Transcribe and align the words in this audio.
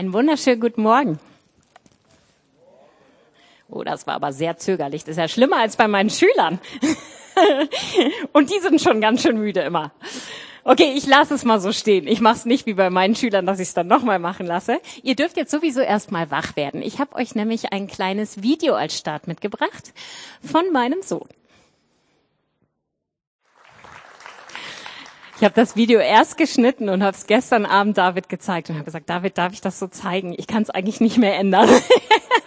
Einen 0.00 0.14
wunderschönen 0.14 0.62
guten 0.62 0.80
Morgen. 0.80 1.18
Oh, 3.68 3.84
das 3.84 4.06
war 4.06 4.14
aber 4.14 4.32
sehr 4.32 4.56
zögerlich. 4.56 5.04
Das 5.04 5.10
ist 5.10 5.18
ja 5.18 5.28
schlimmer 5.28 5.58
als 5.58 5.76
bei 5.76 5.88
meinen 5.88 6.08
Schülern. 6.08 6.58
Und 8.32 8.48
die 8.48 8.60
sind 8.60 8.80
schon 8.80 9.02
ganz 9.02 9.20
schön 9.20 9.36
müde 9.36 9.60
immer. 9.60 9.92
Okay, 10.64 10.94
ich 10.96 11.06
lasse 11.06 11.34
es 11.34 11.44
mal 11.44 11.60
so 11.60 11.70
stehen. 11.70 12.06
Ich 12.06 12.22
mache 12.22 12.36
es 12.36 12.44
nicht 12.46 12.64
wie 12.64 12.72
bei 12.72 12.88
meinen 12.88 13.14
Schülern, 13.14 13.44
dass 13.44 13.60
ich 13.60 13.68
es 13.68 13.74
dann 13.74 13.88
nochmal 13.88 14.18
machen 14.18 14.46
lasse. 14.46 14.80
Ihr 15.02 15.16
dürft 15.16 15.36
jetzt 15.36 15.50
sowieso 15.50 15.82
erstmal 15.82 16.30
wach 16.30 16.56
werden. 16.56 16.80
Ich 16.80 16.98
habe 16.98 17.16
euch 17.16 17.34
nämlich 17.34 17.74
ein 17.74 17.86
kleines 17.86 18.40
Video 18.42 18.76
als 18.76 18.96
Start 18.96 19.26
mitgebracht 19.26 19.92
von 20.42 20.72
meinem 20.72 21.02
Sohn. 21.02 21.28
Ich 25.40 25.44
habe 25.44 25.54
das 25.54 25.74
Video 25.74 26.00
erst 26.00 26.36
geschnitten 26.36 26.90
und 26.90 27.02
habe 27.02 27.16
es 27.16 27.26
gestern 27.26 27.64
Abend 27.64 27.96
David 27.96 28.28
gezeigt 28.28 28.68
und 28.68 28.74
habe 28.74 28.84
gesagt, 28.84 29.08
David, 29.08 29.38
darf 29.38 29.54
ich 29.54 29.62
das 29.62 29.78
so 29.78 29.86
zeigen? 29.86 30.34
Ich 30.36 30.46
kann 30.46 30.62
es 30.62 30.68
eigentlich 30.68 31.00
nicht 31.00 31.16
mehr 31.16 31.34
ändern. 31.34 31.66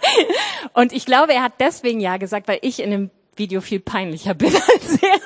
und 0.74 0.92
ich 0.92 1.04
glaube, 1.04 1.34
er 1.34 1.42
hat 1.42 1.54
deswegen 1.58 1.98
ja 1.98 2.18
gesagt, 2.18 2.46
weil 2.46 2.60
ich 2.62 2.80
in 2.80 2.92
dem 2.92 3.10
Video 3.34 3.60
viel 3.62 3.80
peinlicher 3.80 4.34
bin 4.34 4.54
als 4.54 5.02
er. 5.02 5.18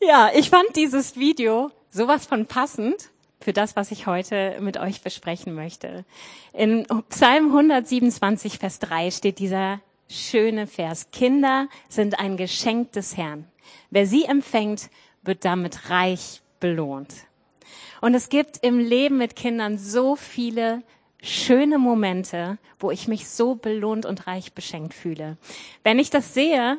ja, 0.00 0.30
ich 0.34 0.50
fand 0.50 0.74
dieses 0.74 1.14
Video 1.14 1.70
sowas 1.88 2.26
von 2.26 2.46
passend 2.46 3.10
für 3.40 3.52
das, 3.52 3.76
was 3.76 3.92
ich 3.92 4.08
heute 4.08 4.56
mit 4.58 4.76
euch 4.76 5.02
besprechen 5.02 5.54
möchte. 5.54 6.04
In 6.52 6.84
Psalm 7.10 7.46
127, 7.46 8.58
Vers 8.58 8.80
3 8.80 9.12
steht 9.12 9.38
dieser 9.38 9.78
schöne 10.10 10.66
Vers. 10.66 11.12
Kinder 11.12 11.68
sind 11.88 12.18
ein 12.18 12.36
Geschenk 12.36 12.90
des 12.90 13.16
Herrn. 13.16 13.46
Wer 13.90 14.06
sie 14.06 14.24
empfängt, 14.24 14.90
wird 15.22 15.44
damit 15.44 15.90
reich 15.90 16.42
belohnt. 16.60 17.14
Und 18.00 18.14
es 18.14 18.28
gibt 18.28 18.58
im 18.58 18.78
Leben 18.78 19.18
mit 19.18 19.36
Kindern 19.36 19.78
so 19.78 20.16
viele 20.16 20.82
schöne 21.22 21.78
Momente, 21.78 22.58
wo 22.78 22.90
ich 22.90 23.08
mich 23.08 23.28
so 23.28 23.54
belohnt 23.54 24.04
und 24.04 24.26
reich 24.26 24.52
beschenkt 24.52 24.94
fühle. 24.94 25.38
Wenn 25.82 25.98
ich 25.98 26.10
das 26.10 26.34
sehe, 26.34 26.78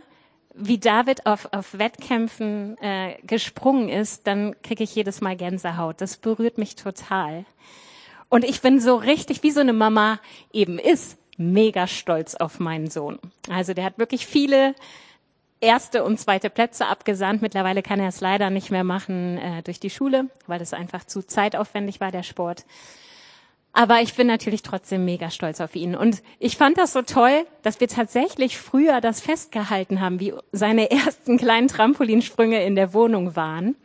wie 0.53 0.77
David 0.77 1.25
auf, 1.25 1.49
auf 1.51 1.77
Wettkämpfen 1.77 2.77
äh, 2.77 3.17
gesprungen 3.23 3.89
ist, 3.89 4.27
dann 4.27 4.55
kriege 4.61 4.83
ich 4.83 4.95
jedes 4.95 5.19
Mal 5.21 5.35
Gänsehaut. 5.35 5.99
Das 5.99 6.17
berührt 6.17 6.57
mich 6.57 6.75
total. 6.75 7.45
Und 8.29 8.45
ich 8.45 8.61
bin 8.61 8.79
so 8.79 8.95
richtig, 8.95 9.43
wie 9.43 9.51
so 9.51 9.59
eine 9.59 9.73
Mama 9.73 10.19
eben 10.53 10.79
ist, 10.79 11.17
mega 11.38 11.88
stolz 11.88 12.35
auf 12.35 12.59
meinen 12.59 12.89
Sohn. 12.89 13.19
Also 13.49 13.73
der 13.73 13.83
hat 13.83 13.99
wirklich 13.99 14.25
viele 14.25 14.75
erste 15.61 16.03
und 16.03 16.19
zweite 16.19 16.49
Plätze 16.49 16.87
abgesandt. 16.87 17.41
Mittlerweile 17.41 17.81
kann 17.81 17.99
er 17.99 18.09
es 18.09 18.21
leider 18.21 18.49
nicht 18.49 18.71
mehr 18.71 18.83
machen 18.83 19.37
äh, 19.37 19.63
durch 19.63 19.79
die 19.79 19.89
Schule, 19.89 20.27
weil 20.47 20.61
es 20.61 20.73
einfach 20.73 21.05
zu 21.05 21.21
zeitaufwendig 21.21 21.99
war, 21.99 22.11
der 22.11 22.23
Sport. 22.23 22.65
Aber 23.77 24.01
ich 24.01 24.13
bin 24.15 24.27
natürlich 24.27 24.61
trotzdem 24.61 25.03
mega 25.03 25.29
stolz 25.29 25.59
auf 25.59 25.75
ihn. 25.75 25.97
Und 25.97 26.23
ich 26.39 26.55
fand 26.55 26.77
das 26.77 26.93
so 26.93 27.01
toll, 27.01 27.45
dass 27.61 27.81
wir 27.81 27.89
tatsächlich 27.89 28.57
früher 28.57 29.01
das 29.01 29.19
festgehalten 29.19 29.99
haben, 29.99 30.21
wie 30.21 30.33
seine 30.53 30.89
ersten 31.05 31.37
kleinen 31.37 31.67
Trampolinsprünge 31.67 32.63
in 32.63 32.75
der 32.75 32.93
Wohnung 32.93 33.35
waren. 33.35 33.75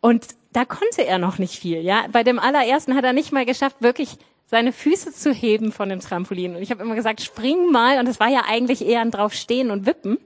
Und 0.00 0.26
da 0.52 0.64
konnte 0.64 1.06
er 1.06 1.18
noch 1.18 1.38
nicht 1.38 1.60
viel. 1.60 1.82
Ja, 1.82 2.06
bei 2.10 2.24
dem 2.24 2.40
allerersten 2.40 2.96
hat 2.96 3.04
er 3.04 3.12
nicht 3.12 3.32
mal 3.32 3.46
geschafft, 3.46 3.76
wirklich 3.80 4.18
seine 4.46 4.72
Füße 4.72 5.12
zu 5.12 5.32
heben 5.32 5.70
von 5.70 5.88
dem 5.88 6.00
Trampolin. 6.00 6.56
Und 6.56 6.62
ich 6.62 6.70
habe 6.70 6.82
immer 6.82 6.94
gesagt, 6.94 7.20
spring 7.20 7.70
mal. 7.70 7.98
Und 7.98 8.08
es 8.08 8.18
war 8.18 8.28
ja 8.28 8.42
eigentlich 8.48 8.84
eher 8.84 9.02
ein 9.02 9.10
draufstehen 9.10 9.70
und 9.70 9.86
wippen. 9.86 10.18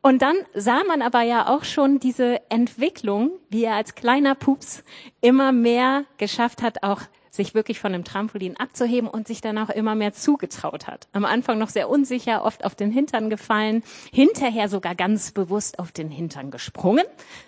Und 0.00 0.22
dann 0.22 0.36
sah 0.54 0.84
man 0.84 1.02
aber 1.02 1.22
ja 1.22 1.48
auch 1.48 1.64
schon 1.64 1.98
diese 1.98 2.40
Entwicklung, 2.50 3.32
wie 3.50 3.64
er 3.64 3.74
als 3.74 3.94
kleiner 3.94 4.34
Pups 4.34 4.84
immer 5.20 5.52
mehr 5.52 6.04
geschafft 6.18 6.62
hat, 6.62 6.82
auch 6.82 7.02
sich 7.30 7.54
wirklich 7.54 7.78
von 7.78 7.92
dem 7.92 8.04
Trampolin 8.04 8.56
abzuheben 8.56 9.08
und 9.08 9.26
sich 9.28 9.40
dann 9.40 9.58
auch 9.58 9.70
immer 9.70 9.94
mehr 9.94 10.12
zugetraut 10.12 10.86
hat. 10.86 11.08
Am 11.12 11.24
Anfang 11.24 11.58
noch 11.58 11.68
sehr 11.68 11.88
unsicher, 11.88 12.44
oft 12.44 12.64
auf 12.64 12.74
den 12.74 12.90
Hintern 12.90 13.30
gefallen, 13.30 13.82
hinterher 14.12 14.68
sogar 14.68 14.94
ganz 14.94 15.30
bewusst 15.32 15.78
auf 15.78 15.92
den 15.92 16.10
Hintern 16.10 16.50
gesprungen. 16.50 17.04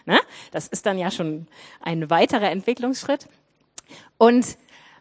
Ne? 0.06 0.19
Das 0.50 0.69
ist 0.69 0.86
dann 0.86 0.98
ja 0.98 1.10
schon 1.10 1.46
ein 1.80 2.10
weiterer 2.10 2.50
Entwicklungsschritt. 2.50 3.28
Und 4.19 4.56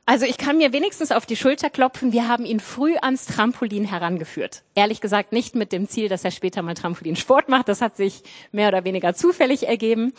also 0.09 0.25
ich 0.25 0.39
kann 0.39 0.57
mir 0.57 0.73
wenigstens 0.73 1.11
auf 1.11 1.27
die 1.27 1.35
Schulter 1.35 1.69
klopfen, 1.69 2.11
wir 2.11 2.27
haben 2.27 2.43
ihn 2.43 2.59
früh 2.59 2.95
ans 2.99 3.27
Trampolin 3.27 3.85
herangeführt. 3.85 4.63
Ehrlich 4.73 5.01
gesagt 5.01 5.33
nicht 5.33 5.53
mit 5.53 5.71
dem 5.71 5.87
Ziel, 5.87 6.09
dass 6.09 6.25
er 6.25 6.31
später 6.31 6.63
mal 6.63 6.73
Trampolinsport 6.73 7.47
macht. 7.47 7.69
Das 7.69 7.79
hat 7.79 7.95
sich 7.95 8.23
mehr 8.51 8.69
oder 8.69 8.83
weniger 8.85 9.13
zufällig 9.13 9.67
ergeben. 9.67 10.13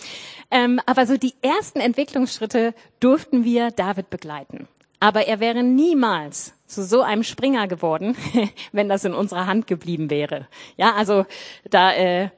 Ähm, 0.53 0.81
aber 0.87 1.07
so 1.07 1.17
die 1.17 1.35
ersten 1.43 1.81
Entwicklungsschritte 1.81 2.73
durften 3.01 3.43
wir 3.43 3.73
David 3.73 4.11
begleiten. 4.11 4.69
Aber 5.01 5.27
er 5.27 5.41
wäre 5.41 5.65
niemals 5.65 6.55
zu 6.67 6.85
so 6.85 7.03
einem 7.03 7.25
Springer 7.25 7.67
geworden, 7.67 8.17
wenn 8.71 8.89
das 8.89 9.05
in 9.05 9.13
unserer 9.13 9.47
Hand 9.47 9.67
geblieben 9.67 10.09
wäre. 10.09 10.47
Ja, 10.77 10.95
also 10.95 11.27
da 11.69 11.93
äh, 11.95 12.29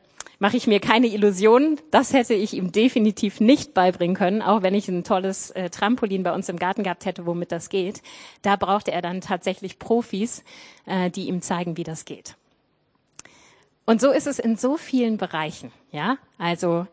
mache 0.43 0.57
ich 0.57 0.67
mir 0.67 0.81
keine 0.81 1.07
Illusionen. 1.07 1.79
Das 1.93 2.13
hätte 2.13 2.35
ich 2.35 2.55
ihm 2.55 2.73
definitiv 2.73 3.39
nicht 3.39 3.75
beibringen 3.75 4.17
können, 4.17 4.43
auch 4.43 4.63
wenn 4.63 4.75
ich 4.75 4.89
ein 4.89 5.05
tolles 5.05 5.53
äh, 5.53 5.71
Trampolin 5.71 6.25
bei 6.25 6.35
uns 6.35 6.49
im 6.49 6.59
Garten 6.59 6.83
gehabt 6.83 7.05
hätte, 7.05 7.27
womit 7.27 7.53
das 7.53 7.69
geht. 7.69 8.03
Da 8.43 8.57
brauchte 8.57 8.91
er 8.91 9.03
dann 9.03 9.21
tatsächlich 9.21 9.79
Profis, 9.79 10.43
äh, 10.85 11.11
die 11.13 11.29
ihm 11.29 11.43
zeigen, 11.43 11.77
wie 11.77 11.85
das 11.85 12.07
geht. 12.07 12.35
Und 13.85 14.01
so 14.01 14.11
ist 14.11 14.27
es 14.27 14.41
in 14.41 14.57
so 14.57 14.77
vielen 14.77 15.17
Bereichen, 15.17 15.71
ja? 15.93 16.19
Also, 16.39 16.89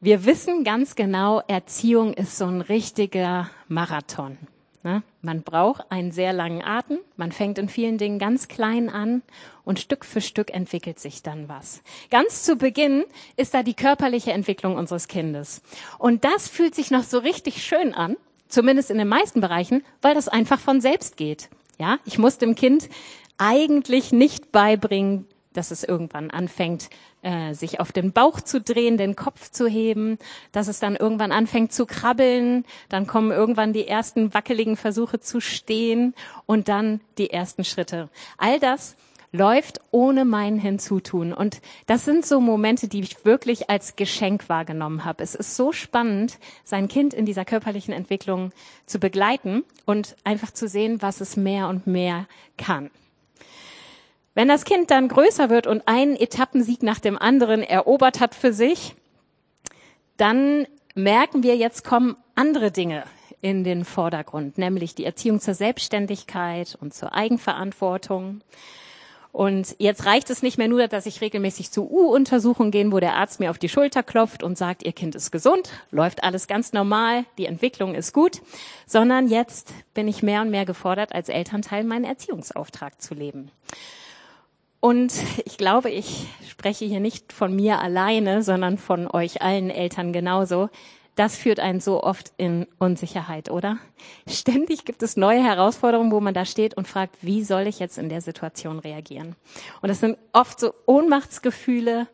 wir 0.00 0.24
wissen 0.24 0.64
ganz 0.64 0.96
genau, 0.96 1.40
Erziehung 1.46 2.12
ist 2.12 2.36
so 2.36 2.46
ein 2.46 2.62
richtiger 2.62 3.48
Marathon. 3.68 4.38
Ne? 4.84 5.02
Man 5.20 5.42
braucht 5.42 5.90
einen 5.90 6.10
sehr 6.10 6.32
langen 6.32 6.62
Atem. 6.62 6.98
Man 7.16 7.30
fängt 7.30 7.58
in 7.58 7.68
vielen 7.68 7.98
Dingen 7.98 8.18
ganz 8.18 8.48
klein 8.48 8.88
an 8.88 9.22
und 9.64 9.78
Stück 9.78 10.04
für 10.04 10.20
Stück 10.20 10.52
entwickelt 10.52 10.98
sich 10.98 11.22
dann 11.22 11.48
was. 11.48 11.82
Ganz 12.10 12.42
zu 12.42 12.56
Beginn 12.56 13.04
ist 13.36 13.54
da 13.54 13.62
die 13.62 13.74
körperliche 13.74 14.32
Entwicklung 14.32 14.76
unseres 14.76 15.06
Kindes. 15.06 15.62
Und 15.98 16.24
das 16.24 16.48
fühlt 16.48 16.74
sich 16.74 16.90
noch 16.90 17.04
so 17.04 17.18
richtig 17.18 17.62
schön 17.62 17.94
an, 17.94 18.16
zumindest 18.48 18.90
in 18.90 18.98
den 18.98 19.08
meisten 19.08 19.40
Bereichen, 19.40 19.84
weil 20.00 20.14
das 20.14 20.28
einfach 20.28 20.58
von 20.58 20.80
selbst 20.80 21.16
geht. 21.16 21.48
Ja, 21.78 21.98
ich 22.04 22.18
muss 22.18 22.38
dem 22.38 22.54
Kind 22.56 22.88
eigentlich 23.38 24.12
nicht 24.12 24.52
beibringen, 24.52 25.26
dass 25.52 25.70
es 25.70 25.84
irgendwann 25.84 26.30
anfängt, 26.30 26.90
äh, 27.22 27.54
sich 27.54 27.80
auf 27.80 27.92
den 27.92 28.12
Bauch 28.12 28.40
zu 28.40 28.60
drehen, 28.60 28.96
den 28.96 29.16
Kopf 29.16 29.50
zu 29.50 29.66
heben, 29.66 30.18
dass 30.52 30.68
es 30.68 30.80
dann 30.80 30.96
irgendwann 30.96 31.32
anfängt 31.32 31.72
zu 31.72 31.86
krabbeln, 31.86 32.64
dann 32.88 33.06
kommen 33.06 33.30
irgendwann 33.30 33.72
die 33.72 33.88
ersten 33.88 34.34
wackeligen 34.34 34.76
Versuche 34.76 35.20
zu 35.20 35.40
stehen 35.40 36.14
und 36.46 36.68
dann 36.68 37.00
die 37.18 37.30
ersten 37.30 37.64
Schritte. 37.64 38.08
All 38.38 38.58
das 38.58 38.96
läuft 39.32 39.80
ohne 39.90 40.24
mein 40.24 40.58
Hinzutun. 40.58 41.32
Und 41.32 41.60
das 41.86 42.04
sind 42.04 42.24
so 42.26 42.40
Momente, 42.40 42.86
die 42.86 43.00
ich 43.00 43.24
wirklich 43.24 43.70
als 43.70 43.96
Geschenk 43.96 44.48
wahrgenommen 44.48 45.04
habe. 45.04 45.22
Es 45.22 45.34
ist 45.34 45.56
so 45.56 45.72
spannend, 45.72 46.38
sein 46.64 46.86
Kind 46.86 47.14
in 47.14 47.24
dieser 47.24 47.44
körperlichen 47.44 47.94
Entwicklung 47.94 48.52
zu 48.84 48.98
begleiten 48.98 49.64
und 49.86 50.16
einfach 50.22 50.52
zu 50.52 50.68
sehen, 50.68 51.00
was 51.00 51.20
es 51.20 51.36
mehr 51.36 51.68
und 51.68 51.86
mehr 51.86 52.26
kann. 52.58 52.90
Wenn 54.34 54.48
das 54.48 54.64
Kind 54.64 54.90
dann 54.90 55.08
größer 55.08 55.50
wird 55.50 55.66
und 55.66 55.86
einen 55.86 56.16
Etappensieg 56.16 56.82
nach 56.82 56.98
dem 56.98 57.18
anderen 57.18 57.62
erobert 57.62 58.20
hat 58.20 58.34
für 58.34 58.52
sich, 58.52 58.94
dann 60.16 60.66
merken 60.94 61.42
wir, 61.42 61.56
jetzt 61.56 61.84
kommen 61.84 62.16
andere 62.34 62.70
Dinge 62.70 63.04
in 63.42 63.64
den 63.64 63.84
Vordergrund, 63.84 64.56
nämlich 64.56 64.94
die 64.94 65.04
Erziehung 65.04 65.40
zur 65.40 65.54
Selbstständigkeit 65.54 66.78
und 66.80 66.94
zur 66.94 67.12
Eigenverantwortung. 67.12 68.40
Und 69.32 69.74
jetzt 69.78 70.04
reicht 70.04 70.28
es 70.28 70.42
nicht 70.42 70.58
mehr 70.58 70.68
nur, 70.68 70.88
dass 70.88 71.06
ich 71.06 71.22
regelmäßig 71.22 71.70
zu 71.70 71.90
U-Untersuchungen 71.90 72.70
gehen, 72.70 72.92
wo 72.92 73.00
der 73.00 73.16
Arzt 73.16 73.40
mir 73.40 73.50
auf 73.50 73.58
die 73.58 73.70
Schulter 73.70 74.02
klopft 74.02 74.42
und 74.42 74.58
sagt, 74.58 74.84
Ihr 74.84 74.92
Kind 74.92 75.14
ist 75.14 75.32
gesund, 75.32 75.70
läuft 75.90 76.22
alles 76.22 76.46
ganz 76.46 76.74
normal, 76.74 77.24
die 77.38 77.46
Entwicklung 77.46 77.94
ist 77.94 78.12
gut, 78.12 78.42
sondern 78.86 79.28
jetzt 79.28 79.72
bin 79.94 80.06
ich 80.06 80.22
mehr 80.22 80.42
und 80.42 80.50
mehr 80.50 80.66
gefordert, 80.66 81.14
als 81.14 81.30
Elternteil 81.30 81.82
meinen 81.82 82.04
Erziehungsauftrag 82.04 83.00
zu 83.00 83.14
leben. 83.14 83.50
Und 84.82 85.14
ich 85.44 85.58
glaube, 85.58 85.90
ich 85.90 86.26
spreche 86.50 86.84
hier 86.84 86.98
nicht 86.98 87.32
von 87.32 87.54
mir 87.54 87.80
alleine, 87.80 88.42
sondern 88.42 88.78
von 88.78 89.06
euch 89.06 89.40
allen 89.40 89.70
Eltern 89.70 90.12
genauso. 90.12 90.70
Das 91.14 91.36
führt 91.36 91.60
einen 91.60 91.78
so 91.78 92.02
oft 92.02 92.32
in 92.36 92.66
Unsicherheit, 92.80 93.48
oder? 93.48 93.78
Ständig 94.26 94.84
gibt 94.84 95.04
es 95.04 95.16
neue 95.16 95.40
Herausforderungen, 95.40 96.10
wo 96.10 96.18
man 96.18 96.34
da 96.34 96.44
steht 96.44 96.74
und 96.76 96.88
fragt, 96.88 97.16
wie 97.20 97.44
soll 97.44 97.68
ich 97.68 97.78
jetzt 97.78 97.96
in 97.96 98.08
der 98.08 98.22
Situation 98.22 98.80
reagieren? 98.80 99.36
Und 99.82 99.88
das 99.88 100.00
sind 100.00 100.18
oft 100.32 100.58
so 100.58 100.74
Ohnmachtsgefühle, 100.86 102.08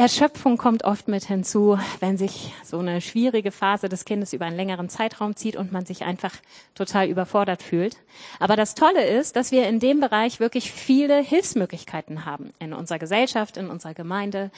Erschöpfung 0.00 0.56
kommt 0.56 0.84
oft 0.84 1.08
mit 1.08 1.24
hinzu, 1.24 1.78
wenn 1.98 2.16
sich 2.16 2.54
so 2.64 2.78
eine 2.78 3.02
schwierige 3.02 3.50
Phase 3.50 3.90
des 3.90 4.06
Kindes 4.06 4.32
über 4.32 4.46
einen 4.46 4.56
längeren 4.56 4.88
Zeitraum 4.88 5.36
zieht 5.36 5.56
und 5.56 5.72
man 5.72 5.84
sich 5.84 6.04
einfach 6.04 6.32
total 6.74 7.06
überfordert 7.06 7.62
fühlt. 7.62 7.98
Aber 8.38 8.56
das 8.56 8.74
Tolle 8.74 9.06
ist, 9.06 9.36
dass 9.36 9.52
wir 9.52 9.68
in 9.68 9.78
dem 9.78 10.00
Bereich 10.00 10.40
wirklich 10.40 10.72
viele 10.72 11.20
Hilfsmöglichkeiten 11.20 12.24
haben 12.24 12.54
in 12.60 12.72
unserer 12.72 12.98
Gesellschaft, 12.98 13.58
in 13.58 13.68
unserer 13.68 13.92
Gemeinde. 13.92 14.50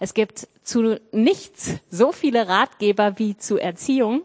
Es 0.00 0.12
gibt 0.12 0.46
zu 0.62 1.00
nichts 1.12 1.76
so 1.88 2.12
viele 2.12 2.46
Ratgeber 2.48 3.18
wie 3.18 3.38
zu 3.38 3.56
Erziehung. 3.56 4.20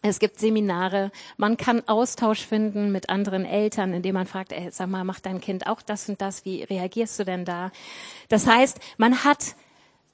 Es 0.00 0.20
gibt 0.20 0.40
Seminare, 0.40 1.12
man 1.36 1.58
kann 1.58 1.82
Austausch 1.86 2.46
finden 2.46 2.92
mit 2.92 3.10
anderen 3.10 3.44
Eltern, 3.44 3.92
indem 3.92 4.14
man 4.14 4.26
fragt, 4.26 4.52
ey, 4.52 4.70
sag 4.70 4.88
mal, 4.88 5.04
macht 5.04 5.26
dein 5.26 5.42
Kind 5.42 5.66
auch 5.66 5.82
das 5.82 6.08
und 6.08 6.22
das? 6.22 6.46
Wie 6.46 6.62
reagierst 6.62 7.18
du 7.18 7.24
denn 7.26 7.44
da? 7.44 7.72
Das 8.30 8.46
heißt, 8.46 8.80
man 8.96 9.24
hat 9.24 9.54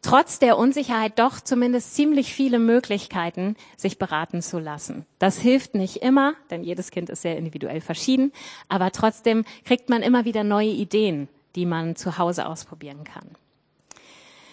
trotz 0.05 0.39
der 0.39 0.59
Unsicherheit 0.59 1.19
doch 1.19 1.41
zumindest 1.41 1.95
ziemlich 1.95 2.35
viele 2.35 2.59
Möglichkeiten, 2.59 3.57
sich 3.77 3.99
beraten 3.99 4.43
zu 4.43 4.59
lassen. 4.59 5.07
Das 5.19 5.39
hilft 5.39 5.75
nicht 5.75 5.97
immer, 5.97 6.35
denn 6.51 6.63
jedes 6.63 6.91
Kind 6.91 7.11
ist 7.11 7.23
sehr 7.23 7.39
individuell 7.39 7.81
verschieden, 7.81 8.33
aber 8.69 8.93
trotzdem 8.93 9.45
kriegt 9.65 9.89
man 9.89 10.03
immer 10.03 10.25
wieder 10.25 10.45
neue 10.45 10.69
Ideen, 10.69 11.29
die 11.57 11.67
man 11.67 11.97
zu 11.97 12.19
Hause 12.19 12.47
ausprobieren 12.47 13.05
kann. 13.05 13.29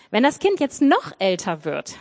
Wenn 0.09 0.23
das 0.23 0.39
Kind 0.39 0.59
jetzt 0.59 0.81
noch 0.81 1.11
älter 1.19 1.65
wird, 1.65 1.97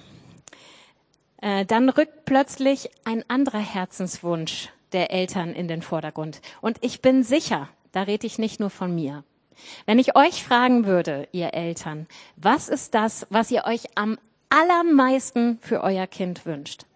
äh, 1.40 1.64
dann 1.64 1.88
rückt 1.88 2.24
plötzlich 2.24 2.90
ein 3.04 3.24
anderer 3.28 3.58
Herzenswunsch 3.58 4.70
der 4.92 5.12
Eltern 5.12 5.54
in 5.54 5.68
den 5.68 5.82
Vordergrund. 5.82 6.40
Und 6.60 6.78
ich 6.80 7.02
bin 7.02 7.22
sicher, 7.22 7.68
da 7.92 8.02
rede 8.02 8.26
ich 8.26 8.38
nicht 8.38 8.60
nur 8.60 8.70
von 8.70 8.94
mir. 8.94 9.24
Wenn 9.86 9.98
ich 9.98 10.16
euch 10.16 10.44
fragen 10.44 10.86
würde, 10.86 11.28
ihr 11.32 11.54
Eltern, 11.54 12.06
was 12.36 12.68
ist 12.68 12.94
das, 12.94 13.26
was 13.30 13.50
ihr 13.50 13.64
euch 13.64 13.96
am 13.96 14.18
allermeisten 14.48 15.58
für 15.60 15.82
euer 15.82 16.06
Kind 16.06 16.46
wünscht? 16.46 16.86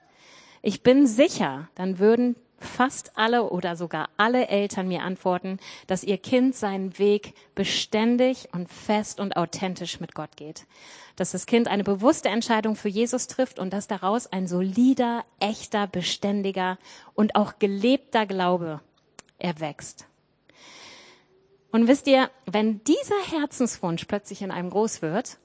Ich 0.63 0.83
bin 0.83 1.07
sicher, 1.07 1.69
dann 1.75 1.99
würden 1.99 2.37
fast 2.65 3.13
alle 3.17 3.51
oder 3.51 3.77
sogar 3.77 4.09
alle 4.17 4.49
Eltern 4.49 4.89
mir 4.89 5.03
antworten, 5.03 5.59
dass 5.87 6.05
ihr 6.05 6.19
Kind 6.19 6.55
seinen 6.55 6.99
Weg 6.99 7.35
beständig 7.55 8.49
und 8.53 8.69
fest 8.69 9.21
und 9.21 9.37
authentisch 9.37 10.01
mit 10.01 10.15
Gott 10.15 10.37
geht. 10.37 10.67
Dass 11.17 11.33
das 11.33 11.47
Kind 11.47 11.69
eine 11.69 11.85
bewusste 11.85 12.29
Entscheidung 12.29 12.75
für 12.75 12.89
Jesus 12.89 13.27
trifft 13.27 13.59
und 13.59 13.73
dass 13.73 13.87
daraus 13.87 14.27
ein 14.27 14.49
solider, 14.49 15.25
echter, 15.39 15.87
beständiger 15.87 16.79
und 17.15 17.37
auch 17.37 17.59
gelebter 17.59 18.27
Glaube 18.27 18.81
erwächst. 19.39 20.07
Und 21.75 21.89
wisst 21.89 22.07
ihr, 22.07 22.31
wenn 22.47 22.85
dieser 22.85 23.21
Herzenswunsch 23.33 24.05
plötzlich 24.05 24.43
in 24.43 24.53
einem 24.53 24.71
groß 24.71 25.03
wird, 25.03 25.39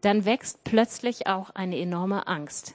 dann 0.00 0.24
wächst 0.24 0.64
plötzlich 0.64 1.28
auch 1.28 1.50
eine 1.50 1.78
enorme 1.78 2.26
Angst. 2.26 2.74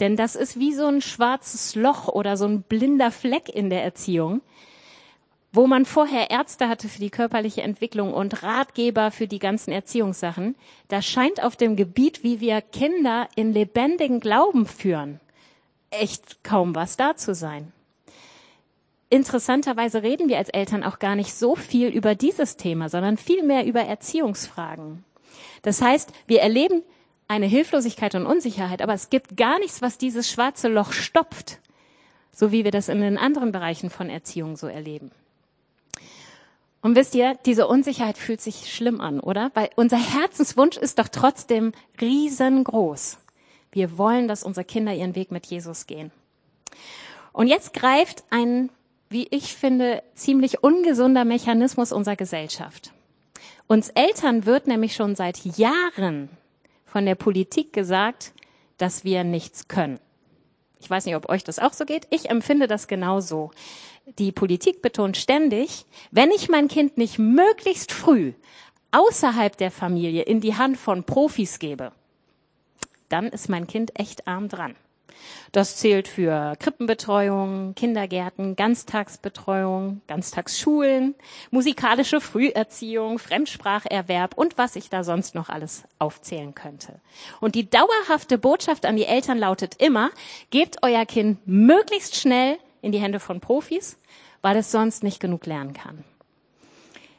Denn 0.00 0.16
das 0.16 0.34
ist 0.34 0.58
wie 0.58 0.72
so 0.72 0.86
ein 0.86 1.00
schwarzes 1.00 1.76
Loch 1.76 2.08
oder 2.08 2.36
so 2.36 2.44
ein 2.44 2.62
blinder 2.62 3.12
Fleck 3.12 3.48
in 3.48 3.70
der 3.70 3.84
Erziehung, 3.84 4.40
wo 5.52 5.68
man 5.68 5.84
vorher 5.84 6.32
Ärzte 6.32 6.68
hatte 6.68 6.88
für 6.88 6.98
die 6.98 7.10
körperliche 7.10 7.62
Entwicklung 7.62 8.12
und 8.12 8.42
Ratgeber 8.42 9.12
für 9.12 9.28
die 9.28 9.38
ganzen 9.38 9.70
Erziehungssachen. 9.70 10.56
Da 10.88 11.02
scheint 11.02 11.40
auf 11.40 11.54
dem 11.54 11.76
Gebiet, 11.76 12.24
wie 12.24 12.40
wir 12.40 12.62
Kinder 12.62 13.28
in 13.36 13.52
lebendigen 13.52 14.18
Glauben 14.18 14.66
führen, 14.66 15.20
echt 15.90 16.42
kaum 16.42 16.74
was 16.74 16.96
da 16.96 17.14
zu 17.14 17.32
sein. 17.32 17.72
Interessanterweise 19.12 20.02
reden 20.02 20.30
wir 20.30 20.38
als 20.38 20.48
Eltern 20.48 20.82
auch 20.82 20.98
gar 20.98 21.16
nicht 21.16 21.34
so 21.34 21.54
viel 21.54 21.88
über 21.88 22.14
dieses 22.14 22.56
Thema, 22.56 22.88
sondern 22.88 23.18
viel 23.18 23.42
mehr 23.42 23.66
über 23.66 23.82
Erziehungsfragen. 23.82 25.04
Das 25.60 25.82
heißt, 25.82 26.10
wir 26.26 26.40
erleben 26.40 26.82
eine 27.28 27.44
Hilflosigkeit 27.44 28.14
und 28.14 28.24
Unsicherheit, 28.24 28.80
aber 28.80 28.94
es 28.94 29.10
gibt 29.10 29.36
gar 29.36 29.58
nichts, 29.58 29.82
was 29.82 29.98
dieses 29.98 30.30
schwarze 30.30 30.68
Loch 30.68 30.92
stopft, 30.92 31.58
so 32.32 32.52
wie 32.52 32.64
wir 32.64 32.70
das 32.70 32.88
in 32.88 33.02
den 33.02 33.18
anderen 33.18 33.52
Bereichen 33.52 33.90
von 33.90 34.08
Erziehung 34.08 34.56
so 34.56 34.66
erleben. 34.66 35.10
Und 36.80 36.96
wisst 36.96 37.14
ihr, 37.14 37.34
diese 37.44 37.66
Unsicherheit 37.68 38.16
fühlt 38.16 38.40
sich 38.40 38.72
schlimm 38.72 39.02
an, 39.02 39.20
oder? 39.20 39.50
Weil 39.52 39.68
unser 39.76 39.98
Herzenswunsch 39.98 40.78
ist 40.78 40.98
doch 40.98 41.08
trotzdem 41.08 41.72
riesengroß. 42.00 43.18
Wir 43.72 43.98
wollen, 43.98 44.26
dass 44.26 44.42
unsere 44.42 44.64
Kinder 44.64 44.94
ihren 44.94 45.14
Weg 45.14 45.30
mit 45.30 45.44
Jesus 45.44 45.86
gehen. 45.86 46.10
Und 47.34 47.48
jetzt 47.48 47.74
greift 47.74 48.24
ein, 48.30 48.70
wie 49.12 49.28
ich 49.30 49.54
finde, 49.54 50.02
ziemlich 50.14 50.62
ungesunder 50.62 51.24
Mechanismus 51.24 51.92
unserer 51.92 52.16
Gesellschaft. 52.16 52.92
Uns 53.66 53.88
Eltern 53.90 54.44
wird 54.46 54.66
nämlich 54.66 54.94
schon 54.94 55.14
seit 55.14 55.44
Jahren 55.56 56.28
von 56.84 57.06
der 57.06 57.14
Politik 57.14 57.72
gesagt, 57.72 58.32
dass 58.76 59.04
wir 59.04 59.24
nichts 59.24 59.68
können. 59.68 59.98
Ich 60.80 60.90
weiß 60.90 61.06
nicht, 61.06 61.14
ob 61.14 61.28
euch 61.28 61.44
das 61.44 61.58
auch 61.58 61.72
so 61.72 61.84
geht. 61.84 62.08
Ich 62.10 62.28
empfinde 62.28 62.66
das 62.66 62.88
genauso. 62.88 63.52
Die 64.18 64.32
Politik 64.32 64.82
betont 64.82 65.16
ständig, 65.16 65.86
wenn 66.10 66.30
ich 66.32 66.48
mein 66.48 66.68
Kind 66.68 66.98
nicht 66.98 67.18
möglichst 67.18 67.92
früh 67.92 68.32
außerhalb 68.90 69.56
der 69.56 69.70
Familie 69.70 70.22
in 70.22 70.40
die 70.40 70.56
Hand 70.56 70.76
von 70.76 71.04
Profis 71.04 71.58
gebe, 71.58 71.92
dann 73.08 73.26
ist 73.28 73.48
mein 73.48 73.66
Kind 73.66 73.98
echt 73.98 74.26
arm 74.26 74.48
dran. 74.48 74.74
Das 75.52 75.76
zählt 75.76 76.08
für 76.08 76.54
Krippenbetreuung, 76.58 77.74
Kindergärten, 77.74 78.56
Ganztagsbetreuung, 78.56 80.00
Ganztagsschulen, 80.06 81.14
musikalische 81.50 82.20
Früherziehung, 82.20 83.18
Fremdspracherwerb 83.18 84.36
und 84.36 84.56
was 84.56 84.76
ich 84.76 84.88
da 84.88 85.04
sonst 85.04 85.34
noch 85.34 85.48
alles 85.48 85.84
aufzählen 85.98 86.54
könnte. 86.54 87.00
Und 87.40 87.54
die 87.54 87.68
dauerhafte 87.68 88.38
Botschaft 88.38 88.86
an 88.86 88.96
die 88.96 89.04
Eltern 89.04 89.38
lautet 89.38 89.74
immer, 89.82 90.10
gebt 90.50 90.78
euer 90.82 91.04
Kind 91.04 91.46
möglichst 91.46 92.16
schnell 92.16 92.58
in 92.80 92.92
die 92.92 93.00
Hände 93.00 93.20
von 93.20 93.40
Profis, 93.40 93.98
weil 94.40 94.56
es 94.56 94.70
sonst 94.70 95.02
nicht 95.02 95.20
genug 95.20 95.46
lernen 95.46 95.74
kann. 95.74 96.04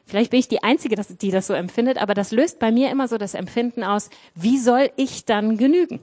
Vielleicht 0.06 0.30
bin 0.30 0.40
ich 0.40 0.48
die 0.48 0.62
Einzige, 0.62 0.96
die 0.96 1.30
das 1.30 1.46
so 1.46 1.54
empfindet, 1.54 1.98
aber 1.98 2.14
das 2.14 2.30
löst 2.30 2.58
bei 2.58 2.70
mir 2.70 2.90
immer 2.90 3.08
so 3.08 3.16
das 3.16 3.34
Empfinden 3.34 3.82
aus, 3.82 4.10
wie 4.34 4.58
soll 4.58 4.90
ich 4.96 5.24
dann 5.24 5.56
genügen? 5.56 6.00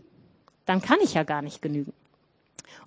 Dann 0.72 0.82
kann 0.82 1.00
ich 1.04 1.16
ja 1.16 1.24
gar 1.24 1.42
nicht 1.42 1.62
genügen. 1.62 1.92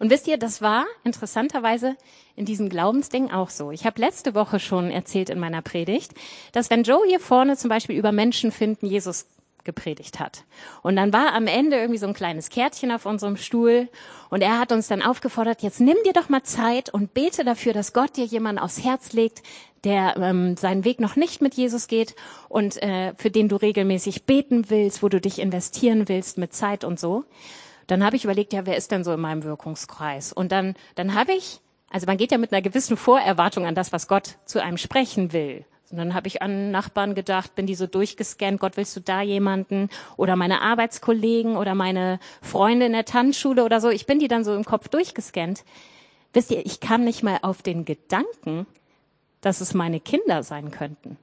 Und 0.00 0.10
wisst 0.10 0.26
ihr, 0.26 0.38
das 0.38 0.62
war 0.62 0.86
interessanterweise 1.04 1.96
in 2.34 2.46
diesem 2.46 2.70
Glaubensding 2.70 3.30
auch 3.30 3.50
so. 3.50 3.70
Ich 3.70 3.84
habe 3.84 4.00
letzte 4.00 4.34
Woche 4.34 4.58
schon 4.58 4.90
erzählt 4.90 5.28
in 5.28 5.38
meiner 5.38 5.60
Predigt, 5.60 6.12
dass 6.52 6.70
wenn 6.70 6.82
Joe 6.82 7.06
hier 7.06 7.20
vorne 7.20 7.56
zum 7.58 7.68
Beispiel 7.68 7.96
über 7.96 8.10
Menschen 8.10 8.50
finden 8.52 8.86
Jesus 8.86 9.26
gepredigt 9.64 10.18
hat. 10.18 10.44
Und 10.82 10.96
dann 10.96 11.12
war 11.12 11.34
am 11.34 11.46
Ende 11.46 11.76
irgendwie 11.76 11.98
so 11.98 12.06
ein 12.06 12.14
kleines 12.14 12.50
Kärtchen 12.50 12.90
auf 12.90 13.06
unserem 13.06 13.36
Stuhl 13.36 13.88
und 14.30 14.42
er 14.42 14.58
hat 14.58 14.72
uns 14.72 14.88
dann 14.88 15.02
aufgefordert, 15.02 15.62
jetzt 15.62 15.80
nimm 15.80 15.96
dir 16.04 16.12
doch 16.12 16.28
mal 16.28 16.42
Zeit 16.42 16.92
und 16.92 17.14
bete 17.14 17.44
dafür, 17.44 17.72
dass 17.72 17.92
Gott 17.92 18.16
dir 18.16 18.24
jemanden 18.24 18.60
aufs 18.60 18.84
Herz 18.84 19.12
legt, 19.12 19.42
der 19.84 20.16
ähm, 20.18 20.56
seinen 20.56 20.84
Weg 20.84 21.00
noch 21.00 21.16
nicht 21.16 21.40
mit 21.40 21.54
Jesus 21.54 21.88
geht 21.88 22.14
und 22.48 22.82
äh, 22.82 23.14
für 23.16 23.30
den 23.30 23.48
du 23.48 23.56
regelmäßig 23.56 24.24
beten 24.24 24.68
willst, 24.68 25.02
wo 25.02 25.08
du 25.08 25.20
dich 25.20 25.38
investieren 25.38 26.08
willst 26.08 26.36
mit 26.36 26.52
Zeit 26.52 26.84
und 26.84 27.00
so 27.00 27.24
dann 27.86 28.04
habe 28.04 28.16
ich 28.16 28.24
überlegt, 28.24 28.52
ja, 28.52 28.66
wer 28.66 28.76
ist 28.76 28.90
denn 28.90 29.04
so 29.04 29.12
in 29.12 29.20
meinem 29.20 29.44
Wirkungskreis? 29.44 30.32
Und 30.32 30.52
dann, 30.52 30.74
dann 30.94 31.14
habe 31.14 31.32
ich, 31.32 31.60
also 31.90 32.06
man 32.06 32.16
geht 32.16 32.32
ja 32.32 32.38
mit 32.38 32.52
einer 32.52 32.62
gewissen 32.62 32.96
Vorerwartung 32.96 33.66
an 33.66 33.74
das, 33.74 33.92
was 33.92 34.08
Gott 34.08 34.38
zu 34.44 34.62
einem 34.62 34.78
sprechen 34.78 35.32
will. 35.32 35.64
Und 35.90 35.98
dann 35.98 36.14
habe 36.14 36.26
ich 36.26 36.42
an 36.42 36.70
Nachbarn 36.70 37.14
gedacht, 37.14 37.54
bin 37.54 37.66
die 37.66 37.74
so 37.74 37.86
durchgescannt, 37.86 38.58
Gott, 38.58 38.76
willst 38.76 38.96
du 38.96 39.00
da 39.00 39.20
jemanden? 39.20 39.90
Oder 40.16 40.34
meine 40.34 40.62
Arbeitskollegen 40.62 41.56
oder 41.56 41.74
meine 41.74 42.18
Freunde 42.40 42.86
in 42.86 42.92
der 42.92 43.04
Tanzschule 43.04 43.64
oder 43.64 43.80
so. 43.80 43.90
Ich 43.90 44.06
bin 44.06 44.18
die 44.18 44.28
dann 44.28 44.44
so 44.44 44.54
im 44.54 44.64
Kopf 44.64 44.88
durchgescannt. 44.88 45.64
Wisst 46.32 46.50
ihr, 46.50 46.64
ich 46.66 46.80
kam 46.80 47.04
nicht 47.04 47.22
mal 47.22 47.38
auf 47.42 47.62
den 47.62 47.84
Gedanken, 47.84 48.66
dass 49.40 49.60
es 49.60 49.74
meine 49.74 50.00
Kinder 50.00 50.42
sein 50.42 50.70
könnten, 50.70 51.16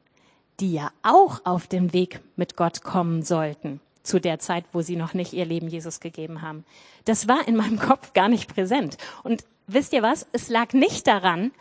die 0.60 0.74
ja 0.74 0.92
auch 1.02 1.42
auf 1.44 1.68
dem 1.68 1.92
Weg 1.92 2.22
mit 2.36 2.56
Gott 2.56 2.84
kommen 2.84 3.24
sollten 3.24 3.82
zu 4.04 4.20
der 4.20 4.40
Zeit, 4.40 4.66
wo 4.74 4.82
sie 4.82 4.96
noch 4.96 5.14
nicht 5.14 5.34
ihr 5.34 5.46
Leben 5.46 5.68
Jesus 5.68 6.00
gegeben 6.00 6.42
haben. 6.42 6.66
Das 7.06 7.28
war 7.28 7.48
in 7.48 7.56
meinem 7.56 7.80
Kopf 7.80 8.14
gar 8.14 8.30
nicht 8.30 8.54
präsent. 8.54 8.98
Und 9.24 9.44
wisst 9.68 9.94
ihr 9.94 10.02
was? 10.02 10.28
Es 10.32 10.50
lag 10.50 10.74
nicht 10.74 11.08
daran, 11.08 11.52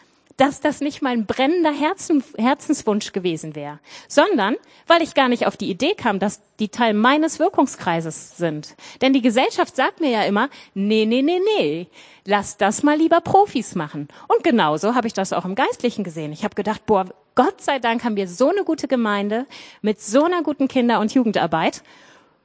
dass 0.40 0.61
das 0.61 0.80
nicht 0.80 1.02
mein 1.02 1.26
brennender 1.26 1.73
Herzen, 1.73 2.25
Herzenswunsch 2.38 3.12
gewesen 3.12 3.54
wäre, 3.54 3.78
sondern 4.09 4.56
weil 4.87 5.02
ich 5.02 5.12
gar 5.12 5.28
nicht 5.28 5.47
auf 5.47 5.59
die 5.59 5.68
Idee 5.68 5.94
kam, 5.94 6.18
dass 6.18 6.40
die 6.59 6.70
Teil 6.70 6.94
meines 6.94 7.38
Wirkungskreises 7.38 8.38
sind. 8.38 8.75
Denn 9.02 9.12
die 9.12 9.20
Gesellschaft 9.20 9.76
sagt 9.76 10.00
mir 10.00 10.09
ja 10.09 10.23
immer, 10.23 10.49
nee, 10.73 11.04
nee, 11.04 11.20
nee, 11.20 11.40
nee, 11.59 11.88
lass 12.25 12.56
das 12.56 12.82
mal 12.82 12.97
lieber 12.97 13.20
Profis 13.20 13.75
machen. 13.75 14.09
Und 14.28 14.42
genauso 14.42 14.94
habe 14.94 15.06
ich 15.06 15.12
das 15.12 15.35
auch 15.35 15.44
im 15.44 15.54
Geistlichen 15.54 16.04
gesehen. 16.04 16.32
Ich 16.32 16.42
habe 16.42 16.54
gedacht, 16.54 16.87
boah, 16.87 17.04
Gott 17.35 17.61
sei 17.61 17.78
Dank 17.78 18.02
haben 18.02 18.16
wir 18.16 18.26
so 18.26 18.49
eine 18.49 18.64
gute 18.64 18.88
Gemeinde 18.88 19.47
mit 19.82 20.00
so 20.00 20.25
einer 20.25 20.42
guten 20.42 20.68
Kinder- 20.68 21.00
und 21.00 21.12
Jugendarbeit 21.12 21.82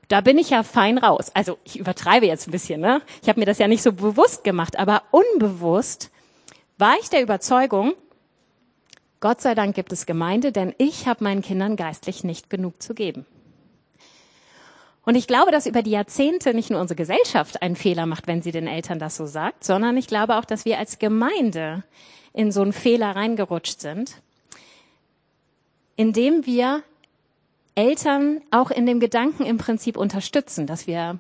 da 0.08 0.22
bin 0.22 0.38
ich 0.38 0.50
ja 0.52 0.64
fein 0.64 0.98
raus. 0.98 1.32
Also 1.34 1.58
ich 1.64 1.80
übertreibe 1.80 2.26
jetzt 2.26 2.48
ein 2.48 2.52
bisschen, 2.52 2.82
ne? 2.82 3.02
Ich 3.22 3.30
habe 3.30 3.40
mir 3.40 3.46
das 3.46 3.58
ja 3.58 3.68
nicht 3.68 3.82
so 3.84 3.92
bewusst 3.94 4.44
gemacht, 4.44 4.78
aber 4.78 5.04
unbewusst 5.12 6.12
war 6.78 6.96
ich 7.00 7.10
der 7.10 7.22
Überzeugung, 7.22 7.94
Gott 9.20 9.42
sei 9.42 9.56
Dank 9.56 9.76
gibt 9.76 9.92
es 9.92 10.06
Gemeinde, 10.06 10.52
denn 10.52 10.76
ich 10.78 11.08
habe 11.08 11.24
meinen 11.24 11.42
Kindern 11.42 11.76
geistlich 11.78 12.24
nicht 12.24 12.50
genug 12.50 12.82
zu 12.82 12.94
geben. 12.94 13.26
Und 15.06 15.16
ich 15.16 15.28
glaube, 15.28 15.52
dass 15.52 15.68
über 15.68 15.84
die 15.84 15.92
Jahrzehnte 15.92 16.54
nicht 16.54 16.72
nur 16.72 16.82
unsere 16.82 16.98
Gesellschaft 16.98 17.62
einen 17.62 17.76
Fehler 17.76 18.08
macht, 18.08 18.28
wenn 18.28 18.42
sie 18.42 18.52
den 18.52 18.68
Eltern 18.68 19.00
das 19.00 19.16
so 19.16 19.26
sagt, 19.26 19.64
sondern 19.64 19.98
ich 19.98 20.08
glaube 20.08 20.36
auch, 20.38 20.46
dass 20.46 20.66
wir 20.66 20.80
als 20.80 21.00
Gemeinde 21.00 21.84
in 22.34 22.52
so 22.52 22.62
einen 22.62 22.74
Fehler 22.74 23.16
reingerutscht 23.16 23.80
sind, 23.80 24.22
indem 25.96 26.46
wir 26.46 26.84
Eltern 27.76 28.42
auch 28.52 28.72
in 28.72 28.86
dem 28.86 29.00
Gedanken 29.00 29.46
im 29.46 29.58
Prinzip 29.58 29.98
unterstützen, 29.98 30.66
dass 30.66 30.88
wir 30.88 31.20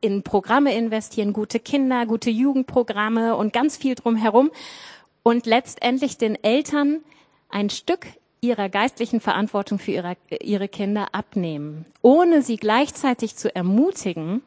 in 0.00 0.22
Programme 0.22 0.74
investieren, 0.76 1.32
gute 1.32 1.58
Kinder, 1.58 2.06
gute 2.06 2.30
Jugendprogramme 2.30 3.34
und 3.34 3.52
ganz 3.52 3.76
viel 3.76 3.94
drumherum 3.94 4.50
und 5.22 5.46
letztendlich 5.46 6.18
den 6.18 6.42
Eltern 6.44 7.00
ein 7.48 7.70
Stück 7.70 8.06
ihrer 8.40 8.68
geistlichen 8.68 9.20
Verantwortung 9.20 9.78
für 9.78 9.92
ihre, 9.92 10.16
ihre 10.42 10.68
Kinder 10.68 11.08
abnehmen, 11.12 11.86
ohne 12.02 12.42
sie 12.42 12.56
gleichzeitig 12.56 13.34
zu 13.34 13.54
ermutigen, 13.54 14.42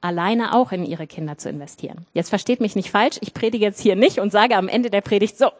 alleine 0.00 0.54
auch 0.54 0.72
in 0.72 0.84
ihre 0.84 1.06
Kinder 1.06 1.36
zu 1.36 1.48
investieren. 1.48 2.06
Jetzt 2.14 2.30
versteht 2.30 2.60
mich 2.60 2.76
nicht 2.76 2.90
falsch, 2.90 3.18
ich 3.20 3.34
predige 3.34 3.64
jetzt 3.64 3.80
hier 3.80 3.96
nicht 3.96 4.18
und 4.18 4.32
sage 4.32 4.56
am 4.56 4.68
Ende 4.68 4.90
der 4.90 5.00
Predigt 5.02 5.36
so, 5.36 5.50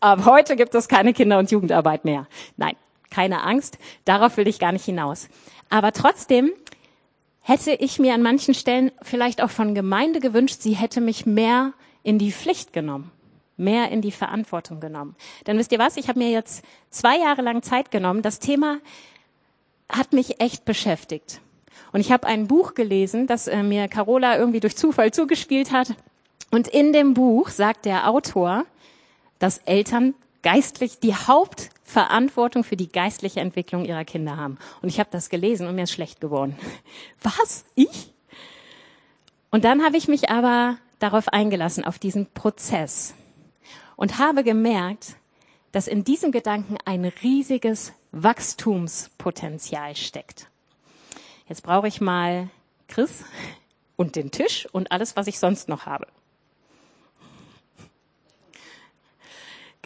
ab 0.00 0.24
heute 0.24 0.56
gibt 0.56 0.74
es 0.74 0.88
keine 0.88 1.12
Kinder- 1.12 1.38
und 1.38 1.50
Jugendarbeit 1.50 2.04
mehr. 2.04 2.26
Nein, 2.56 2.76
keine 3.16 3.42
Angst, 3.44 3.78
darauf 4.04 4.36
will 4.36 4.46
ich 4.46 4.58
gar 4.58 4.72
nicht 4.72 4.84
hinaus. 4.84 5.28
Aber 5.70 5.92
trotzdem 5.92 6.52
hätte 7.40 7.72
ich 7.72 7.98
mir 7.98 8.12
an 8.12 8.20
manchen 8.20 8.52
Stellen 8.52 8.92
vielleicht 9.00 9.42
auch 9.42 9.48
von 9.48 9.74
Gemeinde 9.74 10.20
gewünscht, 10.20 10.60
sie 10.60 10.74
hätte 10.74 11.00
mich 11.00 11.24
mehr 11.24 11.72
in 12.02 12.18
die 12.18 12.30
Pflicht 12.30 12.74
genommen, 12.74 13.10
mehr 13.56 13.90
in 13.90 14.02
die 14.02 14.12
Verantwortung 14.12 14.80
genommen. 14.80 15.16
Denn 15.46 15.56
wisst 15.56 15.72
ihr 15.72 15.78
was, 15.78 15.96
ich 15.96 16.08
habe 16.08 16.18
mir 16.18 16.30
jetzt 16.30 16.62
zwei 16.90 17.16
Jahre 17.18 17.40
lang 17.40 17.62
Zeit 17.62 17.90
genommen. 17.90 18.20
Das 18.20 18.38
Thema 18.38 18.80
hat 19.90 20.12
mich 20.12 20.38
echt 20.42 20.66
beschäftigt. 20.66 21.40
Und 21.92 22.00
ich 22.00 22.12
habe 22.12 22.26
ein 22.26 22.48
Buch 22.48 22.74
gelesen, 22.74 23.26
das 23.26 23.46
äh, 23.46 23.62
mir 23.62 23.88
Carola 23.88 24.36
irgendwie 24.36 24.60
durch 24.60 24.76
Zufall 24.76 25.10
zugespielt 25.10 25.72
hat. 25.72 25.94
Und 26.50 26.68
in 26.68 26.92
dem 26.92 27.14
Buch 27.14 27.48
sagt 27.48 27.86
der 27.86 28.10
Autor, 28.10 28.66
dass 29.38 29.58
Eltern 29.58 30.14
geistlich 30.46 31.00
die 31.00 31.12
Hauptverantwortung 31.12 32.62
für 32.62 32.76
die 32.76 32.88
geistliche 32.88 33.40
Entwicklung 33.40 33.84
ihrer 33.84 34.04
Kinder 34.04 34.36
haben. 34.36 34.58
Und 34.80 34.88
ich 34.88 35.00
habe 35.00 35.10
das 35.10 35.28
gelesen 35.28 35.66
und 35.66 35.74
mir 35.74 35.82
ist 35.82 35.90
schlecht 35.90 36.20
geworden. 36.20 36.56
Was? 37.20 37.64
Ich? 37.74 38.14
Und 39.50 39.64
dann 39.64 39.84
habe 39.84 39.96
ich 39.96 40.06
mich 40.06 40.30
aber 40.30 40.76
darauf 41.00 41.26
eingelassen, 41.30 41.84
auf 41.84 41.98
diesen 41.98 42.26
Prozess. 42.32 43.12
Und 43.96 44.20
habe 44.20 44.44
gemerkt, 44.44 45.16
dass 45.72 45.88
in 45.88 46.04
diesem 46.04 46.30
Gedanken 46.30 46.78
ein 46.84 47.06
riesiges 47.24 47.92
Wachstumspotenzial 48.12 49.96
steckt. 49.96 50.48
Jetzt 51.48 51.64
brauche 51.64 51.88
ich 51.88 52.00
mal 52.00 52.50
Chris 52.86 53.24
und 53.96 54.14
den 54.14 54.30
Tisch 54.30 54.68
und 54.70 54.92
alles, 54.92 55.16
was 55.16 55.26
ich 55.26 55.40
sonst 55.40 55.68
noch 55.68 55.86
habe. 55.86 56.06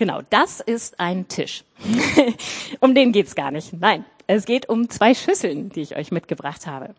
Genau, 0.00 0.22
das 0.30 0.60
ist 0.60 0.98
ein 0.98 1.28
Tisch. 1.28 1.62
um 2.80 2.94
den 2.94 3.12
geht's 3.12 3.34
gar 3.34 3.50
nicht. 3.50 3.74
Nein, 3.74 4.06
es 4.26 4.46
geht 4.46 4.66
um 4.66 4.88
zwei 4.88 5.12
Schüsseln, 5.12 5.68
die 5.68 5.82
ich 5.82 5.94
euch 5.94 6.10
mitgebracht 6.10 6.66
habe. 6.66 6.94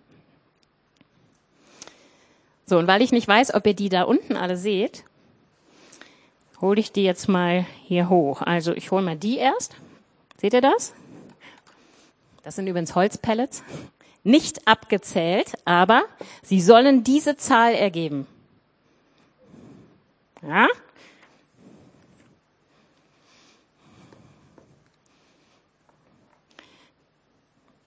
So, 2.68 2.78
und 2.78 2.86
weil 2.86 3.02
ich 3.02 3.12
nicht 3.12 3.28
weiß, 3.28 3.56
ob 3.56 3.66
ihr 3.66 3.74
die 3.74 3.90
da 3.90 4.04
unten 4.04 4.38
alle 4.38 4.56
seht, 4.56 5.04
hole 6.62 6.80
ich 6.80 6.92
die 6.92 7.04
jetzt 7.04 7.28
mal 7.28 7.66
hier 7.88 8.08
hoch. 8.08 8.44
Also 8.44 8.72
ich 8.74 8.92
hole 8.92 9.02
mal 9.02 9.18
die 9.18 9.38
erst. 9.38 9.78
Seht 10.38 10.54
ihr 10.54 10.62
das? 10.62 10.94
Das 12.44 12.56
sind 12.56 12.68
übrigens 12.68 12.94
Holzpellets 12.94 13.64
nicht 14.24 14.68
abgezählt, 14.68 15.54
aber 15.66 16.04
sie 16.44 16.62
sollen 16.62 17.04
diese 17.04 17.36
Zahl 17.36 17.74
ergeben. 17.74 18.28
Ja? 20.44 20.68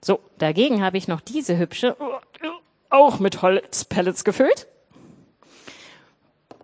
So, 0.05 0.19
dagegen 0.37 0.83
habe 0.83 0.99
ich 0.99 1.07
noch 1.07 1.19
diese 1.19 1.57
hübsche, 1.57 1.97
auch 2.91 3.17
mit 3.17 3.41
Holzpellets 3.41 4.23
gefüllt. 4.23 4.67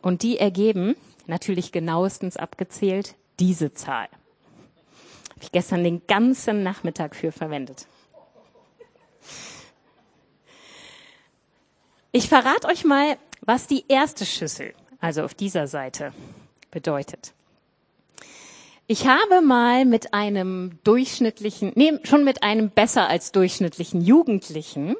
Und 0.03 0.21
die 0.21 0.37
ergeben, 0.37 0.95
natürlich 1.25 1.71
genauestens 1.71 2.37
abgezählt, 2.37 3.15
diese 3.39 3.73
Zahl. 3.73 4.09
Habe 5.31 5.41
ich 5.41 5.51
gestern 5.51 5.83
den 5.83 6.05
ganzen 6.05 6.61
Nachmittag 6.61 7.15
für 7.15 7.31
verwendet. 7.31 7.87
Ich 12.11 12.29
verrate 12.29 12.67
euch 12.67 12.85
mal, 12.85 13.17
was 13.41 13.65
die 13.65 13.85
erste 13.87 14.27
Schüssel, 14.27 14.75
also 14.99 15.23
auf 15.23 15.33
dieser 15.33 15.65
Seite, 15.65 16.13
bedeutet. 16.69 17.33
Ich 18.87 19.07
habe 19.07 19.41
mal 19.41 19.85
mit 19.85 20.13
einem 20.13 20.79
durchschnittlichen, 20.83 21.71
nee, 21.75 21.99
schon 22.03 22.23
mit 22.23 22.43
einem 22.43 22.69
besser 22.69 23.07
als 23.07 23.31
durchschnittlichen 23.31 24.01
Jugendlichen 24.01 24.95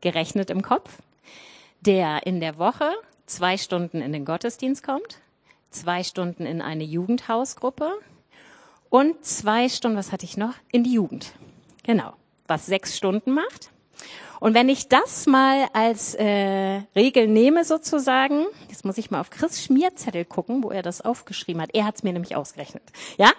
gerechnet 0.00 0.50
im 0.50 0.62
Kopf, 0.62 0.98
der 1.80 2.26
in 2.26 2.40
der 2.40 2.58
Woche 2.58 2.90
zwei 3.26 3.56
Stunden 3.56 4.00
in 4.00 4.12
den 4.12 4.24
Gottesdienst 4.24 4.84
kommt, 4.84 5.18
zwei 5.70 6.04
Stunden 6.04 6.46
in 6.46 6.62
eine 6.62 6.84
Jugendhausgruppe 6.84 7.90
und 8.88 9.24
zwei 9.24 9.68
Stunden, 9.68 9.96
was 9.96 10.12
hatte 10.12 10.24
ich 10.24 10.36
noch, 10.36 10.54
in 10.70 10.84
die 10.84 10.92
Jugend. 10.92 11.32
Genau, 11.82 12.12
was 12.46 12.66
sechs 12.66 12.96
Stunden 12.96 13.32
macht. 13.32 13.70
Und 14.40 14.54
wenn 14.54 14.68
ich 14.68 14.88
das 14.88 15.26
mal 15.26 15.68
als 15.72 16.14
äh, 16.14 16.82
Regel 16.94 17.28
nehme 17.28 17.64
sozusagen, 17.64 18.46
jetzt 18.68 18.84
muss 18.84 18.98
ich 18.98 19.10
mal 19.10 19.20
auf 19.20 19.30
Chris 19.30 19.62
Schmierzettel 19.62 20.24
gucken, 20.24 20.62
wo 20.62 20.70
er 20.70 20.82
das 20.82 21.00
aufgeschrieben 21.00 21.62
hat. 21.62 21.70
Er 21.72 21.86
hat 21.86 21.96
es 21.96 22.02
mir 22.02 22.12
nämlich 22.12 22.36
ausgerechnet. 22.36 22.82
Ja, 23.16 23.32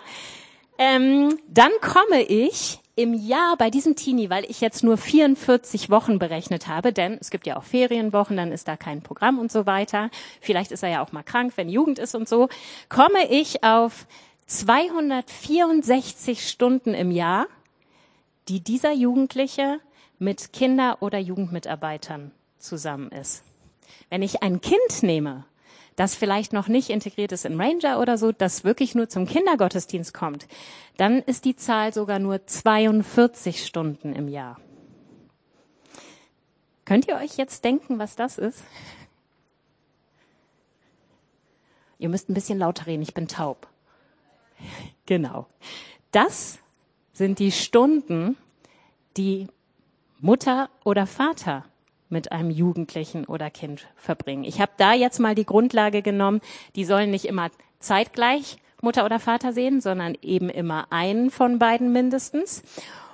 ähm, 0.77 1.39
dann 1.47 1.71
komme 1.81 2.23
ich 2.23 2.79
im 2.95 3.13
Jahr 3.13 3.57
bei 3.57 3.69
diesem 3.69 3.95
Teenie, 3.95 4.29
weil 4.29 4.45
ich 4.49 4.61
jetzt 4.61 4.83
nur 4.83 4.97
44 4.97 5.89
Wochen 5.89 6.17
berechnet 6.17 6.67
habe, 6.67 6.93
denn 6.93 7.17
es 7.19 7.29
gibt 7.29 7.45
ja 7.45 7.57
auch 7.57 7.63
Ferienwochen, 7.63 8.37
dann 8.37 8.53
ist 8.53 8.67
da 8.67 8.77
kein 8.77 9.01
Programm 9.01 9.37
und 9.37 9.51
so 9.51 9.65
weiter. 9.65 10.09
Vielleicht 10.39 10.71
ist 10.71 10.81
er 10.81 10.89
ja 10.89 11.03
auch 11.03 11.11
mal 11.11 11.23
krank, 11.23 11.53
wenn 11.55 11.69
Jugend 11.69 11.99
ist 11.99 12.15
und 12.15 12.29
so. 12.29 12.47
Komme 12.87 13.29
ich 13.29 13.63
auf 13.63 14.07
264 14.47 16.47
Stunden 16.47 16.93
im 16.93 17.11
Jahr, 17.11 17.47
die 18.47 18.61
dieser 18.61 18.93
Jugendliche 18.93 19.79
mit 20.19 20.53
Kinder- 20.53 21.01
oder 21.01 21.19
Jugendmitarbeitern 21.19 22.31
zusammen 22.57 23.09
ist. 23.09 23.43
Wenn 24.09 24.21
ich 24.21 24.41
ein 24.43 24.61
Kind 24.61 25.03
nehme, 25.03 25.45
das 25.95 26.15
vielleicht 26.15 26.51
noch 26.51 26.67
nicht 26.67 26.89
integriert 26.89 27.31
ist 27.31 27.45
in 27.45 27.59
Ranger 27.59 27.99
oder 27.99 28.17
so, 28.17 28.31
das 28.31 28.63
wirklich 28.63 28.95
nur 28.95 29.07
zum 29.07 29.25
Kindergottesdienst 29.25 30.13
kommt, 30.13 30.47
dann 30.97 31.19
ist 31.19 31.45
die 31.45 31.55
Zahl 31.55 31.93
sogar 31.93 32.19
nur 32.19 32.45
42 32.45 33.65
Stunden 33.65 34.13
im 34.13 34.27
Jahr. 34.27 34.59
Könnt 36.83 37.07
ihr 37.07 37.15
euch 37.15 37.37
jetzt 37.37 37.63
denken, 37.63 37.97
was 37.97 38.15
das 38.15 38.37
ist? 38.37 38.63
Ihr 41.97 42.09
müsst 42.09 42.29
ein 42.29 42.33
bisschen 42.33 42.59
lauter 42.59 42.87
reden, 42.87 43.03
ich 43.03 43.13
bin 43.13 43.27
taub. 43.27 43.67
Genau. 45.07 45.45
Das 46.11 46.57
sind 47.13 47.37
die 47.37 47.51
Stunden, 47.51 48.37
die 49.17 49.47
Mutter 50.19 50.69
oder 50.83 51.05
Vater 51.07 51.65
mit 52.09 52.31
einem 52.31 52.49
Jugendlichen 52.49 53.25
oder 53.25 53.49
Kind 53.49 53.87
verbringen. 53.95 54.43
Ich 54.43 54.61
habe 54.61 54.71
da 54.77 54.93
jetzt 54.93 55.19
mal 55.19 55.35
die 55.35 55.45
Grundlage 55.45 56.01
genommen, 56.01 56.41
die 56.75 56.85
sollen 56.85 57.11
nicht 57.11 57.25
immer 57.25 57.49
zeitgleich 57.79 58.57
Mutter 58.81 59.05
oder 59.05 59.19
Vater 59.19 59.53
sehen, 59.53 59.81
sondern 59.81 60.15
eben 60.21 60.49
immer 60.49 60.87
einen 60.91 61.31
von 61.31 61.59
beiden 61.59 61.91
mindestens. 61.91 62.63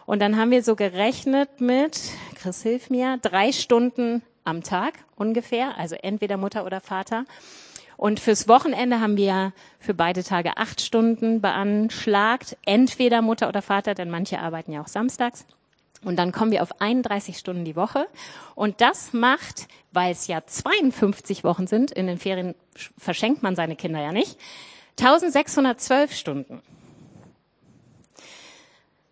Und 0.06 0.22
dann 0.22 0.38
haben 0.38 0.52
wir 0.52 0.64
so 0.64 0.76
gerechnet 0.76 1.62
mit, 1.62 2.00
Chris 2.36 2.62
hilf 2.62 2.90
mir, 2.90 3.18
drei 3.22 3.52
Stunden 3.52 4.22
am 4.44 4.64
Tag 4.64 4.94
ungefähr, 5.16 5.78
also 5.78 5.96
entweder 5.96 6.38
Mutter 6.38 6.66
oder 6.66 6.82
Vater. 6.82 7.26
Und 7.98 8.20
fürs 8.20 8.48
Wochenende 8.48 9.00
haben 9.00 9.16
wir 9.16 9.54
für 9.80 9.94
beide 9.94 10.24
Tage 10.24 10.58
acht 10.58 10.82
Stunden 10.82 11.40
beanschlagt, 11.40 12.58
entweder 12.66 13.22
Mutter 13.22 13.48
oder 13.48 13.62
Vater, 13.62 13.94
denn 13.94 14.10
manche 14.10 14.40
arbeiten 14.40 14.72
ja 14.72 14.82
auch 14.82 14.88
samstags. 14.88 15.46
Und 16.04 16.18
dann 16.18 16.32
kommen 16.32 16.52
wir 16.52 16.64
auf 16.64 16.82
31 16.82 17.38
Stunden 17.38 17.64
die 17.64 17.76
Woche. 17.76 18.08
Und 18.56 18.82
das 18.82 19.14
macht, 19.14 19.68
weil 19.92 20.12
es 20.12 20.28
ja 20.28 20.46
52 20.46 21.44
Wochen 21.44 21.68
sind, 21.68 21.92
in 21.92 22.08
den 22.08 22.18
Ferien 22.18 22.56
verschenkt 22.98 23.44
man 23.44 23.56
seine 23.56 23.76
Kinder 23.76 24.02
ja 24.02 24.12
nicht, 24.12 24.40
1612 25.00 26.14
Stunden. 26.14 26.62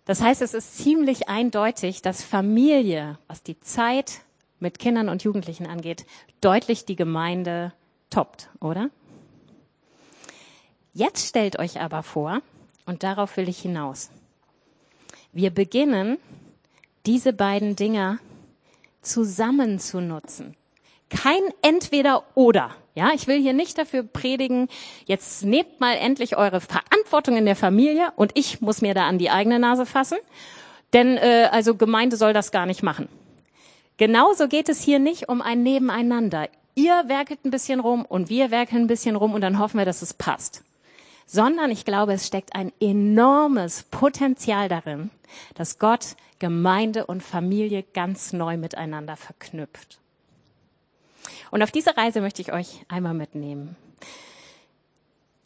Das 0.06 0.22
heißt, 0.22 0.42
es 0.42 0.56
ist 0.56 0.78
ziemlich 0.78 1.30
eindeutig, 1.30 2.02
dass 2.02 2.24
Familie, 2.24 3.20
was 3.28 3.44
die 3.44 3.60
Zeit 3.60 4.22
mit 4.60 4.80
Kindern 4.80 5.08
und 5.08 5.24
Jugendlichen 5.24 5.68
angeht, 5.68 6.06
deutlich 6.42 6.86
die 6.86 6.96
Gemeinde 6.96 7.74
toppt, 8.10 8.50
oder? 8.60 8.90
Jetzt 10.94 11.28
stellt 11.28 11.60
euch 11.60 11.80
aber 11.80 12.02
vor, 12.02 12.42
und 12.88 13.04
darauf 13.04 13.38
will 13.38 13.48
ich 13.48 13.60
hinaus. 13.60 14.10
Wir 15.32 15.52
beginnen 15.52 16.18
diese 17.06 17.34
beiden 17.34 17.76
Dinger 17.76 18.20
zusammen 19.02 19.80
zu 19.80 20.02
nutzen. 20.02 20.56
Kein 21.10 21.42
entweder 21.62 22.24
oder. 22.36 22.76
Ja, 22.96 23.12
ich 23.14 23.28
will 23.28 23.42
hier 23.42 23.54
nicht 23.54 23.78
dafür 23.78 24.04
predigen, 24.04 24.68
jetzt 25.06 25.44
nehmt 25.44 25.80
mal 25.80 25.94
endlich 25.94 26.38
eure 26.38 26.60
Verantwortung 26.62 27.38
in 27.38 27.46
der 27.46 27.56
Familie 27.56 28.12
und 28.16 28.32
ich 28.36 28.62
muss 28.62 28.82
mir 28.82 28.94
da 28.94 29.08
an 29.08 29.18
die 29.18 29.30
eigene 29.30 29.58
Nase 29.58 29.86
fassen. 29.86 30.18
Denn 30.94 31.18
äh, 31.18 31.50
also 31.52 31.76
Gemeinde 31.76 32.18
soll 32.18 32.34
das 32.34 32.52
gar 32.52 32.66
nicht 32.66 32.84
machen. 32.84 33.08
Genauso 33.98 34.48
geht 34.48 34.70
es 34.70 34.82
hier 34.82 35.00
nicht 35.00 35.30
um 35.30 35.42
ein 35.42 35.64
Nebeneinander. 35.64 36.50
Ihr 36.76 37.04
werkelt 37.08 37.44
ein 37.46 37.52
bisschen 37.52 37.80
rum 37.80 38.06
und 38.06 38.30
wir 38.30 38.52
werkeln 38.52 38.84
ein 38.84 38.88
bisschen 38.88 39.16
rum 39.16 39.34
und 39.34 39.42
dann 39.42 39.60
hoffen 39.60 39.78
wir, 39.78 39.86
dass 39.86 40.02
es 40.02 40.14
passt. 40.14 40.64
Sondern 41.32 41.70
ich 41.70 41.86
glaube, 41.86 42.14
es 42.14 42.26
steckt 42.26 42.56
ein 42.56 42.72
enormes 42.80 43.84
Potenzial 43.84 44.68
darin, 44.68 45.12
dass 45.54 45.78
Gott 45.78 46.16
Gemeinde 46.40 47.06
und 47.06 47.22
Familie 47.22 47.84
ganz 47.94 48.34
neu 48.34 48.58
miteinander 48.58 49.16
verknüpft. 49.16 50.00
Und 51.52 51.62
auf 51.62 51.70
diese 51.70 51.96
Reise 51.96 52.22
möchte 52.22 52.42
ich 52.42 52.52
euch 52.52 52.84
einmal 52.88 53.14
mitnehmen. 53.14 53.76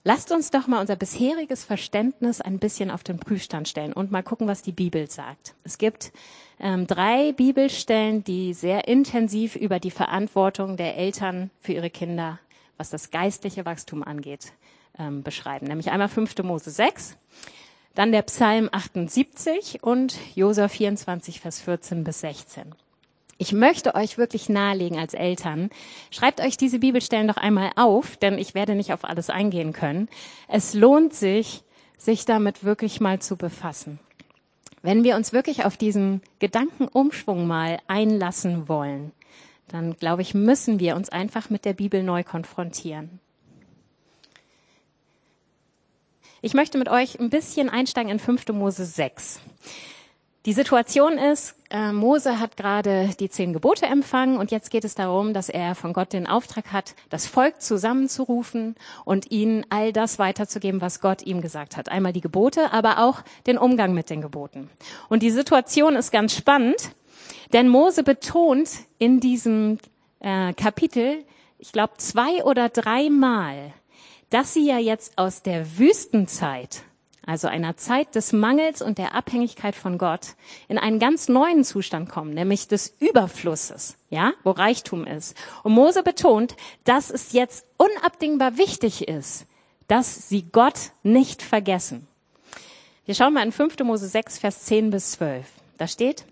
Lasst 0.06 0.32
uns 0.32 0.52
doch 0.52 0.68
mal 0.68 0.80
unser 0.80 0.96
bisheriges 0.96 1.66
Verständnis 1.66 2.40
ein 2.40 2.60
bisschen 2.60 2.90
auf 2.90 3.04
den 3.04 3.20
Prüfstand 3.20 3.68
stellen 3.68 3.92
und 3.92 4.10
mal 4.10 4.24
gucken, 4.24 4.48
was 4.48 4.62
die 4.62 4.72
Bibel 4.72 5.10
sagt. 5.10 5.54
Es 5.66 5.78
gibt 5.78 6.14
ähm, 6.62 6.88
drei 6.88 7.34
Bibelstellen, 7.34 8.24
die 8.24 8.54
sehr 8.54 8.88
intensiv 8.88 9.58
über 9.58 9.82
die 9.82 9.92
Verantwortung 9.92 10.78
der 10.78 10.96
Eltern 10.96 11.52
für 11.60 11.74
ihre 11.74 11.90
Kinder, 11.90 12.40
was 12.78 12.90
das 12.90 13.12
geistliche 13.12 13.66
Wachstum 13.66 14.02
angeht, 14.02 14.54
ähm, 14.98 15.24
beschreiben. 15.24 15.68
Nämlich 15.68 15.92
einmal 15.92 16.10
5. 16.10 16.38
Mose 16.44 16.72
6, 16.72 17.18
dann 17.96 18.12
der 18.12 18.24
Psalm 18.24 18.70
78 18.72 19.84
und 19.84 20.18
Josua 20.36 20.68
24, 20.68 21.40
Vers 21.40 21.62
14 21.62 22.04
bis 22.04 22.22
16. 22.22 22.74
Ich 23.38 23.52
möchte 23.52 23.96
euch 23.96 24.18
wirklich 24.18 24.48
nahelegen 24.48 24.98
als 24.98 25.14
Eltern, 25.14 25.70
schreibt 26.12 26.40
euch 26.40 26.56
diese 26.56 26.80
Bibelstellen 26.80 27.28
doch 27.28 27.38
einmal 27.38 27.72
auf, 27.76 28.16
denn 28.18 28.38
ich 28.38 28.54
werde 28.56 28.76
nicht 28.76 28.94
auf 28.94 29.04
alles 29.04 29.30
eingehen 29.30 29.74
können. 29.74 30.08
Es 30.48 30.74
lohnt 30.74 31.14
sich, 31.14 31.64
sich 31.98 32.26
damit 32.26 32.64
wirklich 32.64 33.02
mal 33.02 33.20
zu 33.20 33.36
befassen. 33.36 34.00
Wenn 34.82 35.04
wir 35.04 35.16
uns 35.16 35.34
wirklich 35.34 35.66
auf 35.66 35.78
diesen 35.78 36.22
Gedankenumschwung 36.40 37.48
mal 37.48 37.80
einlassen 37.88 38.68
wollen, 38.68 39.12
dann 39.68 39.96
glaube 39.96 40.22
ich, 40.22 40.34
müssen 40.34 40.80
wir 40.80 40.96
uns 40.96 41.10
einfach 41.10 41.50
mit 41.50 41.66
der 41.66 41.74
Bibel 41.74 42.04
neu 42.04 42.24
konfrontieren. 42.24 43.20
Ich 46.46 46.54
möchte 46.54 46.78
mit 46.78 46.90
euch 46.90 47.22
ein 47.22 47.30
bisschen 47.30 47.70
einsteigen 47.70 48.12
in 48.12 48.20
5. 48.20 48.50
Mose 48.50 48.84
6. 48.84 49.40
Die 50.46 50.52
Situation 50.52 51.18
ist, 51.18 51.56
äh, 51.70 51.94
Mose 51.94 52.38
hat 52.38 52.58
gerade 52.58 53.12
die 53.18 53.30
zehn 53.30 53.54
Gebote 53.54 53.86
empfangen 53.86 54.36
und 54.36 54.52
jetzt 54.52 54.70
geht 54.70 54.84
es 54.84 54.94
darum, 54.94 55.34
dass 55.34 55.48
er 55.48 55.74
von 55.74 55.94
Gott 55.94 56.12
den 56.12 56.28
Auftrag 56.28 56.74
hat, 56.74 56.96
das 57.10 57.28
Volk 57.28 57.62
zusammenzurufen 57.62 58.76
und 59.06 59.32
ihnen 59.32 59.66
all 59.70 59.94
das 59.94 60.20
weiterzugeben, 60.20 60.82
was 60.82 61.00
Gott 61.00 61.22
ihm 61.22 61.40
gesagt 61.40 61.78
hat. 61.78 61.88
Einmal 61.88 62.12
die 62.12 62.20
Gebote, 62.20 62.74
aber 62.74 63.00
auch 63.00 63.22
den 63.48 63.58
Umgang 63.58 63.94
mit 63.94 64.10
den 64.10 64.20
Geboten. 64.20 64.70
Und 65.08 65.24
die 65.24 65.32
Situation 65.32 65.96
ist 65.96 66.12
ganz 66.12 66.36
spannend, 66.36 66.92
denn 67.54 67.70
Mose 67.70 68.04
betont 68.04 68.70
in 68.98 69.22
diesem 69.22 69.78
äh, 70.20 70.52
Kapitel, 70.52 71.24
ich 71.58 71.72
glaube 71.72 71.94
zwei 72.00 72.44
oder 72.44 72.68
dreimal, 72.68 73.72
dass 74.34 74.54
sie 74.54 74.66
ja 74.66 74.80
jetzt 74.80 75.18
aus 75.18 75.44
der 75.44 75.78
Wüstenzeit 75.78 76.84
also 77.26 77.48
einer 77.48 77.78
Zeit 77.78 78.16
des 78.16 78.34
Mangels 78.34 78.82
und 78.82 78.98
der 78.98 79.16
Abhängigkeit 79.16 79.76
von 79.76 79.98
Gott, 79.98 80.36
in 80.68 80.78
einen 80.78 81.00
ganz 81.00 81.30
neuen 81.30 81.64
Zustand 81.64 82.10
kommen, 82.10 82.34
nämlich 82.34 82.68
des 82.68 82.94
Überflusses, 83.00 83.96
ja, 84.10 84.34
wo 84.44 84.52
Reichtum 84.52 85.06
ist. 85.08 85.38
Und 85.64 85.74
Mose 85.74 86.04
betont, 86.04 86.56
dass 86.84 87.10
es 87.10 87.32
jetzt 87.32 87.66
unabdingbar 87.78 88.58
wichtig 88.58 89.08
ist, 89.08 89.46
dass 89.88 90.28
sie 90.30 90.44
Gott 90.52 90.92
nicht 91.04 91.42
vergessen. 91.42 92.08
Wir 93.06 93.16
schauen 93.16 93.34
mal 93.34 93.46
in 93.46 93.52
5. 93.52 93.80
Mose 93.80 94.08
6, 94.08 94.40
Vers 94.40 94.66
10 94.66 94.90
bis 94.90 95.12
12. 95.12 95.46
Da 95.78 95.88
steht, 95.88 96.26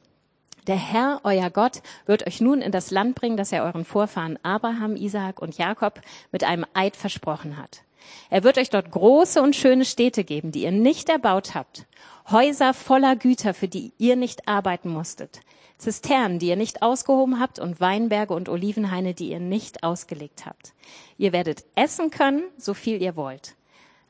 der 0.68 0.76
Herr, 0.78 1.22
euer 1.24 1.50
Gott, 1.50 1.82
wird 2.06 2.28
euch 2.28 2.40
nun 2.40 2.62
in 2.62 2.72
das 2.72 2.92
Land 2.92 3.16
bringen, 3.16 3.38
das 3.38 3.52
er 3.52 3.64
euren 3.64 3.86
Vorfahren 3.86 4.38
Abraham, 4.44 4.96
Isaak 4.96 5.42
und 5.42 5.58
Jakob 5.58 6.02
mit 6.32 6.44
einem 6.44 6.66
Eid 6.74 6.96
versprochen 6.96 7.58
hat. 7.58 7.82
Er 8.30 8.44
wird 8.44 8.58
euch 8.58 8.70
dort 8.70 8.92
große 8.92 9.42
und 9.42 9.56
schöne 9.56 9.86
Städte 9.86 10.24
geben, 10.24 10.52
die 10.52 10.64
ihr 10.64 10.72
nicht 10.72 11.10
erbaut 11.10 11.56
habt. 11.56 11.86
Häuser 12.30 12.74
voller 12.74 13.16
Güter, 13.16 13.54
für 13.54 13.68
die 13.68 13.94
ihr 13.98 14.16
nicht 14.16 14.48
arbeiten 14.48 14.90
musstet. 14.90 15.42
Zisternen, 15.78 16.38
die 16.38 16.48
ihr 16.48 16.56
nicht 16.56 16.84
ausgehoben 16.84 17.40
habt 17.40 17.60
und 17.60 17.82
Weinberge 17.82 18.34
und 18.34 18.50
Olivenhaine, 18.50 19.14
die 19.14 19.32
ihr 19.32 19.40
nicht 19.40 19.84
ausgelegt 19.84 20.46
habt. 20.46 20.74
Ihr 21.18 21.34
werdet 21.34 21.66
essen 21.76 22.12
können, 22.12 22.44
so 22.58 22.74
viel 22.74 23.02
ihr 23.02 23.16
wollt. 23.16 23.56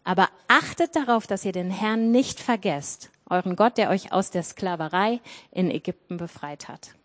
Aber 0.04 0.30
achtet 0.48 0.96
darauf, 0.96 1.28
dass 1.28 1.46
ihr 1.46 1.54
den 1.54 1.72
Herrn 1.72 2.12
nicht 2.12 2.40
vergesst, 2.40 3.12
euren 3.30 3.56
Gott, 3.56 3.78
der 3.78 3.90
euch 3.90 4.12
aus 4.12 4.32
der 4.32 4.44
Sklaverei 4.44 5.22
in 5.52 5.72
Ägypten 5.72 6.18
befreit 6.18 6.68
hat. 6.68 6.96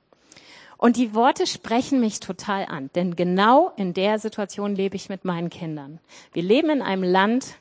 Und 0.79 0.97
die 0.97 1.15
Worte 1.15 1.47
sprechen 1.47 2.01
mich 2.01 2.21
total 2.21 2.67
an, 2.67 2.91
denn 2.95 3.17
genau 3.17 3.73
in 3.77 3.95
der 3.95 4.19
Situation 4.19 4.75
lebe 4.75 4.97
ich 4.97 5.09
mit 5.09 5.25
meinen 5.25 5.51
Kindern. 5.51 6.01
Wir 6.33 6.43
leben 6.43 6.69
in 6.71 6.83
einem 6.83 7.03
Land, 7.03 7.57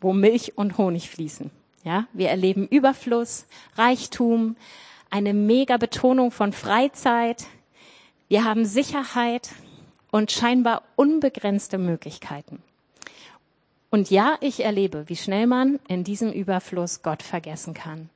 wo 0.00 0.12
Milch 0.12 0.56
und 0.56 0.78
Honig 0.78 1.10
fließen. 1.10 1.50
Ja, 1.82 2.06
wir 2.12 2.28
erleben 2.28 2.68
Überfluss, 2.68 3.46
Reichtum, 3.76 4.56
eine 5.08 5.34
mega 5.34 5.78
Betonung 5.78 6.30
von 6.30 6.52
Freizeit. 6.52 7.46
Wir 8.28 8.44
haben 8.44 8.64
Sicherheit 8.64 9.50
und 10.10 10.30
scheinbar 10.30 10.82
unbegrenzte 10.96 11.78
Möglichkeiten. 11.78 12.62
Und 13.90 14.08
ja, 14.10 14.36
ich 14.40 14.60
erlebe, 14.64 15.08
wie 15.08 15.16
schnell 15.16 15.48
man 15.48 15.80
in 15.88 16.04
diesem 16.04 16.32
Überfluss 16.32 17.02
Gott 17.02 17.24
vergessen 17.24 17.74
kann. 17.74 18.08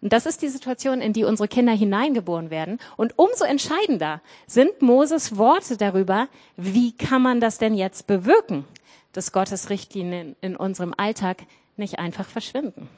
Und 0.00 0.12
das 0.14 0.24
ist 0.24 0.40
die 0.40 0.48
Situation, 0.48 1.02
in 1.02 1.12
die 1.12 1.24
unsere 1.24 1.48
Kinder 1.48 1.72
hineingeboren 1.72 2.50
werden. 2.50 2.78
Und 2.96 3.18
umso 3.18 3.44
entscheidender 3.44 4.22
sind 4.46 4.80
Moses 4.80 5.36
Worte 5.36 5.76
darüber, 5.76 6.28
wie 6.56 6.92
kann 6.92 7.20
man 7.20 7.40
das 7.40 7.58
denn 7.58 7.74
jetzt 7.74 8.06
bewirken, 8.06 8.64
dass 9.12 9.32
Gottes 9.32 9.68
Richtlinien 9.68 10.34
in 10.40 10.56
unserem 10.56 10.94
Alltag 10.96 11.42
nicht 11.76 11.98
einfach 11.98 12.26
verschwinden. 12.26 12.88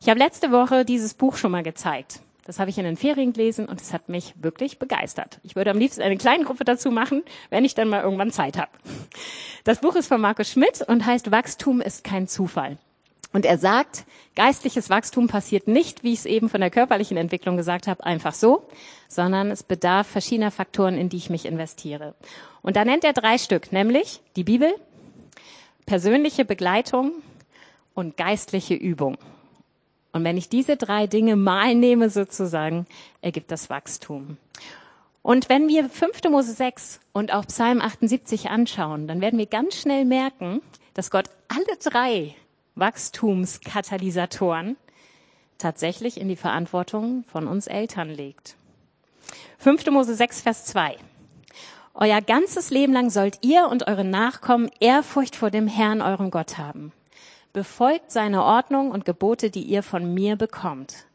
Ich 0.00 0.08
habe 0.08 0.20
letzte 0.20 0.52
Woche 0.52 0.84
dieses 0.84 1.14
Buch 1.14 1.36
schon 1.36 1.50
mal 1.50 1.64
gezeigt. 1.64 2.20
Das 2.48 2.58
habe 2.58 2.70
ich 2.70 2.78
in 2.78 2.84
den 2.84 2.96
Ferien 2.96 3.34
gelesen 3.34 3.66
und 3.66 3.78
es 3.78 3.92
hat 3.92 4.08
mich 4.08 4.32
wirklich 4.40 4.78
begeistert. 4.78 5.38
Ich 5.42 5.54
würde 5.54 5.70
am 5.70 5.76
liebsten 5.76 6.00
eine 6.00 6.16
kleine 6.16 6.44
Gruppe 6.44 6.64
dazu 6.64 6.90
machen, 6.90 7.22
wenn 7.50 7.62
ich 7.62 7.74
dann 7.74 7.90
mal 7.90 8.02
irgendwann 8.02 8.30
Zeit 8.30 8.56
habe. 8.56 8.70
Das 9.64 9.82
Buch 9.82 9.94
ist 9.96 10.06
von 10.06 10.18
Markus 10.18 10.52
Schmidt 10.52 10.80
und 10.80 11.04
heißt 11.04 11.30
Wachstum 11.30 11.82
ist 11.82 12.04
kein 12.04 12.26
Zufall. 12.26 12.78
Und 13.34 13.44
er 13.44 13.58
sagt, 13.58 14.06
geistliches 14.34 14.88
Wachstum 14.88 15.28
passiert 15.28 15.68
nicht, 15.68 16.04
wie 16.04 16.14
ich 16.14 16.20
es 16.20 16.24
eben 16.24 16.48
von 16.48 16.62
der 16.62 16.70
körperlichen 16.70 17.18
Entwicklung 17.18 17.58
gesagt 17.58 17.86
habe, 17.86 18.02
einfach 18.02 18.32
so, 18.32 18.66
sondern 19.08 19.50
es 19.50 19.62
bedarf 19.62 20.06
verschiedener 20.06 20.50
Faktoren, 20.50 20.96
in 20.96 21.10
die 21.10 21.18
ich 21.18 21.28
mich 21.28 21.44
investiere. 21.44 22.14
Und 22.62 22.76
da 22.76 22.86
nennt 22.86 23.04
er 23.04 23.12
drei 23.12 23.36
Stück, 23.36 23.72
nämlich 23.72 24.22
die 24.36 24.44
Bibel, 24.44 24.74
persönliche 25.84 26.46
Begleitung 26.46 27.12
und 27.92 28.16
geistliche 28.16 28.72
Übung. 28.72 29.18
Und 30.12 30.24
wenn 30.24 30.36
ich 30.36 30.48
diese 30.48 30.76
drei 30.76 31.06
Dinge 31.06 31.36
mal 31.36 31.74
nehme 31.74 32.10
sozusagen, 32.10 32.86
ergibt 33.20 33.50
das 33.50 33.70
Wachstum. 33.70 34.36
Und 35.22 35.48
wenn 35.48 35.68
wir 35.68 35.88
5. 35.88 36.24
Mose 36.30 36.52
6 36.52 37.00
und 37.12 37.32
auch 37.32 37.46
Psalm 37.46 37.80
78 37.80 38.50
anschauen, 38.50 39.06
dann 39.06 39.20
werden 39.20 39.38
wir 39.38 39.46
ganz 39.46 39.76
schnell 39.76 40.04
merken, 40.04 40.62
dass 40.94 41.10
Gott 41.10 41.28
alle 41.48 41.76
drei 41.82 42.34
Wachstumskatalysatoren 42.76 44.76
tatsächlich 45.58 46.20
in 46.20 46.28
die 46.28 46.36
Verantwortung 46.36 47.24
von 47.30 47.46
uns 47.46 47.66
Eltern 47.66 48.08
legt. 48.08 48.54
5. 49.58 49.90
Mose 49.90 50.14
6, 50.14 50.42
Vers 50.42 50.64
2. 50.66 50.96
Euer 51.94 52.22
ganzes 52.22 52.70
Leben 52.70 52.92
lang 52.92 53.10
sollt 53.10 53.44
ihr 53.44 53.68
und 53.68 53.88
eure 53.88 54.04
Nachkommen 54.04 54.70
Ehrfurcht 54.78 55.34
vor 55.34 55.50
dem 55.50 55.66
Herrn, 55.66 56.00
eurem 56.00 56.30
Gott 56.30 56.56
haben. 56.56 56.92
Befolgt 57.52 58.10
seine 58.10 58.44
Ordnung 58.44 58.90
und 58.90 59.04
Gebote, 59.04 59.50
die 59.50 59.62
ihr 59.62 59.82
von 59.82 60.14
mir 60.14 60.36
bekommt. 60.36 61.06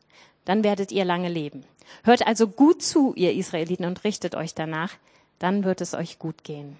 Dann 0.45 0.63
werdet 0.63 0.91
ihr 0.91 1.05
lange 1.05 1.29
leben. 1.29 1.63
Hört 2.03 2.25
also 2.25 2.47
gut 2.47 2.81
zu, 2.81 3.13
ihr 3.15 3.33
Israeliten, 3.33 3.85
und 3.85 4.03
richtet 4.03 4.35
euch 4.35 4.53
danach. 4.53 4.93
Dann 5.39 5.63
wird 5.63 5.81
es 5.81 5.93
euch 5.93 6.19
gut 6.19 6.43
gehen. 6.43 6.77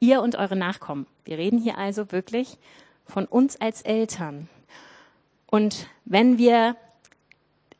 Ihr 0.00 0.22
und 0.22 0.36
eure 0.36 0.56
Nachkommen. 0.56 1.06
Wir 1.24 1.38
reden 1.38 1.58
hier 1.58 1.78
also 1.78 2.10
wirklich 2.12 2.58
von 3.06 3.26
uns 3.26 3.60
als 3.60 3.82
Eltern. 3.82 4.48
Und 5.46 5.86
wenn 6.04 6.38
wir 6.38 6.76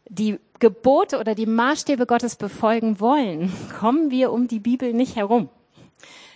die 0.09 0.39
Gebote 0.59 1.19
oder 1.19 1.35
die 1.35 1.47
Maßstäbe 1.47 2.07
Gottes 2.07 2.37
befolgen 2.37 3.01
wollen, 3.01 3.53
kommen 3.79 4.11
wir 4.11 4.33
um 4.33 4.49
die 4.49 4.61
Bibel 4.61 4.93
nicht 4.93 5.17
herum. 5.17 5.49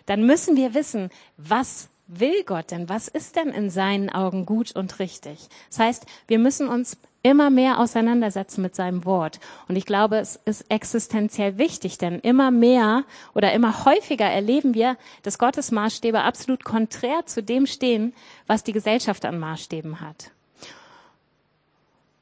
Dann 0.06 0.24
müssen 0.24 0.56
wir 0.56 0.74
wissen, 0.74 1.10
was 1.36 1.88
will 2.08 2.42
Gott 2.44 2.70
denn? 2.70 2.88
Was 2.88 3.06
ist 3.06 3.36
denn 3.36 3.50
in 3.50 3.70
seinen 3.70 4.10
Augen 4.10 4.46
gut 4.46 4.74
und 4.74 4.98
richtig? 4.98 5.48
Das 5.68 5.78
heißt, 5.78 6.06
wir 6.26 6.38
müssen 6.38 6.68
uns 6.68 6.96
immer 7.22 7.50
mehr 7.50 7.78
auseinandersetzen 7.78 8.62
mit 8.62 8.74
seinem 8.74 9.04
Wort. 9.04 9.40
Und 9.68 9.76
ich 9.76 9.86
glaube, 9.86 10.18
es 10.18 10.36
ist 10.44 10.64
existenziell 10.70 11.58
wichtig, 11.58 11.98
denn 11.98 12.20
immer 12.20 12.50
mehr 12.50 13.04
oder 13.34 13.52
immer 13.52 13.84
häufiger 13.84 14.26
erleben 14.26 14.74
wir, 14.74 14.96
dass 15.22 15.38
Gottes 15.38 15.70
Maßstäbe 15.70 16.22
absolut 16.22 16.64
konträr 16.64 17.26
zu 17.26 17.42
dem 17.42 17.66
stehen, 17.66 18.14
was 18.46 18.64
die 18.64 18.72
Gesellschaft 18.72 19.24
an 19.24 19.38
Maßstäben 19.38 20.00
hat. 20.00 20.30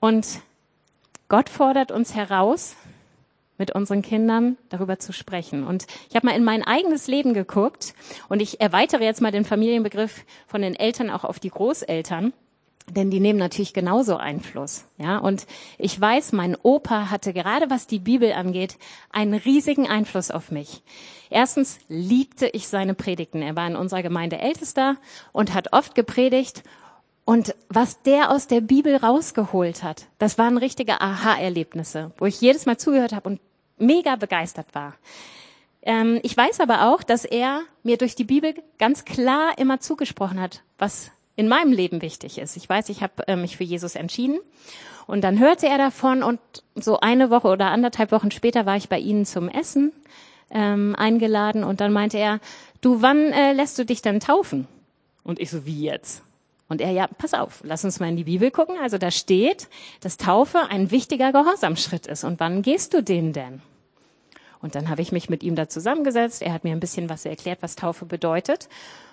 Und 0.01 0.27
Gott 1.29 1.49
fordert 1.49 1.93
uns 1.93 2.15
heraus, 2.15 2.77
mit 3.59 3.73
unseren 3.73 4.03
Kindern 4.03 4.57
darüber 4.69 4.99
zu 4.99 5.13
sprechen. 5.13 5.65
Und 5.65 5.87
ich 6.09 6.17
habe 6.17 6.27
mal 6.27 6.37
in 6.37 6.45
mein 6.45 6.63
eigenes 6.63 7.07
Leben 7.07 7.35
geguckt 7.35 7.95
und 8.29 8.41
ich 8.41 8.61
erweitere 8.61 9.05
jetzt 9.05 9.21
mal 9.21 9.33
den 9.33 9.45
Familienbegriff 9.45 10.25
von 10.47 10.63
den 10.63 10.75
Eltern 10.75 11.11
auch 11.11 11.25
auf 11.25 11.39
die 11.41 11.51
Großeltern. 11.51 12.33
Denn 12.89 13.11
die 13.11 13.19
nehmen 13.19 13.39
natürlich 13.39 13.75
genauso 13.75 14.17
Einfluss, 14.17 14.85
ja. 14.97 15.19
Und 15.19 15.47
ich 15.77 16.01
weiß, 16.01 16.31
mein 16.33 16.57
Opa 16.63 17.11
hatte 17.11 17.33
gerade 17.33 17.69
was 17.69 17.89
die 17.89 17.99
Bibel 17.99 18.33
angeht 18.33 18.79
einen 19.11 19.35
riesigen 19.35 19.89
Einfluss 19.89 20.31
auf 20.31 20.53
mich. 20.53 20.83
Erstens 21.29 21.81
liebte 21.89 22.47
ich 22.47 22.69
seine 22.69 22.95
Predigten. 22.95 23.43
Er 23.43 23.57
war 23.57 23.67
in 23.67 23.75
unserer 23.75 24.03
Gemeinde 24.03 24.39
Ältester 24.39 24.97
und 25.33 25.53
hat 25.53 25.73
oft 25.73 25.97
gepredigt. 25.97 26.63
Und 27.25 27.57
was 27.69 28.03
der 28.03 28.31
aus 28.31 28.47
der 28.47 28.61
Bibel 28.61 28.95
rausgeholt 28.95 29.83
hat, 29.83 30.07
das 30.19 30.39
waren 30.39 30.57
richtige 30.57 31.01
Aha-Erlebnisse, 31.01 32.13
wo 32.19 32.27
ich 32.27 32.41
jedes 32.41 32.67
Mal 32.67 32.79
zugehört 32.79 33.13
habe 33.13 33.29
und 33.29 33.41
mega 33.79 34.17
begeistert 34.17 34.75
war. 34.75 34.95
Ähm, 35.83 36.21
ich 36.23 36.37
weiß 36.37 36.61
aber 36.61 36.91
auch, 36.93 37.03
dass 37.03 37.25
er 37.25 37.63
mir 37.83 37.97
durch 37.97 38.15
die 38.15 38.25
Bibel 38.25 38.55
ganz 38.79 39.05
klar 39.05 39.57
immer 39.59 39.81
zugesprochen 39.81 40.41
hat, 40.41 40.63
was 40.79 41.11
in 41.37 41.49
meinem 41.49 41.73
Leben 41.73 42.03
wichtig 42.03 42.39
ist. 42.39 42.57
Ich 42.57 42.69
weiß, 42.69 42.89
ich 42.89 43.03
habe 43.03 43.29
äh, 43.29 43.37
mich 43.37 43.57
für 43.57 43.65
Jesus 43.65 43.95
entschieden 43.95 44.39
und 45.07 45.23
dann 45.23 45.39
hörte 45.39 45.69
er 45.69 45.79
davon 45.79 46.23
und 46.23 46.41
so 46.75 46.99
eine 47.01 47.31
Woche 47.31 47.49
oder 47.49 47.71
anderthalb 47.71 48.11
Wochen 48.11 48.31
später 48.31 48.67
war 48.67 48.77
ich 48.77 48.89
bei 48.89 48.99
ihnen 48.99 49.25
zum 49.25 49.49
Essen 49.49 49.93
ähm, 50.51 50.95
eingeladen 50.97 51.63
und 51.63 51.81
dann 51.81 51.93
meinte 51.93 52.19
er, 52.19 52.41
du, 52.81 53.03
wann 53.03 53.33
äh, 53.33 53.53
lässt 53.53 53.79
du 53.79 53.85
dich 53.85 54.03
denn 54.03 54.21
taufen? 54.21 54.67
Und 55.23 55.39
ich 55.41 55.51
so, 55.51 55.67
wie 55.67 55.83
jetzt? 55.83 56.23
Und 56.69 56.81
er, 56.81 56.91
ja, 56.91 57.07
pass 57.07 57.35
auf, 57.35 57.61
lass 57.63 57.85
uns 57.85 58.01
mal 58.01 58.09
in 58.09 58.17
die 58.17 58.25
Bibel 58.25 58.51
gucken. 58.51 58.77
Also 58.83 58.99
da 58.99 59.11
steht, 59.11 59.69
dass 60.01 60.17
Taufe 60.17 60.69
ein 60.69 60.91
wichtiger 60.91 61.33
Gehorsamschritt 61.33 62.07
ist. 62.07 62.25
Und 62.25 62.41
wann 62.41 62.63
gehst 62.63 62.93
du 62.93 63.03
den 63.03 63.33
denn? 63.33 63.63
Und 64.61 64.75
dann 64.75 64.89
habe 64.89 65.03
ich 65.03 65.13
mich 65.13 65.29
mit 65.29 65.43
ihm 65.43 65.55
da 65.55 65.69
zusammengesetzt. 65.69 66.43
Er 66.43 66.53
hat 66.53 66.65
mir 66.65 66.73
ein 66.73 66.81
bisschen 66.81 67.09
was 67.09 67.25
erklärt, 67.25 67.63
was 67.63 67.77
Taufe 67.77 68.05
bedeutet. 68.05 68.69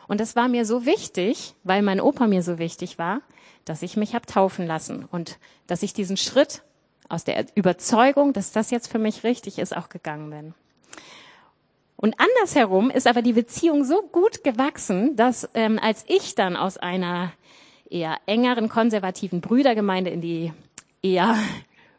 Und 0.07 0.19
das 0.19 0.35
war 0.35 0.47
mir 0.47 0.65
so 0.65 0.85
wichtig, 0.85 1.53
weil 1.63 1.81
mein 1.81 2.01
Opa 2.01 2.27
mir 2.27 2.43
so 2.43 2.57
wichtig 2.57 2.97
war, 2.97 3.21
dass 3.65 3.81
ich 3.81 3.97
mich 3.97 4.15
habe 4.15 4.25
taufen 4.25 4.65
lassen 4.65 5.05
und 5.11 5.37
dass 5.67 5.83
ich 5.83 5.93
diesen 5.93 6.17
Schritt 6.17 6.63
aus 7.07 7.23
der 7.23 7.45
Überzeugung, 7.55 8.33
dass 8.33 8.51
das 8.51 8.71
jetzt 8.71 8.87
für 8.87 8.99
mich 8.99 9.23
richtig 9.23 9.59
ist, 9.59 9.75
auch 9.75 9.89
gegangen 9.89 10.29
bin. 10.29 10.53
Und 12.03 12.15
andersherum 12.19 12.89
ist 12.89 13.07
aber 13.07 13.21
die 13.21 13.31
Beziehung 13.31 13.85
so 13.85 14.01
gut 14.01 14.43
gewachsen, 14.43 15.15
dass 15.15 15.49
ähm, 15.53 15.79
als 15.81 16.03
ich 16.09 16.35
dann 16.35 16.57
aus 16.57 16.77
einer 16.77 17.31
eher 17.89 18.17
engeren 18.25 18.67
konservativen 18.67 19.39
Brüdergemeinde 19.39 20.09
in 20.09 20.19
die 20.19 20.51
eher 21.01 21.37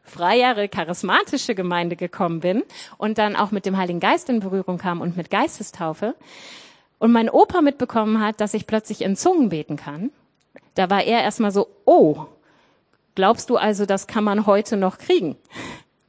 freiere, 0.03 0.69
charismatische 0.69 1.55
Gemeinde 1.55 1.97
gekommen 1.97 2.41
bin 2.41 2.65
und 2.99 3.17
dann 3.17 3.35
auch 3.35 3.51
mit 3.51 3.65
dem 3.65 3.79
Heiligen 3.79 3.99
Geist 3.99 4.29
in 4.29 4.41
Berührung 4.41 4.77
kam 4.77 5.01
und 5.01 5.17
mit 5.17 5.31
Geistestaufe, 5.31 6.15
und 6.99 7.11
mein 7.11 7.31
Opa 7.31 7.63
mitbekommen 7.63 8.21
hat, 8.21 8.43
dass 8.43 8.53
ich 8.53 8.67
plötzlich 8.67 9.01
in 9.01 9.17
Zungen 9.17 9.49
beten 9.49 9.77
kann, 9.77 10.11
da 10.75 10.91
war 10.91 11.03
er 11.03 11.23
erstmal 11.23 11.51
so, 11.51 11.67
oh, 11.87 12.27
glaubst 13.15 13.49
du 13.49 13.57
also, 13.57 13.87
das 13.87 14.07
kann 14.07 14.25
man 14.25 14.45
heute 14.45 14.77
noch 14.77 14.99
kriegen? 14.99 15.37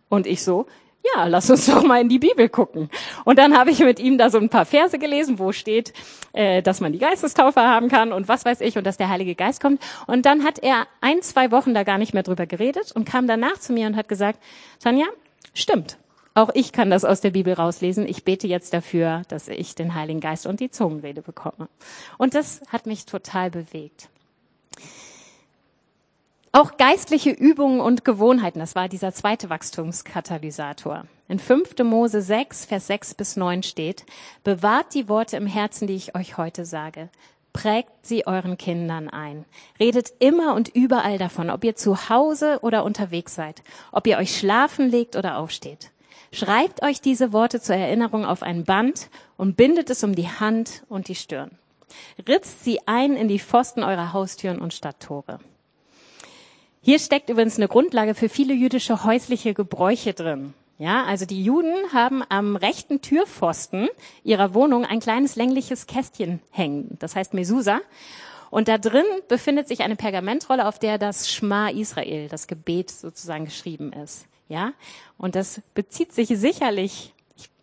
Und 0.09 0.27
ich 0.27 0.43
so, 0.43 0.65
ja, 1.13 1.25
lass 1.27 1.49
uns 1.49 1.65
doch 1.65 1.83
mal 1.83 2.01
in 2.01 2.09
die 2.09 2.19
Bibel 2.19 2.49
gucken. 2.49 2.89
Und 3.23 3.37
dann 3.37 3.57
habe 3.57 3.71
ich 3.71 3.79
mit 3.79 3.99
ihm 3.99 4.17
da 4.17 4.29
so 4.29 4.37
ein 4.37 4.49
paar 4.49 4.65
Verse 4.65 4.97
gelesen, 4.97 5.39
wo 5.39 5.51
steht, 5.51 5.93
äh, 6.33 6.61
dass 6.61 6.81
man 6.81 6.93
die 6.93 6.99
Geistestaufe 6.99 7.61
haben 7.61 7.89
kann 7.89 8.11
und 8.11 8.27
was 8.27 8.45
weiß 8.45 8.61
ich 8.61 8.77
und 8.77 8.85
dass 8.85 8.97
der 8.97 9.09
Heilige 9.09 9.35
Geist 9.35 9.61
kommt. 9.61 9.81
Und 10.07 10.25
dann 10.25 10.43
hat 10.43 10.59
er 10.59 10.87
ein, 11.01 11.21
zwei 11.21 11.51
Wochen 11.51 11.73
da 11.73 11.83
gar 11.83 11.97
nicht 11.97 12.13
mehr 12.13 12.23
drüber 12.23 12.45
geredet 12.45 12.91
und 12.93 13.05
kam 13.05 13.27
danach 13.27 13.59
zu 13.59 13.73
mir 13.73 13.87
und 13.87 13.95
hat 13.95 14.07
gesagt, 14.07 14.39
Tanja, 14.81 15.05
stimmt. 15.53 15.97
Auch 16.37 16.49
ich 16.53 16.73
kann 16.73 16.89
das 16.89 17.05
aus 17.05 17.21
der 17.21 17.31
Bibel 17.31 17.53
rauslesen. 17.53 18.05
Ich 18.05 18.25
bete 18.25 18.45
jetzt 18.45 18.73
dafür, 18.73 19.21
dass 19.29 19.47
ich 19.47 19.73
den 19.73 19.95
Heiligen 19.95 20.19
Geist 20.19 20.45
und 20.45 20.59
die 20.59 20.69
Zungenrede 20.69 21.21
bekomme. 21.21 21.69
Und 22.17 22.35
das 22.35 22.61
hat 22.67 22.87
mich 22.87 23.05
total 23.05 23.49
bewegt. 23.49 24.09
Auch 26.57 26.77
geistliche 26.77 27.31
Übungen 27.31 27.81
und 27.81 28.05
Gewohnheiten, 28.05 28.59
das 28.59 28.75
war 28.75 28.87
dieser 28.87 29.11
zweite 29.11 29.49
Wachstumskatalysator. 29.49 31.03
In 31.27 31.37
5. 31.37 31.79
Mose 31.83 32.21
6, 32.21 32.63
Vers 32.63 32.87
6 32.87 33.15
bis 33.15 33.35
9 33.35 33.61
steht, 33.61 34.05
bewahrt 34.45 34.93
die 34.93 35.09
Worte 35.09 35.35
im 35.35 35.47
Herzen, 35.47 35.85
die 35.85 35.97
ich 35.97 36.15
euch 36.15 36.37
heute 36.37 36.63
sage. 36.63 37.09
Prägt 37.51 37.91
sie 38.03 38.25
euren 38.25 38.57
Kindern 38.57 39.09
ein. 39.09 39.43
Redet 39.81 40.13
immer 40.19 40.53
und 40.55 40.69
überall 40.69 41.17
davon, 41.17 41.49
ob 41.49 41.65
ihr 41.65 41.75
zu 41.75 42.07
Hause 42.07 42.59
oder 42.61 42.85
unterwegs 42.85 43.35
seid, 43.35 43.61
ob 43.91 44.07
ihr 44.07 44.17
euch 44.17 44.37
schlafen 44.37 44.89
legt 44.89 45.17
oder 45.17 45.39
aufsteht. 45.39 45.91
Schreibt 46.31 46.83
euch 46.83 47.01
diese 47.01 47.33
Worte 47.33 47.59
zur 47.59 47.75
Erinnerung 47.75 48.23
auf 48.23 48.43
ein 48.43 48.63
Band 48.63 49.09
und 49.35 49.57
bindet 49.57 49.89
es 49.89 50.05
um 50.05 50.15
die 50.15 50.29
Hand 50.29 50.85
und 50.87 51.09
die 51.09 51.15
Stirn. 51.15 51.51
Ritzt 52.25 52.63
sie 52.63 52.79
ein 52.85 53.17
in 53.17 53.27
die 53.27 53.39
Pfosten 53.39 53.83
eurer 53.83 54.13
Haustüren 54.13 54.59
und 54.59 54.73
Stadttore. 54.73 55.39
Hier 56.85 56.99
steckt 56.99 57.31
übrigens 57.31 57.57
eine 57.57 57.67
Grundlage 57.67 58.13
für 58.13 58.29
viele 58.29 58.53
jüdische 58.53 59.03
häusliche 59.03 59.55
Gebräuche 59.55 60.13
drin. 60.13 60.53
Ja, 60.77 61.03
also 61.05 61.25
die 61.25 61.43
Juden 61.43 61.73
haben 61.93 62.21
am 62.29 62.55
rechten 62.55 63.01
Türpfosten 63.01 63.89
ihrer 64.23 64.53
Wohnung 64.53 64.85
ein 64.85 64.99
kleines 64.99 65.35
längliches 65.35 65.87
Kästchen 65.87 66.41
hängen. 66.51 66.95
Das 66.99 67.15
heißt 67.15 67.33
Mesusa. 67.33 67.81
Und 68.51 68.67
da 68.67 68.77
drin 68.77 69.03
befindet 69.27 69.67
sich 69.67 69.81
eine 69.81 69.95
Pergamentrolle, 69.95 70.67
auf 70.67 70.77
der 70.77 70.99
das 70.99 71.27
Schma 71.27 71.69
Israel, 71.69 72.27
das 72.29 72.45
Gebet 72.45 72.91
sozusagen 72.91 73.45
geschrieben 73.45 73.91
ist. 73.91 74.27
Ja, 74.47 74.73
und 75.17 75.33
das 75.33 75.61
bezieht 75.73 76.13
sich 76.13 76.27
sicherlich, 76.27 77.14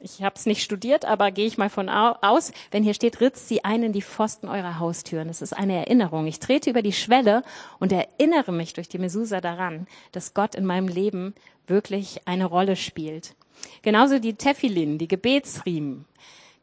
ich, 0.03 0.23
habe 0.23 0.35
es 0.37 0.47
nicht 0.47 0.62
studiert, 0.62 1.05
aber 1.05 1.31
gehe 1.31 1.47
ich 1.47 1.59
mal 1.59 1.71
von 1.71 1.88
aus, 1.88 2.53
wenn 2.71 2.83
hier 2.83 2.95
steht, 2.95 3.21
ritzt 3.21 3.49
sie 3.49 3.65
ein 3.65 3.83
in 3.83 3.93
die 3.93 4.03
Pfosten 4.03 4.49
eurer 4.49 4.79
Haustüren. 4.79 5.29
Das 5.29 5.43
ist 5.43 5.53
eine 5.53 5.77
Erinnerung. 5.77 6.27
Ich 6.27 6.41
trete 6.41 6.71
über 6.71 6.83
die 6.83 6.93
Schwelle 6.93 7.43
und 7.79 7.93
erinnere 7.93 8.53
mich 8.53 8.73
durch 8.73 8.88
die 8.88 8.99
Mesusa 8.99 9.41
daran, 9.41 9.87
dass 10.12 10.35
Gott 10.35 10.55
in 10.55 10.67
meinem 10.67 10.88
Leben 10.88 11.35
wirklich 11.67 12.27
eine 12.27 12.47
Rolle 12.47 12.77
spielt. 12.77 13.35
Genauso 13.83 14.19
die 14.19 14.35
Tefillin, 14.35 14.99
die 14.99 15.09
Gebetsriemen. 15.09 16.07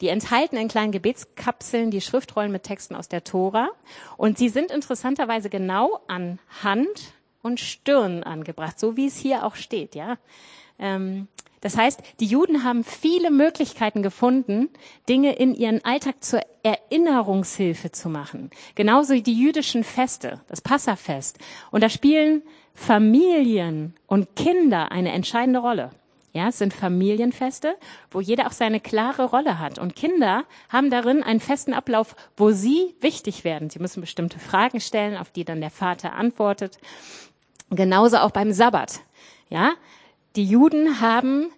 Die 0.02 0.08
enthalten 0.08 0.56
in 0.56 0.70
kleinen 0.70 0.92
Gebetskapseln 0.92 1.92
die 1.92 2.02
Schriftrollen 2.02 2.52
mit 2.52 2.64
Texten 2.64 2.96
aus 2.96 3.10
der 3.10 3.24
Tora. 3.24 3.70
Und 4.18 4.38
sie 4.38 4.50
sind 4.50 4.72
interessanterweise 4.72 5.50
genau 5.50 6.02
an 6.08 6.40
Hand 6.64 7.14
und 7.42 7.60
Stirn 7.60 8.24
angebracht, 8.24 8.80
so 8.80 8.96
wie 8.96 9.08
es 9.08 9.18
hier 9.18 9.46
auch 9.46 9.56
steht, 9.56 9.96
ja. 9.96 10.18
Ähm, 10.78 11.28
das 11.62 11.78
heißt, 11.78 12.02
die 12.20 12.26
Juden 12.26 12.64
haben 12.64 12.84
viele 12.84 13.32
Möglichkeiten 13.32 14.02
gefunden, 14.02 14.70
Dinge 15.08 15.34
in 15.36 15.54
ihren 15.54 15.84
Alltag 15.84 16.24
zur 16.24 16.42
Erinnerungshilfe 16.64 17.92
zu 17.92 18.10
machen. 18.10 18.50
Genauso 18.76 19.14
wie 19.14 19.22
die 19.22 19.38
jüdischen 19.38 19.84
Feste, 19.84 20.42
das 20.48 20.62
Passafest. 20.62 21.38
Und 21.72 21.84
da 21.84 21.90
spielen 21.90 22.44
Familien 22.74 23.94
und 24.08 24.36
Kinder 24.36 24.92
eine 24.92 25.12
entscheidende 25.12 25.60
Rolle. 25.60 25.92
Ja, 26.32 26.50
es 26.50 26.60
sind 26.60 26.74
Familienfeste, 26.74 27.76
wo 28.12 28.22
jeder 28.22 28.48
auch 28.48 28.52
seine 28.52 28.80
klare 28.80 29.26
Rolle 29.26 29.58
hat. 29.58 29.80
Und 29.80 29.96
Kinder 29.96 30.46
haben 30.70 30.92
darin 30.92 31.24
einen 31.24 31.40
festen 31.40 31.74
Ablauf, 31.74 32.16
wo 32.38 32.52
sie 32.52 32.96
wichtig 33.02 33.44
werden. 33.44 33.70
Sie 33.72 33.80
müssen 33.80 34.02
bestimmte 34.02 34.38
Fragen 34.38 34.80
stellen, 34.80 35.18
auf 35.18 35.32
die 35.32 35.44
dann 35.44 35.60
der 35.60 35.72
Vater 35.72 36.14
antwortet. 36.14 36.78
Genauso 37.72 38.18
auch 38.18 38.32
beim 38.32 38.52
Sabbat. 38.52 39.02
Ja, 39.50 39.74
die 40.36 40.46
Juden 40.46 41.02
haben 41.02 41.52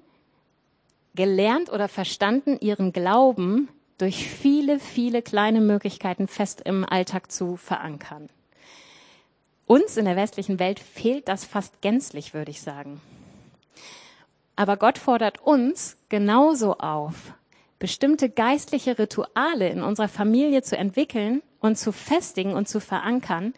gelernt 1.16 1.72
oder 1.72 1.88
verstanden, 1.88 2.58
ihren 2.60 2.94
Glauben 2.94 3.70
durch 3.98 4.28
viele, 4.28 4.80
viele 4.80 5.22
kleine 5.22 5.62
Möglichkeiten 5.62 6.28
fest 6.28 6.62
im 6.62 6.86
Alltag 6.86 7.32
zu 7.32 7.58
verankern. 7.58 8.30
Uns 9.68 9.96
in 9.98 10.06
der 10.06 10.16
westlichen 10.16 10.60
Welt 10.60 10.80
fehlt 10.80 11.28
das 11.28 11.46
fast 11.46 11.82
gänzlich, 11.82 12.34
würde 12.34 12.52
ich 12.52 12.62
sagen. 12.62 13.00
Aber 14.56 14.78
Gott 14.78 14.98
fordert 14.98 15.42
uns 15.42 15.98
genauso 16.10 16.78
auf, 16.78 17.34
bestimmte 17.80 18.30
geistliche 18.30 19.00
Rituale 19.00 19.70
in 19.70 19.82
unserer 19.82 20.08
Familie 20.08 20.62
zu 20.62 20.78
entwickeln 20.78 21.42
und 21.60 21.78
zu 21.78 21.92
festigen 21.92 22.54
und 22.54 22.68
zu 22.68 22.80
verankern, 22.80 23.54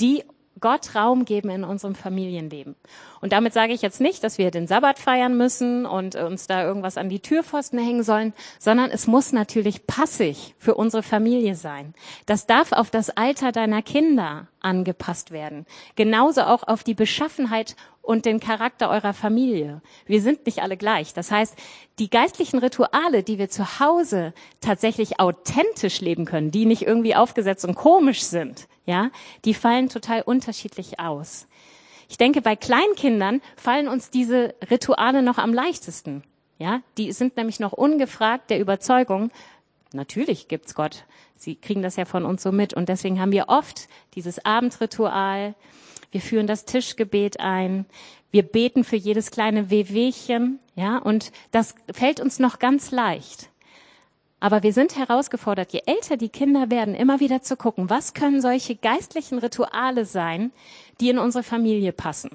die 0.00 0.24
Gott 0.64 0.94
Raum 0.94 1.26
geben 1.26 1.50
in 1.50 1.62
unserem 1.62 1.94
Familienleben. 1.94 2.74
Und 3.20 3.34
damit 3.34 3.52
sage 3.52 3.74
ich 3.74 3.82
jetzt 3.82 4.00
nicht, 4.00 4.24
dass 4.24 4.38
wir 4.38 4.50
den 4.50 4.66
Sabbat 4.66 4.98
feiern 4.98 5.36
müssen 5.36 5.84
und 5.84 6.16
uns 6.16 6.46
da 6.46 6.64
irgendwas 6.64 6.96
an 6.96 7.10
die 7.10 7.20
Türpfosten 7.20 7.78
hängen 7.78 8.02
sollen, 8.02 8.32
sondern 8.58 8.90
es 8.90 9.06
muss 9.06 9.32
natürlich 9.32 9.86
passig 9.86 10.54
für 10.58 10.74
unsere 10.74 11.02
Familie 11.02 11.54
sein. 11.54 11.92
Das 12.24 12.46
darf 12.46 12.72
auf 12.72 12.88
das 12.88 13.10
Alter 13.10 13.52
deiner 13.52 13.82
Kinder 13.82 14.46
angepasst 14.60 15.32
werden. 15.32 15.66
Genauso 15.96 16.40
auch 16.44 16.62
auf 16.66 16.82
die 16.82 16.94
Beschaffenheit 16.94 17.76
und 18.00 18.24
den 18.24 18.40
Charakter 18.40 18.88
eurer 18.88 19.12
Familie. 19.12 19.82
Wir 20.06 20.22
sind 20.22 20.46
nicht 20.46 20.62
alle 20.62 20.78
gleich. 20.78 21.12
Das 21.12 21.30
heißt, 21.30 21.56
die 21.98 22.08
geistlichen 22.08 22.58
Rituale, 22.58 23.22
die 23.22 23.36
wir 23.36 23.50
zu 23.50 23.80
Hause 23.80 24.32
tatsächlich 24.62 25.20
authentisch 25.20 26.00
leben 26.00 26.24
können, 26.24 26.50
die 26.50 26.64
nicht 26.64 26.86
irgendwie 26.86 27.14
aufgesetzt 27.14 27.66
und 27.66 27.74
komisch 27.74 28.22
sind, 28.22 28.66
ja, 28.86 29.10
die 29.44 29.54
fallen 29.54 29.88
total 29.88 30.22
unterschiedlich 30.22 31.00
aus. 31.00 31.46
Ich 32.08 32.18
denke, 32.18 32.42
bei 32.42 32.56
Kleinkindern 32.56 33.40
fallen 33.56 33.88
uns 33.88 34.10
diese 34.10 34.54
Rituale 34.70 35.22
noch 35.22 35.38
am 35.38 35.54
leichtesten. 35.54 36.22
Ja, 36.58 36.82
die 36.98 37.12
sind 37.12 37.36
nämlich 37.36 37.60
noch 37.60 37.72
ungefragt 37.72 38.50
der 38.50 38.60
Überzeugung, 38.60 39.30
natürlich 39.94 40.48
gibt's 40.48 40.74
Gott. 40.74 41.04
Sie 41.36 41.56
kriegen 41.56 41.82
das 41.82 41.96
ja 41.96 42.04
von 42.04 42.24
uns 42.24 42.42
so 42.42 42.52
mit. 42.52 42.74
Und 42.74 42.88
deswegen 42.88 43.20
haben 43.20 43.32
wir 43.32 43.48
oft 43.48 43.88
dieses 44.14 44.44
Abendritual. 44.44 45.54
Wir 46.10 46.20
führen 46.20 46.46
das 46.46 46.64
Tischgebet 46.64 47.40
ein. 47.40 47.86
Wir 48.30 48.42
beten 48.42 48.84
für 48.84 48.96
jedes 48.96 49.30
kleine 49.30 49.70
Wehwehchen. 49.70 50.58
Ja, 50.74 50.98
und 50.98 51.32
das 51.50 51.74
fällt 51.92 52.20
uns 52.20 52.38
noch 52.38 52.58
ganz 52.58 52.90
leicht. 52.90 53.50
Aber 54.40 54.62
wir 54.62 54.72
sind 54.72 54.96
herausgefordert, 54.96 55.72
je 55.72 55.82
älter 55.86 56.16
die 56.16 56.28
Kinder 56.28 56.70
werden, 56.70 56.94
immer 56.94 57.20
wieder 57.20 57.42
zu 57.42 57.56
gucken, 57.56 57.88
was 57.88 58.14
können 58.14 58.42
solche 58.42 58.76
geistlichen 58.76 59.38
Rituale 59.38 60.04
sein, 60.04 60.52
die 61.00 61.08
in 61.08 61.18
unsere 61.18 61.42
Familie 61.42 61.92
passen. 61.92 62.30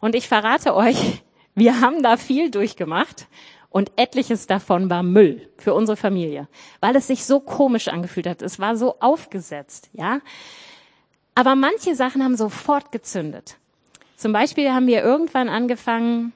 Und 0.00 0.14
ich 0.14 0.28
verrate 0.28 0.74
euch, 0.74 1.22
wir 1.54 1.80
haben 1.80 2.02
da 2.02 2.16
viel 2.16 2.50
durchgemacht 2.50 3.26
und 3.70 3.92
etliches 3.96 4.46
davon 4.46 4.90
war 4.90 5.02
Müll 5.02 5.48
für 5.56 5.74
unsere 5.74 5.96
Familie, 5.96 6.48
weil 6.80 6.94
es 6.96 7.06
sich 7.06 7.24
so 7.24 7.40
komisch 7.40 7.88
angefühlt 7.88 8.26
hat. 8.26 8.42
Es 8.42 8.58
war 8.58 8.76
so 8.76 8.96
aufgesetzt, 9.00 9.88
ja. 9.92 10.20
Aber 11.34 11.54
manche 11.54 11.94
Sachen 11.94 12.22
haben 12.22 12.36
sofort 12.36 12.92
gezündet. 12.92 13.56
Zum 14.16 14.32
Beispiel 14.32 14.70
haben 14.70 14.86
wir 14.86 15.02
irgendwann 15.02 15.48
angefangen, 15.48 16.32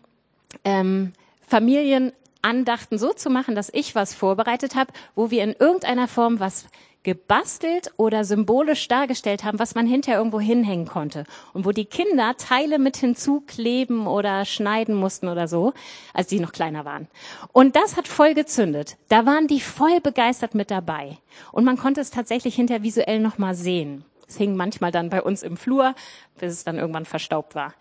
ähm, 0.65 1.13
Familien 1.47 2.13
Andachten 2.43 2.99
so 2.99 3.13
zu 3.13 3.31
machen, 3.31 3.55
dass 3.55 3.71
ich 3.73 3.95
was 3.95 4.15
vorbereitet 4.15 4.75
habe, 4.75 4.93
wo 5.15 5.31
wir 5.31 5.43
in 5.45 5.53
irgendeiner 5.53 6.09
Form 6.09 6.41
was 6.41 6.67
gebastelt 7.07 7.93
oder 7.99 8.25
symbolisch 8.25 8.89
dargestellt 8.89 9.45
haben, 9.45 9.61
was 9.61 9.77
man 9.77 9.87
hinterher 9.87 10.19
irgendwo 10.19 10.41
hinhängen 10.41 10.89
konnte. 10.89 11.23
Und 11.53 11.65
wo 11.65 11.71
die 11.71 11.85
Kinder 11.85 12.37
Teile 12.37 12.81
mit 12.81 12.97
hinzukleben 12.97 14.09
oder 14.09 14.45
schneiden 14.45 14.97
mussten 14.97 15.29
oder 15.29 15.47
so, 15.47 15.73
als 16.13 16.27
die 16.27 16.41
noch 16.41 16.51
kleiner 16.51 16.85
waren. 16.85 17.07
Und 17.53 17.77
das 17.77 17.97
hat 17.97 18.09
voll 18.09 18.35
gezündet. 18.35 18.97
Da 19.09 19.25
waren 19.25 19.47
die 19.47 19.61
voll 19.61 20.01
begeistert 20.01 20.57
mit 20.57 20.73
dabei. 20.73 21.19
Und 21.53 21.65
man 21.65 21.77
konnte 21.77 22.01
es 22.01 22.11
tatsächlich 22.11 22.57
hinterher 22.57 22.83
visuell 22.83 23.21
nochmal 23.21 23.55
sehen. 23.55 24.05
Es 24.27 24.37
hing 24.37 24.57
manchmal 24.57 24.91
dann 24.91 25.09
bei 25.09 25.23
uns 25.23 25.45
im 25.45 25.57
Flur, 25.57 25.95
bis 26.41 26.53
es 26.53 26.65
dann 26.65 26.77
irgendwann 26.77 27.05
verstaubt 27.05 27.55
war. 27.55 27.75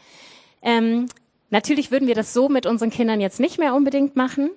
Ähm, 0.61 1.07
Natürlich 1.49 1.91
würden 1.91 2.07
wir 2.07 2.15
das 2.15 2.33
so 2.33 2.49
mit 2.49 2.65
unseren 2.65 2.89
Kindern 2.89 3.21
jetzt 3.21 3.39
nicht 3.39 3.59
mehr 3.59 3.75
unbedingt 3.75 4.15
machen. 4.15 4.51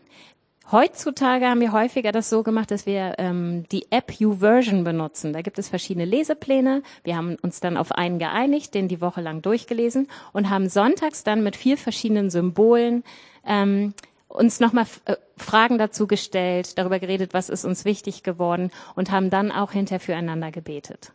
Heutzutage 0.70 1.46
haben 1.46 1.60
wir 1.62 1.72
häufiger 1.72 2.12
das 2.12 2.28
so 2.28 2.42
gemacht, 2.42 2.70
dass 2.70 2.84
wir 2.84 3.14
ähm, 3.16 3.64
die 3.72 3.86
App 3.90 4.12
YouVersion 4.20 4.84
benutzen. 4.84 5.32
Da 5.32 5.40
gibt 5.40 5.58
es 5.58 5.68
verschiedene 5.68 6.04
Lesepläne. 6.04 6.82
Wir 7.04 7.16
haben 7.16 7.36
uns 7.40 7.60
dann 7.60 7.78
auf 7.78 7.92
einen 7.92 8.18
geeinigt, 8.18 8.74
den 8.74 8.86
die 8.86 9.00
Woche 9.00 9.22
lang 9.22 9.40
durchgelesen 9.40 10.08
und 10.34 10.50
haben 10.50 10.68
sonntags 10.68 11.24
dann 11.24 11.42
mit 11.42 11.56
vier 11.56 11.78
verschiedenen 11.78 12.28
Symbolen 12.28 13.02
ähm, 13.46 13.94
uns 14.28 14.60
nochmal 14.60 14.84
äh, 15.06 15.16
Fragen 15.38 15.78
dazu 15.78 16.06
gestellt, 16.06 16.78
darüber 16.78 16.98
geredet, 16.98 17.34
was 17.34 17.48
ist 17.48 17.64
uns 17.64 17.84
wichtig 17.84 18.22
geworden 18.22 18.70
und 18.94 19.10
haben 19.10 19.30
dann 19.30 19.50
auch 19.52 19.72
hinterher 19.72 20.00
füreinander 20.00 20.50
gebetet. 20.50 21.12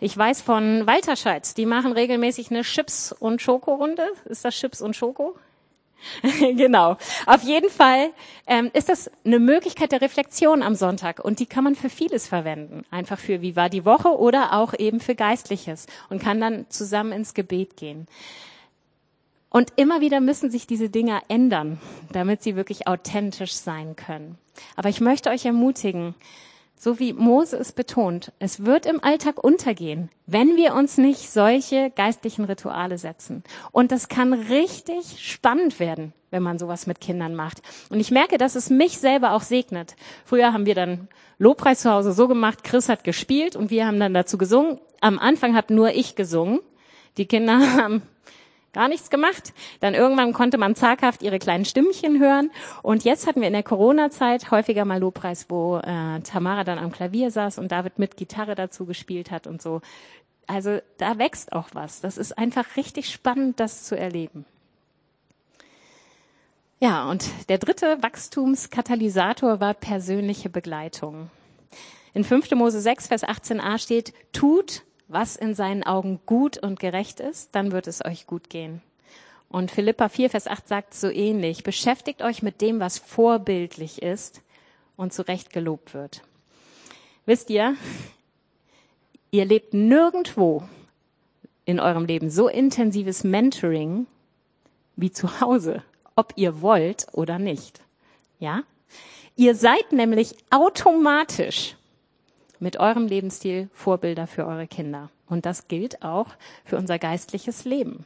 Ich 0.00 0.16
weiß 0.16 0.42
von 0.42 0.86
Walter 0.86 1.16
Scheitz, 1.16 1.54
die 1.54 1.66
machen 1.66 1.92
regelmäßig 1.92 2.50
eine 2.50 2.62
Chips- 2.62 3.12
und 3.12 3.42
Schokorunde. 3.42 4.04
Ist 4.26 4.44
das 4.44 4.54
Chips 4.54 4.80
und 4.80 4.94
Schoko? 4.94 5.36
genau. 6.56 6.96
Auf 7.26 7.42
jeden 7.42 7.70
Fall 7.70 8.10
ähm, 8.46 8.70
ist 8.72 8.88
das 8.88 9.10
eine 9.24 9.38
Möglichkeit 9.38 9.92
der 9.92 10.00
Reflexion 10.00 10.62
am 10.62 10.74
Sonntag 10.74 11.20
und 11.24 11.40
die 11.40 11.46
kann 11.46 11.64
man 11.64 11.74
für 11.74 11.90
vieles 11.90 12.26
verwenden. 12.26 12.84
Einfach 12.90 13.18
für 13.18 13.42
wie 13.42 13.56
war 13.56 13.68
die 13.68 13.84
Woche 13.84 14.16
oder 14.16 14.52
auch 14.52 14.74
eben 14.78 15.00
für 15.00 15.14
Geistliches 15.14 15.86
und 16.08 16.22
kann 16.22 16.40
dann 16.40 16.66
zusammen 16.68 17.12
ins 17.12 17.34
Gebet 17.34 17.76
gehen. 17.76 18.06
Und 19.58 19.72
immer 19.74 20.00
wieder 20.00 20.20
müssen 20.20 20.52
sich 20.52 20.68
diese 20.68 20.88
Dinge 20.88 21.20
ändern, 21.26 21.80
damit 22.12 22.44
sie 22.44 22.54
wirklich 22.54 22.86
authentisch 22.86 23.54
sein 23.54 23.96
können. 23.96 24.38
Aber 24.76 24.88
ich 24.88 25.00
möchte 25.00 25.30
euch 25.30 25.46
ermutigen, 25.46 26.14
so 26.78 27.00
wie 27.00 27.12
Mose 27.12 27.56
es 27.56 27.72
betont, 27.72 28.30
es 28.38 28.64
wird 28.64 28.86
im 28.86 29.02
Alltag 29.02 29.42
untergehen, 29.42 30.10
wenn 30.26 30.54
wir 30.54 30.74
uns 30.74 30.96
nicht 30.96 31.28
solche 31.32 31.90
geistlichen 31.90 32.44
Rituale 32.44 32.98
setzen. 32.98 33.42
Und 33.72 33.90
das 33.90 34.06
kann 34.06 34.32
richtig 34.32 35.28
spannend 35.28 35.80
werden, 35.80 36.12
wenn 36.30 36.44
man 36.44 36.60
sowas 36.60 36.86
mit 36.86 37.00
Kindern 37.00 37.34
macht. 37.34 37.60
Und 37.90 37.98
ich 37.98 38.12
merke, 38.12 38.38
dass 38.38 38.54
es 38.54 38.70
mich 38.70 38.98
selber 38.98 39.32
auch 39.32 39.42
segnet. 39.42 39.96
Früher 40.24 40.52
haben 40.52 40.66
wir 40.66 40.76
dann 40.76 41.08
Lobpreis 41.38 41.80
zu 41.80 41.90
Hause 41.90 42.12
so 42.12 42.28
gemacht, 42.28 42.62
Chris 42.62 42.88
hat 42.88 43.02
gespielt 43.02 43.56
und 43.56 43.70
wir 43.70 43.88
haben 43.88 43.98
dann 43.98 44.14
dazu 44.14 44.38
gesungen. 44.38 44.78
Am 45.00 45.18
Anfang 45.18 45.56
habe 45.56 45.74
nur 45.74 45.90
ich 45.96 46.14
gesungen. 46.14 46.60
Die 47.16 47.26
Kinder 47.26 47.58
haben 47.76 48.02
gar 48.72 48.88
nichts 48.88 49.10
gemacht. 49.10 49.52
Dann 49.80 49.94
irgendwann 49.94 50.32
konnte 50.32 50.58
man 50.58 50.74
zaghaft 50.74 51.22
ihre 51.22 51.38
kleinen 51.38 51.64
Stimmchen 51.64 52.20
hören. 52.20 52.50
Und 52.82 53.04
jetzt 53.04 53.26
hatten 53.26 53.40
wir 53.40 53.48
in 53.48 53.54
der 53.54 53.62
Corona-Zeit 53.62 54.50
häufiger 54.50 54.84
mal 54.84 55.00
Lobpreis, 55.00 55.46
wo 55.48 55.78
äh, 55.78 56.20
Tamara 56.20 56.64
dann 56.64 56.78
am 56.78 56.92
Klavier 56.92 57.30
saß 57.30 57.58
und 57.58 57.72
David 57.72 57.98
mit 57.98 58.16
Gitarre 58.16 58.54
dazu 58.54 58.86
gespielt 58.86 59.30
hat 59.30 59.46
und 59.46 59.62
so. 59.62 59.80
Also 60.46 60.80
da 60.96 61.18
wächst 61.18 61.52
auch 61.52 61.68
was. 61.72 62.00
Das 62.00 62.16
ist 62.16 62.36
einfach 62.38 62.76
richtig 62.76 63.10
spannend, 63.10 63.60
das 63.60 63.84
zu 63.84 63.98
erleben. 63.98 64.44
Ja, 66.80 67.10
und 67.10 67.28
der 67.48 67.58
dritte 67.58 68.02
Wachstumskatalysator 68.02 69.58
war 69.60 69.74
persönliche 69.74 70.48
Begleitung. 70.48 71.28
In 72.14 72.24
5. 72.24 72.52
Mose 72.52 72.80
6, 72.80 73.08
Vers 73.08 73.24
18a 73.24 73.78
steht, 73.78 74.14
tut, 74.32 74.82
was 75.08 75.36
in 75.36 75.54
seinen 75.54 75.82
Augen 75.82 76.20
gut 76.26 76.58
und 76.58 76.78
gerecht 76.78 77.18
ist, 77.18 77.54
dann 77.54 77.72
wird 77.72 77.86
es 77.86 78.04
euch 78.04 78.26
gut 78.26 78.50
gehen. 78.50 78.82
Und 79.48 79.70
Philippa 79.70 80.10
4, 80.10 80.30
Vers 80.30 80.46
8 80.46 80.68
sagt 80.68 80.94
so 80.94 81.08
ähnlich, 81.08 81.64
beschäftigt 81.64 82.22
euch 82.22 82.42
mit 82.42 82.60
dem, 82.60 82.80
was 82.80 82.98
vorbildlich 82.98 84.02
ist 84.02 84.42
und 84.96 85.12
zu 85.14 85.26
Recht 85.26 85.52
gelobt 85.52 85.94
wird. 85.94 86.22
Wisst 87.24 87.48
ihr, 87.48 87.74
ihr 89.30 89.46
lebt 89.46 89.72
nirgendwo 89.72 90.62
in 91.64 91.80
eurem 91.80 92.04
Leben 92.04 92.30
so 92.30 92.48
intensives 92.48 93.24
Mentoring 93.24 94.06
wie 94.96 95.10
zu 95.10 95.40
Hause, 95.40 95.82
ob 96.16 96.32
ihr 96.36 96.60
wollt 96.60 97.06
oder 97.12 97.38
nicht. 97.38 97.80
Ja? 98.38 98.62
Ihr 99.36 99.54
seid 99.54 99.92
nämlich 99.92 100.34
automatisch 100.50 101.76
mit 102.60 102.78
eurem 102.78 103.06
Lebensstil 103.06 103.68
Vorbilder 103.72 104.26
für 104.26 104.46
eure 104.46 104.66
Kinder. 104.66 105.10
Und 105.28 105.46
das 105.46 105.68
gilt 105.68 106.02
auch 106.02 106.28
für 106.64 106.76
unser 106.76 106.98
geistliches 106.98 107.64
Leben. 107.64 108.04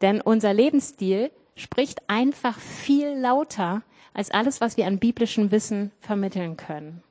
Denn 0.00 0.20
unser 0.20 0.54
Lebensstil 0.54 1.30
spricht 1.56 2.02
einfach 2.08 2.58
viel 2.58 3.08
lauter 3.08 3.82
als 4.14 4.30
alles, 4.30 4.60
was 4.60 4.76
wir 4.76 4.86
an 4.86 4.98
biblischem 4.98 5.50
Wissen 5.50 5.92
vermitteln 6.00 6.56
können. 6.56 7.02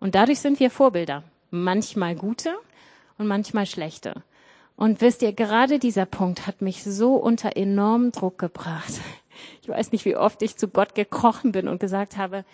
Und 0.00 0.14
dadurch 0.14 0.40
sind 0.40 0.60
wir 0.60 0.70
Vorbilder. 0.70 1.22
Manchmal 1.50 2.14
gute 2.14 2.54
und 3.18 3.26
manchmal 3.26 3.66
schlechte. 3.66 4.22
Und 4.76 5.00
wisst 5.00 5.22
ihr, 5.22 5.32
gerade 5.32 5.78
dieser 5.78 6.04
Punkt 6.04 6.46
hat 6.46 6.60
mich 6.60 6.84
so 6.84 7.14
unter 7.14 7.56
enormen 7.56 8.12
Druck 8.12 8.38
gebracht. 8.38 9.00
Ich 9.62 9.68
weiß 9.68 9.92
nicht, 9.92 10.04
wie 10.04 10.16
oft 10.16 10.42
ich 10.42 10.56
zu 10.56 10.68
Gott 10.68 10.94
gekrochen 10.94 11.52
bin 11.52 11.68
und 11.68 11.80
gesagt 11.80 12.16
habe, 12.16 12.44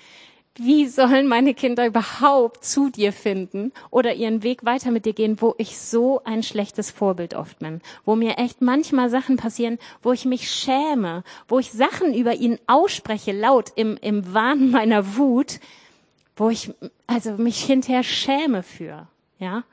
wie 0.56 0.86
sollen 0.86 1.28
meine 1.28 1.54
Kinder 1.54 1.86
überhaupt 1.86 2.64
zu 2.64 2.90
dir 2.90 3.12
finden 3.12 3.72
oder 3.90 4.14
ihren 4.14 4.42
Weg 4.42 4.64
weiter 4.64 4.90
mit 4.90 5.06
dir 5.06 5.14
gehen, 5.14 5.40
wo 5.40 5.54
ich 5.56 5.78
so 5.78 6.22
ein 6.24 6.42
schlechtes 6.42 6.90
Vorbild 6.90 7.34
oft 7.34 7.60
bin, 7.60 7.80
wo 8.04 8.16
mir 8.16 8.38
echt 8.38 8.60
manchmal 8.60 9.08
Sachen 9.08 9.36
passieren, 9.36 9.78
wo 10.02 10.12
ich 10.12 10.26
mich 10.26 10.50
schäme, 10.50 11.24
wo 11.48 11.58
ich 11.58 11.72
Sachen 11.72 12.12
über 12.12 12.34
ihn 12.34 12.58
ausspreche, 12.66 13.32
laut 13.32 13.72
im, 13.76 13.96
im 14.02 14.34
Wahn 14.34 14.70
meiner 14.70 15.16
Wut, 15.16 15.58
wo 16.36 16.50
ich 16.50 16.70
also 17.06 17.32
mich 17.32 17.62
hinterher 17.62 18.02
schäme 18.02 18.62
für, 18.62 19.08
ja. 19.38 19.64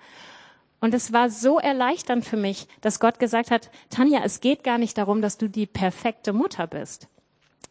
Und 0.82 0.94
es 0.94 1.12
war 1.12 1.30
so 1.30 1.60
erleichternd 1.60 2.24
für 2.24 2.38
mich, 2.38 2.66
dass 2.80 3.02
Gott 3.02 3.20
gesagt 3.20 3.52
hat, 3.52 3.70
Tanja, 3.90 4.22
es 4.24 4.40
geht 4.40 4.64
gar 4.64 4.78
nicht 4.78 4.98
darum, 4.98 5.22
dass 5.22 5.38
du 5.38 5.50
die 5.50 5.66
perfekte 5.66 6.32
Mutter 6.32 6.68
bist 6.68 7.10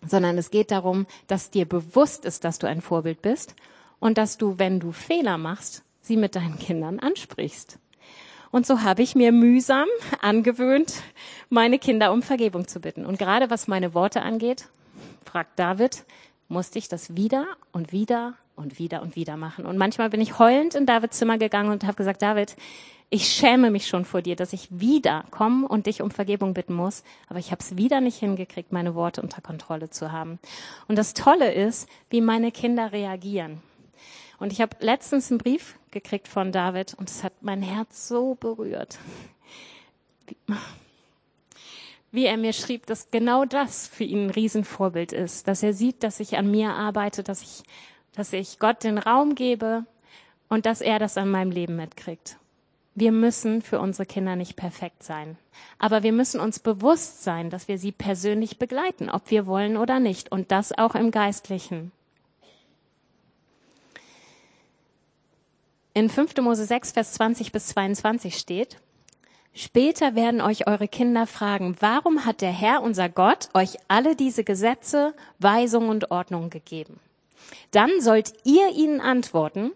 sondern 0.07 0.39
es 0.39 0.51
geht 0.51 0.71
darum, 0.71 1.07
dass 1.27 1.51
dir 1.51 1.67
bewusst 1.67 2.25
ist, 2.25 2.45
dass 2.45 2.59
du 2.59 2.67
ein 2.67 2.81
Vorbild 2.81 3.23
bist 3.23 3.55
und 4.01 4.19
dass 4.19 4.39
du, 4.39 4.59
wenn 4.59 4.81
du 4.81 4.93
Fehler 4.93 5.39
machst, 5.39 5.83
sie 6.01 6.17
mit 6.17 6.37
deinen 6.37 6.59
Kindern 6.59 7.01
ansprichst. 7.01 7.79
Und 8.51 8.67
so 8.67 8.83
habe 8.83 9.03
ich 9.03 9.15
mir 9.15 9.33
mühsam 9.33 9.89
angewöhnt, 10.23 11.03
meine 11.51 11.79
Kinder 11.79 12.13
um 12.13 12.23
Vergebung 12.23 12.67
zu 12.67 12.81
bitten. 12.81 13.05
Und 13.05 13.19
gerade 13.19 13.51
was 13.51 13.69
meine 13.69 13.95
Worte 13.95 14.23
angeht, 14.23 14.69
fragt 15.25 15.59
David, 15.59 16.05
musste 16.49 16.79
ich 16.79 16.89
das 16.89 17.15
wieder 17.15 17.47
und 17.73 17.93
wieder 17.93 18.35
und 18.57 18.79
wieder 18.79 19.03
und 19.03 19.17
wieder 19.17 19.37
machen. 19.37 19.67
Und 19.67 19.77
manchmal 19.77 20.09
bin 20.11 20.21
ich 20.21 20.39
heulend 20.39 20.75
in 20.75 20.87
Davids 20.87 21.19
Zimmer 21.19 21.37
gegangen 21.37 21.71
und 21.71 21.85
habe 21.85 21.97
gesagt, 21.97 22.23
David, 22.23 22.57
ich 23.11 23.29
schäme 23.29 23.71
mich 23.71 23.87
schon 23.87 24.05
vor 24.05 24.21
dir, 24.21 24.37
dass 24.37 24.53
ich 24.53 24.69
wieder 24.71 25.25
komme 25.31 25.67
und 25.67 25.87
dich 25.87 26.03
um 26.03 26.11
Vergebung 26.11 26.53
bitten 26.53 26.75
muss, 26.75 27.05
aber 27.29 27.39
ich 27.39 27.51
habe 27.51 27.63
es 27.63 27.77
wieder 27.77 28.01
nicht 28.01 28.19
hingekriegt, 28.19 28.71
meine 28.71 28.95
Worte 28.95 29.23
unter 29.23 29.41
Kontrolle 29.41 29.89
zu 29.89 30.13
haben. 30.13 30.39
Und 30.89 30.97
das 30.97 31.15
Tolle 31.15 31.53
ist, 31.53 31.89
wie 32.11 32.21
meine 32.21 32.53
Kinder 32.53 32.93
reagieren. 32.93 33.63
Und 34.39 34.53
ich 34.53 34.61
habe 34.61 34.77
letztens 34.81 35.31
einen 35.31 35.39
Brief 35.39 35.79
gekriegt 35.91 36.29
von 36.29 36.53
David 36.53 36.95
und 36.95 37.09
es 37.09 37.25
hat 37.25 37.33
mein 37.41 37.63
Herz 37.63 38.09
so 38.09 38.35
berührt. 38.35 38.99
wie 42.13 42.27
er 42.27 42.37
mir 42.37 42.53
schrieb, 42.53 42.87
dass 42.87 43.11
genau 43.11 43.47
das 43.47 43.87
für 43.89 44.05
ihn 44.05 44.27
ein 44.27 44.31
Riesenvorbild 44.31 45.13
ist, 45.13 45.49
dass 45.49 45.63
er 45.63 45.73
sieht, 45.73 46.03
dass 46.03 46.21
ich 46.21 46.37
an 46.37 46.51
mir 46.51 46.75
arbeite, 46.75 47.23
dass 47.23 47.43
ich, 47.43 47.63
dass 48.13 48.35
ich 48.35 48.59
Gott 48.59 48.85
den 48.85 48.99
Raum 48.99 49.35
gebe 49.35 49.85
und 50.49 50.67
dass 50.67 50.83
er 50.83 50.99
das 50.99 51.17
an 51.17 51.31
meinem 51.31 51.51
Leben 51.51 51.77
mitkriegt. 51.77 52.39
Wir 53.01 53.13
müssen 53.13 53.63
für 53.63 53.79
unsere 53.79 54.07
Kinder 54.07 54.35
nicht 54.35 54.57
perfekt 54.57 55.05
sein, 55.05 55.39
aber 55.79 56.03
wir 56.03 56.11
müssen 56.11 56.41
uns 56.41 56.59
bewusst 56.59 57.23
sein, 57.23 57.49
dass 57.49 57.69
wir 57.69 57.79
sie 57.79 57.93
persönlich 57.93 58.59
begleiten, 58.59 59.09
ob 59.09 59.31
wir 59.31 59.47
wollen 59.47 59.77
oder 59.77 60.01
nicht, 60.01 60.33
und 60.33 60.51
das 60.51 60.77
auch 60.77 60.97
im 60.97 61.13
Geistlichen. 61.13 61.93
In 65.95 66.11
5. 66.11 66.39
Mose 66.39 66.65
6, 66.65 66.91
Vers 66.91 67.13
20 67.13 67.53
bis 67.53 67.69
22 67.69 68.37
steht, 68.37 68.81
Später 69.55 70.17
werden 70.17 70.41
euch 70.41 70.67
eure 70.67 70.89
Kinder 70.89 71.29
fragen, 71.29 71.77
warum 71.79 72.25
hat 72.25 72.41
der 72.41 72.53
Herr, 72.53 72.83
unser 72.83 73.09
Gott, 73.09 73.49
euch 73.55 73.77
alle 73.87 74.17
diese 74.17 74.43
Gesetze, 74.43 75.15
Weisungen 75.39 75.89
und 75.89 76.11
Ordnungen 76.11 76.51
gegeben? 76.51 76.99
Dann 77.71 78.01
sollt 78.01 78.33
ihr 78.45 78.71
ihnen 78.71 79.01
antworten, 79.01 79.71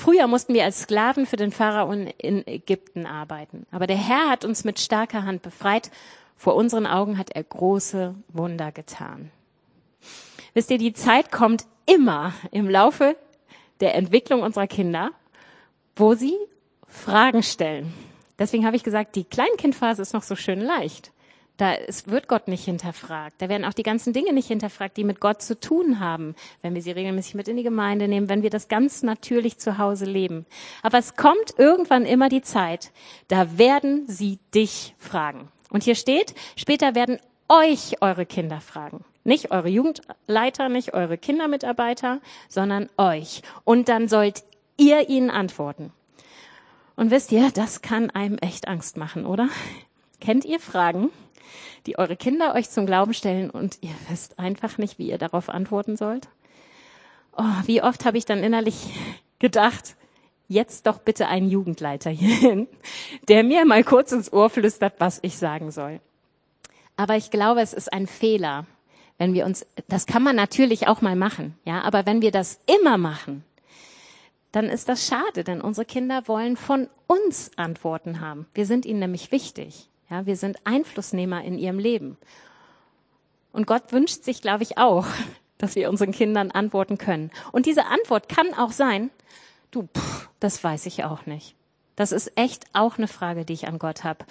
Früher 0.00 0.28
mussten 0.28 0.54
wir 0.54 0.64
als 0.64 0.80
Sklaven 0.80 1.26
für 1.26 1.36
den 1.36 1.52
Pharao 1.52 1.92
in 1.92 2.46
Ägypten 2.46 3.04
arbeiten. 3.04 3.66
Aber 3.70 3.86
der 3.86 3.98
Herr 3.98 4.30
hat 4.30 4.46
uns 4.46 4.64
mit 4.64 4.80
starker 4.80 5.24
Hand 5.24 5.42
befreit. 5.42 5.90
Vor 6.36 6.54
unseren 6.54 6.86
Augen 6.86 7.18
hat 7.18 7.32
er 7.32 7.44
große 7.44 8.14
Wunder 8.28 8.72
getan. 8.72 9.30
Wisst 10.54 10.70
ihr, 10.70 10.78
die 10.78 10.94
Zeit 10.94 11.30
kommt 11.30 11.66
immer 11.84 12.32
im 12.50 12.66
Laufe 12.66 13.14
der 13.80 13.94
Entwicklung 13.94 14.40
unserer 14.40 14.66
Kinder, 14.66 15.10
wo 15.96 16.14
sie 16.14 16.38
Fragen 16.86 17.42
stellen. 17.42 17.92
Deswegen 18.38 18.64
habe 18.64 18.76
ich 18.76 18.82
gesagt, 18.82 19.16
die 19.16 19.24
Kleinkindphase 19.24 20.00
ist 20.00 20.14
noch 20.14 20.22
so 20.22 20.34
schön 20.34 20.62
leicht. 20.62 21.12
Da 21.60 21.74
es 21.74 22.06
wird 22.06 22.26
Gott 22.26 22.48
nicht 22.48 22.64
hinterfragt. 22.64 23.34
Da 23.42 23.50
werden 23.50 23.66
auch 23.66 23.74
die 23.74 23.82
ganzen 23.82 24.14
Dinge 24.14 24.32
nicht 24.32 24.48
hinterfragt, 24.48 24.96
die 24.96 25.04
mit 25.04 25.20
Gott 25.20 25.42
zu 25.42 25.60
tun 25.60 26.00
haben, 26.00 26.34
wenn 26.62 26.74
wir 26.74 26.80
sie 26.80 26.90
regelmäßig 26.90 27.34
mit 27.34 27.48
in 27.48 27.58
die 27.58 27.62
Gemeinde 27.62 28.08
nehmen, 28.08 28.30
wenn 28.30 28.42
wir 28.42 28.48
das 28.48 28.68
ganz 28.68 29.02
natürlich 29.02 29.58
zu 29.58 29.76
Hause 29.76 30.06
leben. 30.06 30.46
Aber 30.82 30.96
es 30.96 31.16
kommt 31.16 31.58
irgendwann 31.58 32.06
immer 32.06 32.30
die 32.30 32.40
Zeit, 32.40 32.92
da 33.28 33.58
werden 33.58 34.04
sie 34.06 34.38
dich 34.54 34.94
fragen. 34.96 35.48
Und 35.68 35.82
hier 35.82 35.96
steht, 35.96 36.34
später 36.56 36.94
werden 36.94 37.18
euch 37.48 38.00
eure 38.00 38.24
Kinder 38.24 38.62
fragen. 38.62 39.04
Nicht 39.24 39.50
eure 39.50 39.68
Jugendleiter, 39.68 40.70
nicht 40.70 40.94
eure 40.94 41.18
Kindermitarbeiter, 41.18 42.22
sondern 42.48 42.88
euch. 42.96 43.42
Und 43.64 43.90
dann 43.90 44.08
sollt 44.08 44.44
ihr 44.78 45.10
ihnen 45.10 45.28
antworten. 45.28 45.92
Und 46.96 47.10
wisst 47.10 47.32
ihr, 47.32 47.50
das 47.50 47.82
kann 47.82 48.08
einem 48.08 48.38
echt 48.38 48.66
Angst 48.66 48.96
machen, 48.96 49.26
oder? 49.26 49.50
Kennt 50.20 50.46
ihr 50.46 50.58
Fragen, 50.58 51.10
die 51.86 51.98
eure 51.98 52.16
Kinder 52.16 52.54
euch 52.54 52.70
zum 52.70 52.86
Glauben 52.86 53.14
stellen 53.14 53.50
und 53.50 53.78
ihr 53.80 53.94
wisst 54.08 54.38
einfach 54.38 54.78
nicht, 54.78 54.98
wie 54.98 55.08
ihr 55.08 55.18
darauf 55.18 55.48
antworten 55.48 55.96
sollt? 55.96 56.28
Oh, 57.36 57.44
wie 57.66 57.82
oft 57.82 58.04
habe 58.04 58.18
ich 58.18 58.24
dann 58.24 58.42
innerlich 58.42 58.88
gedacht, 59.38 59.96
jetzt 60.48 60.86
doch 60.86 60.98
bitte 60.98 61.28
einen 61.28 61.48
Jugendleiter 61.48 62.10
hierhin, 62.10 62.66
der 63.28 63.44
mir 63.44 63.64
mal 63.64 63.84
kurz 63.84 64.12
ins 64.12 64.32
Ohr 64.32 64.50
flüstert, 64.50 64.94
was 64.98 65.20
ich 65.22 65.38
sagen 65.38 65.70
soll. 65.70 66.00
Aber 66.96 67.16
ich 67.16 67.30
glaube, 67.30 67.60
es 67.60 67.72
ist 67.72 67.92
ein 67.92 68.06
Fehler, 68.06 68.66
wenn 69.16 69.32
wir 69.32 69.46
uns, 69.46 69.66
das 69.88 70.06
kann 70.06 70.22
man 70.22 70.36
natürlich 70.36 70.88
auch 70.88 71.02
mal 71.02 71.16
machen, 71.16 71.56
ja, 71.64 71.82
aber 71.82 72.04
wenn 72.04 72.20
wir 72.20 72.30
das 72.30 72.60
immer 72.66 72.98
machen, 72.98 73.44
dann 74.52 74.66
ist 74.66 74.88
das 74.88 75.06
schade, 75.06 75.44
denn 75.44 75.60
unsere 75.60 75.84
Kinder 75.84 76.26
wollen 76.26 76.56
von 76.56 76.88
uns 77.06 77.52
Antworten 77.56 78.20
haben. 78.20 78.46
Wir 78.52 78.66
sind 78.66 78.84
ihnen 78.84 78.98
nämlich 78.98 79.30
wichtig. 79.30 79.88
Ja, 80.10 80.26
wir 80.26 80.36
sind 80.36 80.58
Einflussnehmer 80.64 81.44
in 81.44 81.56
ihrem 81.56 81.78
Leben. 81.78 82.18
Und 83.52 83.66
Gott 83.66 83.92
wünscht 83.92 84.24
sich, 84.24 84.42
glaube 84.42 84.64
ich, 84.64 84.76
auch, 84.76 85.06
dass 85.58 85.76
wir 85.76 85.88
unseren 85.88 86.12
Kindern 86.12 86.50
antworten 86.50 86.98
können. 86.98 87.30
Und 87.52 87.66
diese 87.66 87.86
Antwort 87.86 88.28
kann 88.28 88.52
auch 88.54 88.72
sein, 88.72 89.10
du, 89.70 89.88
pff, 89.96 90.28
das 90.40 90.62
weiß 90.64 90.86
ich 90.86 91.04
auch 91.04 91.26
nicht. 91.26 91.54
Das 91.96 92.12
ist 92.12 92.32
echt 92.36 92.64
auch 92.72 92.98
eine 92.98 93.08
Frage, 93.08 93.44
die 93.44 93.52
ich 93.52 93.68
an 93.68 93.78
Gott 93.78 94.04
habe. 94.04 94.24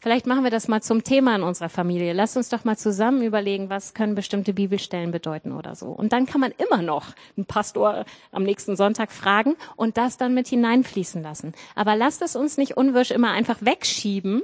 Vielleicht 0.00 0.26
machen 0.26 0.44
wir 0.44 0.50
das 0.50 0.68
mal 0.68 0.82
zum 0.82 1.02
Thema 1.02 1.34
in 1.34 1.42
unserer 1.42 1.68
Familie. 1.68 2.12
Lasst 2.12 2.36
uns 2.36 2.48
doch 2.50 2.64
mal 2.64 2.76
zusammen 2.76 3.22
überlegen, 3.22 3.70
was 3.70 3.94
können 3.94 4.14
bestimmte 4.14 4.52
Bibelstellen 4.52 5.10
bedeuten 5.10 5.52
oder 5.52 5.74
so. 5.74 5.86
Und 5.86 6.12
dann 6.12 6.26
kann 6.26 6.40
man 6.40 6.52
immer 6.58 6.82
noch 6.82 7.06
einen 7.36 7.46
Pastor 7.46 8.04
am 8.30 8.42
nächsten 8.42 8.76
Sonntag 8.76 9.10
fragen 9.10 9.56
und 9.76 9.96
das 9.96 10.16
dann 10.16 10.34
mit 10.34 10.48
hineinfließen 10.48 11.22
lassen. 11.22 11.54
Aber 11.74 11.96
lasst 11.96 12.22
es 12.22 12.36
uns 12.36 12.58
nicht 12.58 12.76
unwirsch 12.76 13.10
immer 13.10 13.30
einfach 13.30 13.58
wegschieben 13.62 14.42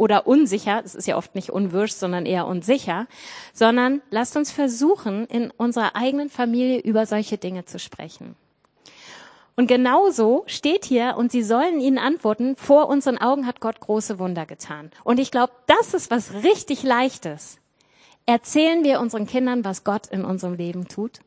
oder 0.00 0.26
unsicher, 0.26 0.80
es 0.82 0.94
ist 0.94 1.06
ja 1.06 1.18
oft 1.18 1.34
nicht 1.34 1.50
unwirsch, 1.50 1.92
sondern 1.92 2.24
eher 2.24 2.46
unsicher, 2.46 3.06
sondern 3.52 4.00
lasst 4.08 4.34
uns 4.34 4.50
versuchen, 4.50 5.26
in 5.26 5.50
unserer 5.50 5.94
eigenen 5.94 6.30
Familie 6.30 6.80
über 6.80 7.04
solche 7.04 7.36
Dinge 7.36 7.66
zu 7.66 7.78
sprechen. 7.78 8.34
Und 9.56 9.66
genauso 9.66 10.44
steht 10.46 10.86
hier, 10.86 11.16
und 11.18 11.30
sie 11.30 11.42
sollen 11.42 11.80
ihnen 11.80 11.98
antworten, 11.98 12.56
vor 12.56 12.88
unseren 12.88 13.18
Augen 13.18 13.46
hat 13.46 13.60
Gott 13.60 13.78
große 13.80 14.18
Wunder 14.18 14.46
getan. 14.46 14.90
Und 15.04 15.20
ich 15.20 15.30
glaube, 15.30 15.52
das 15.66 15.92
ist 15.92 16.10
was 16.10 16.32
richtig 16.44 16.82
Leichtes. 16.82 17.58
Erzählen 18.24 18.84
wir 18.84 19.00
unseren 19.00 19.26
Kindern, 19.26 19.66
was 19.66 19.84
Gott 19.84 20.06
in 20.06 20.24
unserem 20.24 20.54
Leben 20.54 20.88
tut? 20.88 21.20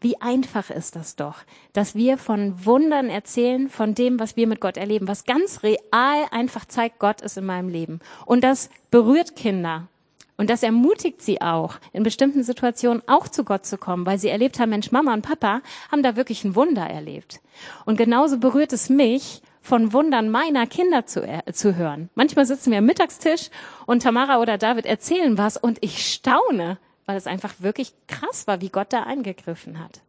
Wie 0.00 0.20
einfach 0.20 0.70
ist 0.70 0.94
das 0.94 1.16
doch, 1.16 1.38
dass 1.72 1.96
wir 1.96 2.18
von 2.18 2.64
Wundern 2.64 3.10
erzählen, 3.10 3.68
von 3.68 3.94
dem, 3.94 4.20
was 4.20 4.36
wir 4.36 4.46
mit 4.46 4.60
Gott 4.60 4.76
erleben, 4.76 5.08
was 5.08 5.24
ganz 5.24 5.64
real 5.64 6.24
einfach 6.30 6.64
zeigt, 6.64 7.00
Gott 7.00 7.20
ist 7.20 7.36
in 7.36 7.46
meinem 7.46 7.68
Leben. 7.68 7.98
Und 8.24 8.44
das 8.44 8.70
berührt 8.90 9.34
Kinder. 9.34 9.88
Und 10.36 10.50
das 10.50 10.62
ermutigt 10.62 11.20
sie 11.20 11.40
auch, 11.40 11.74
in 11.92 12.04
bestimmten 12.04 12.44
Situationen 12.44 13.02
auch 13.08 13.26
zu 13.26 13.44
Gott 13.44 13.66
zu 13.66 13.76
kommen, 13.76 14.06
weil 14.06 14.20
sie 14.20 14.28
erlebt 14.28 14.60
haben, 14.60 14.70
Mensch, 14.70 14.92
Mama 14.92 15.12
und 15.12 15.22
Papa 15.22 15.62
haben 15.90 16.04
da 16.04 16.14
wirklich 16.14 16.44
ein 16.44 16.54
Wunder 16.54 16.86
erlebt. 16.86 17.40
Und 17.84 17.96
genauso 17.96 18.38
berührt 18.38 18.72
es 18.72 18.88
mich, 18.88 19.42
von 19.60 19.92
Wundern 19.92 20.30
meiner 20.30 20.66
Kinder 20.66 21.04
zu, 21.04 21.22
äh, 21.22 21.52
zu 21.52 21.76
hören. 21.76 22.08
Manchmal 22.14 22.46
sitzen 22.46 22.70
wir 22.70 22.78
am 22.78 22.86
Mittagstisch 22.86 23.50
und 23.84 24.02
Tamara 24.02 24.40
oder 24.40 24.56
David 24.56 24.86
erzählen 24.86 25.36
was 25.36 25.56
und 25.56 25.78
ich 25.82 26.10
staune, 26.10 26.78
weil 27.08 27.16
es 27.16 27.26
einfach 27.26 27.54
wirklich 27.58 27.92
krass 28.06 28.46
war, 28.46 28.60
wie 28.60 28.68
Gott 28.68 28.92
da 28.92 29.02
eingegriffen 29.02 29.78
hat. 29.80 30.02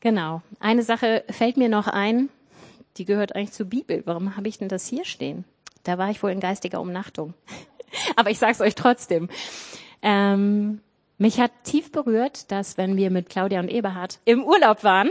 Genau. 0.00 0.42
Eine 0.60 0.82
Sache 0.82 1.24
fällt 1.28 1.56
mir 1.56 1.68
noch 1.68 1.88
ein 1.88 2.28
die 2.98 3.04
gehört 3.04 3.34
eigentlich 3.34 3.52
zur 3.52 3.66
Bibel. 3.66 4.02
Warum 4.04 4.36
habe 4.36 4.48
ich 4.48 4.58
denn 4.58 4.68
das 4.68 4.86
hier 4.86 5.04
stehen? 5.04 5.44
Da 5.84 5.98
war 5.98 6.10
ich 6.10 6.22
wohl 6.22 6.30
in 6.30 6.40
geistiger 6.40 6.80
Umnachtung. 6.80 7.34
Aber 8.16 8.30
ich 8.30 8.38
sage 8.38 8.52
es 8.52 8.60
euch 8.60 8.74
trotzdem. 8.74 9.28
Ähm, 10.02 10.80
mich 11.16 11.40
hat 11.40 11.52
tief 11.64 11.90
berührt, 11.90 12.50
dass 12.50 12.76
wenn 12.76 12.96
wir 12.96 13.10
mit 13.10 13.28
Claudia 13.28 13.60
und 13.60 13.68
Eberhard 13.68 14.18
im 14.24 14.44
Urlaub 14.44 14.84
waren, 14.84 15.10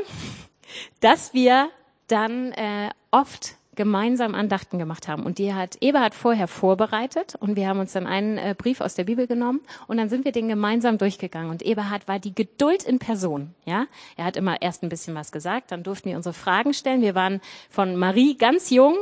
dass 0.99 1.33
wir 1.33 1.69
dann 2.07 2.51
äh, 2.53 2.89
oft 3.11 3.56
gemeinsam 3.77 4.35
Andachten 4.35 4.77
gemacht 4.77 5.07
haben. 5.07 5.23
Und 5.23 5.37
die 5.37 5.53
hat 5.53 5.77
Eberhard 5.79 6.13
vorher 6.13 6.49
vorbereitet 6.49 7.35
und 7.39 7.55
wir 7.55 7.69
haben 7.69 7.79
uns 7.79 7.93
dann 7.93 8.05
einen 8.05 8.37
äh, 8.37 8.53
Brief 8.57 8.81
aus 8.81 8.95
der 8.95 9.05
Bibel 9.05 9.27
genommen 9.27 9.61
und 9.87 9.95
dann 9.95 10.09
sind 10.09 10.25
wir 10.25 10.33
den 10.33 10.49
gemeinsam 10.49 10.97
durchgegangen. 10.97 11.49
Und 11.49 11.61
Eberhard 11.61 12.07
war 12.09 12.19
die 12.19 12.35
Geduld 12.35 12.83
in 12.83 12.99
Person. 12.99 13.53
Ja, 13.65 13.85
er 14.17 14.25
hat 14.25 14.35
immer 14.35 14.61
erst 14.61 14.83
ein 14.83 14.89
bisschen 14.89 15.15
was 15.15 15.31
gesagt, 15.31 15.71
dann 15.71 15.83
durften 15.83 16.09
wir 16.09 16.17
unsere 16.17 16.33
Fragen 16.33 16.73
stellen. 16.73 17.01
Wir 17.01 17.15
waren 17.15 17.39
von 17.69 17.95
Marie 17.95 18.35
ganz 18.35 18.69
jung 18.69 18.97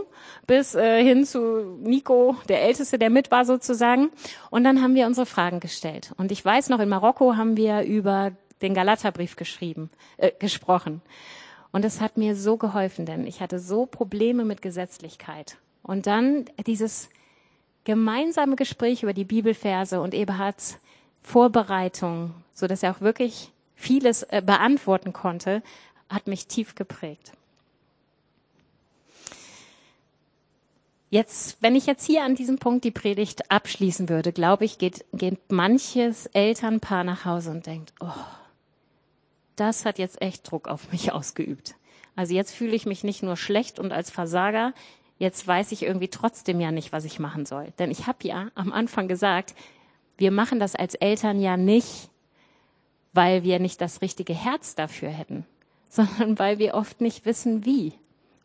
bis 0.45 0.75
äh, 0.75 1.03
hin 1.03 1.25
zu 1.25 1.77
Nico, 1.81 2.35
der 2.47 2.61
Älteste, 2.61 2.99
der 2.99 3.09
mit 3.09 3.31
war 3.31 3.45
sozusagen. 3.45 4.11
Und 4.51 4.63
dann 4.63 4.81
haben 4.81 4.93
wir 4.93 5.07
unsere 5.07 5.25
Fragen 5.25 5.59
gestellt. 5.59 6.11
Und 6.17 6.31
ich 6.31 6.45
weiß 6.45 6.69
noch, 6.69 6.79
in 6.79 6.89
Marokko 6.89 7.35
haben 7.35 7.57
wir 7.57 7.81
über 7.83 8.33
den 8.61 8.73
Galaterbrief 8.73 9.35
geschrieben, 9.35 9.89
äh, 10.17 10.31
gesprochen. 10.37 11.01
Und 11.71 11.85
es 11.85 12.01
hat 12.01 12.17
mir 12.17 12.35
so 12.35 12.57
geholfen, 12.57 13.05
denn 13.05 13.27
ich 13.27 13.41
hatte 13.41 13.59
so 13.59 13.85
Probleme 13.85 14.45
mit 14.45 14.61
Gesetzlichkeit. 14.61 15.57
Und 15.83 16.07
dann 16.07 16.45
dieses 16.65 17.09
gemeinsame 17.83 18.55
Gespräch 18.55 19.03
über 19.03 19.13
die 19.13 19.25
Bibelverse 19.25 20.01
und 20.01 20.13
Eberhards 20.13 20.79
Vorbereitung, 21.21 22.33
so 22.53 22.67
dass 22.67 22.83
er 22.83 22.91
auch 22.91 23.01
wirklich 23.01 23.51
vieles 23.75 24.23
äh, 24.23 24.41
beantworten 24.45 25.11
konnte, 25.11 25.63
hat 26.09 26.27
mich 26.27 26.47
tief 26.47 26.75
geprägt. 26.75 27.31
Jetzt, 31.09 31.57
wenn 31.61 31.75
ich 31.75 31.85
jetzt 31.85 32.05
hier 32.05 32.23
an 32.23 32.35
diesem 32.35 32.57
Punkt 32.57 32.83
die 32.83 32.91
Predigt 32.91 33.49
abschließen 33.49 34.09
würde, 34.09 34.33
glaube 34.33 34.65
ich, 34.65 34.77
geht, 34.77 35.05
geht 35.13 35.51
manches 35.51 36.25
Elternpaar 36.27 37.03
nach 37.03 37.25
Hause 37.25 37.51
und 37.51 37.65
denkt, 37.65 37.93
oh, 37.99 38.09
das 39.55 39.85
hat 39.85 39.99
jetzt 39.99 40.21
echt 40.21 40.49
Druck 40.49 40.67
auf 40.67 40.91
mich 40.91 41.11
ausgeübt. 41.13 41.75
Also 42.15 42.33
jetzt 42.33 42.53
fühle 42.53 42.75
ich 42.75 42.85
mich 42.85 43.03
nicht 43.03 43.23
nur 43.23 43.37
schlecht 43.37 43.79
und 43.79 43.91
als 43.91 44.09
Versager, 44.09 44.73
jetzt 45.17 45.45
weiß 45.45 45.71
ich 45.71 45.83
irgendwie 45.83 46.07
trotzdem 46.07 46.59
ja 46.61 46.71
nicht, 46.71 46.91
was 46.91 47.05
ich 47.05 47.19
machen 47.19 47.45
soll. 47.45 47.73
Denn 47.77 47.91
ich 47.91 48.07
habe 48.07 48.27
ja 48.27 48.47
am 48.55 48.71
Anfang 48.71 49.07
gesagt, 49.07 49.53
wir 50.17 50.31
machen 50.31 50.59
das 50.59 50.75
als 50.75 50.95
Eltern 50.95 51.41
ja 51.41 51.57
nicht, 51.57 52.09
weil 53.13 53.43
wir 53.43 53.59
nicht 53.59 53.81
das 53.81 54.01
richtige 54.01 54.33
Herz 54.33 54.75
dafür 54.75 55.09
hätten, 55.09 55.45
sondern 55.89 56.39
weil 56.39 56.59
wir 56.59 56.73
oft 56.73 57.01
nicht 57.01 57.25
wissen, 57.25 57.65
wie. 57.65 57.93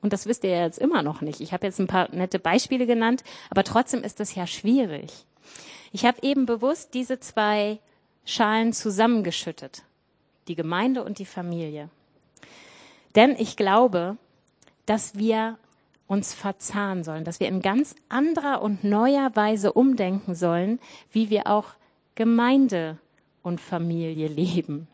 Und 0.02 0.12
das 0.12 0.26
wisst 0.26 0.44
ihr 0.44 0.50
ja 0.50 0.64
jetzt 0.64 0.78
immer 0.78 1.02
noch 1.02 1.20
nicht. 1.20 1.40
Ich 1.40 1.52
habe 1.52 1.66
jetzt 1.66 1.78
ein 1.78 1.86
paar 1.86 2.08
nette 2.14 2.38
Beispiele 2.38 2.86
genannt, 2.86 3.22
aber 3.50 3.64
trotzdem 3.64 4.02
ist 4.02 4.18
das 4.18 4.34
ja 4.34 4.46
schwierig. 4.46 5.26
Ich 5.92 6.04
habe 6.06 6.22
eben 6.22 6.46
bewusst 6.46 6.94
diese 6.94 7.20
zwei 7.20 7.78
Schalen 8.24 8.72
zusammengeschüttet. 8.72 9.82
Die 10.50 10.56
Gemeinde 10.56 11.04
und 11.04 11.20
die 11.20 11.26
Familie. 11.26 11.90
Denn 13.14 13.36
ich 13.38 13.56
glaube, 13.56 14.16
dass 14.84 15.16
wir 15.16 15.58
uns 16.08 16.34
verzahnen 16.34 17.04
sollen, 17.04 17.22
dass 17.22 17.38
wir 17.38 17.46
in 17.46 17.62
ganz 17.62 17.94
anderer 18.08 18.60
und 18.60 18.82
neuer 18.82 19.30
Weise 19.36 19.72
umdenken 19.72 20.34
sollen, 20.34 20.80
wie 21.12 21.30
wir 21.30 21.46
auch 21.46 21.66
Gemeinde 22.16 22.98
und 23.44 23.60
Familie 23.60 24.26
leben. 24.26 24.88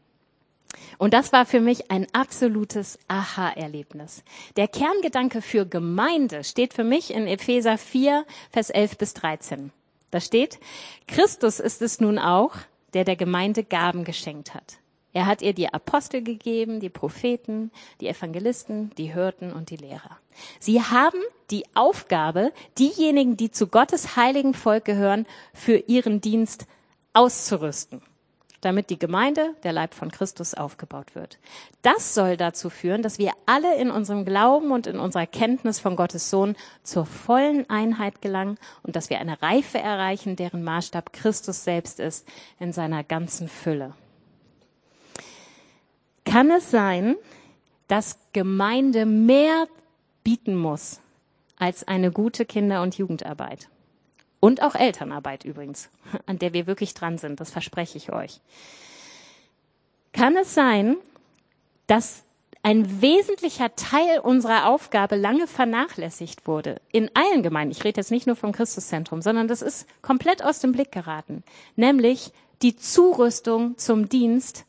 Und 0.98 1.14
das 1.14 1.32
war 1.32 1.46
für 1.46 1.61
mich 1.61 1.90
ein 1.90 2.07
absolutes 2.12 2.98
Aha-Erlebnis. 3.09 4.24
Der 4.57 4.68
Kerngedanke 4.68 5.40
für 5.40 5.64
Gemeinde 5.64 6.44
steht 6.44 6.74
für 6.74 6.84
mich 6.84 7.14
in 7.14 7.26
Epheser 7.26 7.78
4, 7.78 8.26
Vers 8.50 8.68
11 8.68 8.98
bis 8.98 9.14
13. 9.14 9.72
Da 10.11 10.20
steht, 10.20 10.61
Christus 11.09 11.61
ist 11.61 11.80
es 11.80 11.98
nun 11.98 12.18
auch, 12.18 12.57
der 12.92 13.04
der 13.04 13.16
Gemeinde 13.16 13.64
Gaben 13.64 14.04
geschenkt 14.04 14.52
hat. 14.52 14.80
Er 15.16 15.24
hat 15.24 15.40
ihr 15.40 15.54
die 15.54 15.72
Apostel 15.72 16.22
gegeben, 16.22 16.78
die 16.78 16.90
Propheten, 16.90 17.70
die 18.02 18.08
Evangelisten, 18.08 18.90
die 18.98 19.14
Hirten 19.14 19.50
und 19.50 19.70
die 19.70 19.78
Lehrer. 19.78 20.18
Sie 20.60 20.82
haben 20.82 21.18
die 21.50 21.64
Aufgabe, 21.72 22.52
diejenigen, 22.78 23.38
die 23.38 23.50
zu 23.50 23.68
Gottes 23.68 24.16
heiligen 24.16 24.52
Volk 24.52 24.84
gehören, 24.84 25.24
für 25.54 25.78
ihren 25.78 26.20
Dienst 26.20 26.66
auszurüsten, 27.14 28.02
damit 28.60 28.90
die 28.90 28.98
Gemeinde, 28.98 29.54
der 29.62 29.72
Leib 29.72 29.94
von 29.94 30.10
Christus, 30.10 30.52
aufgebaut 30.52 31.14
wird. 31.14 31.38
Das 31.80 32.12
soll 32.12 32.36
dazu 32.36 32.68
führen, 32.68 33.00
dass 33.00 33.18
wir 33.18 33.32
alle 33.46 33.74
in 33.78 33.90
unserem 33.90 34.26
Glauben 34.26 34.70
und 34.70 34.86
in 34.86 34.98
unserer 34.98 35.26
Kenntnis 35.26 35.80
von 35.80 35.96
Gottes 35.96 36.28
Sohn 36.28 36.56
zur 36.82 37.06
vollen 37.06 37.70
Einheit 37.70 38.20
gelangen 38.20 38.58
und 38.82 38.96
dass 38.96 39.08
wir 39.08 39.18
eine 39.18 39.40
Reife 39.40 39.78
erreichen, 39.78 40.36
deren 40.36 40.62
Maßstab 40.62 41.14
Christus 41.14 41.64
selbst 41.64 42.00
ist 42.00 42.28
in 42.60 42.74
seiner 42.74 43.02
ganzen 43.02 43.48
Fülle. 43.48 43.94
Kann 46.37 46.51
es 46.51 46.70
sein, 46.70 47.16
dass 47.89 48.18
Gemeinde 48.34 49.07
mehr 49.07 49.68
bieten 50.22 50.55
muss 50.55 51.01
als 51.57 51.89
eine 51.89 52.12
gute 52.12 52.45
Kinder- 52.45 52.82
und 52.82 52.99
Jugendarbeit? 52.99 53.70
Und 54.39 54.61
auch 54.61 54.74
Elternarbeit 54.74 55.47
übrigens, 55.47 55.89
an 56.26 56.39
der 56.39 56.53
wir 56.53 56.66
wirklich 56.66 56.93
dran 56.93 57.16
sind, 57.16 57.41
das 57.41 57.51
verspreche 57.51 57.97
ich 57.97 58.12
euch. 58.12 58.43
Kann 60.12 60.37
es 60.37 60.53
sein, 60.53 60.99
dass 61.87 62.22
ein 62.62 63.01
wesentlicher 63.01 63.74
Teil 63.74 64.18
unserer 64.18 64.68
Aufgabe 64.68 65.16
lange 65.16 65.47
vernachlässigt 65.47 66.47
wurde. 66.47 66.82
In 66.93 67.11
allen 67.14 67.45
Gemeinden. 67.45 67.72
Ich 67.72 67.82
rede 67.82 67.99
jetzt 67.99 68.11
nicht 68.11 68.26
nur 68.26 68.37
vom 68.37 68.53
Christuszentrum, 68.53 69.22
sondern 69.22 69.49
das 69.49 69.62
ist 69.62 69.87
komplett 70.03 70.45
aus 70.45 70.61
dem 70.61 70.72
Blick 70.72 70.93
geraten. 70.93 71.45
Nämlich 71.76 72.30
die 72.61 72.76
Zurüstung 72.76 73.78
zum 73.78 74.11
Dienst 74.11 74.65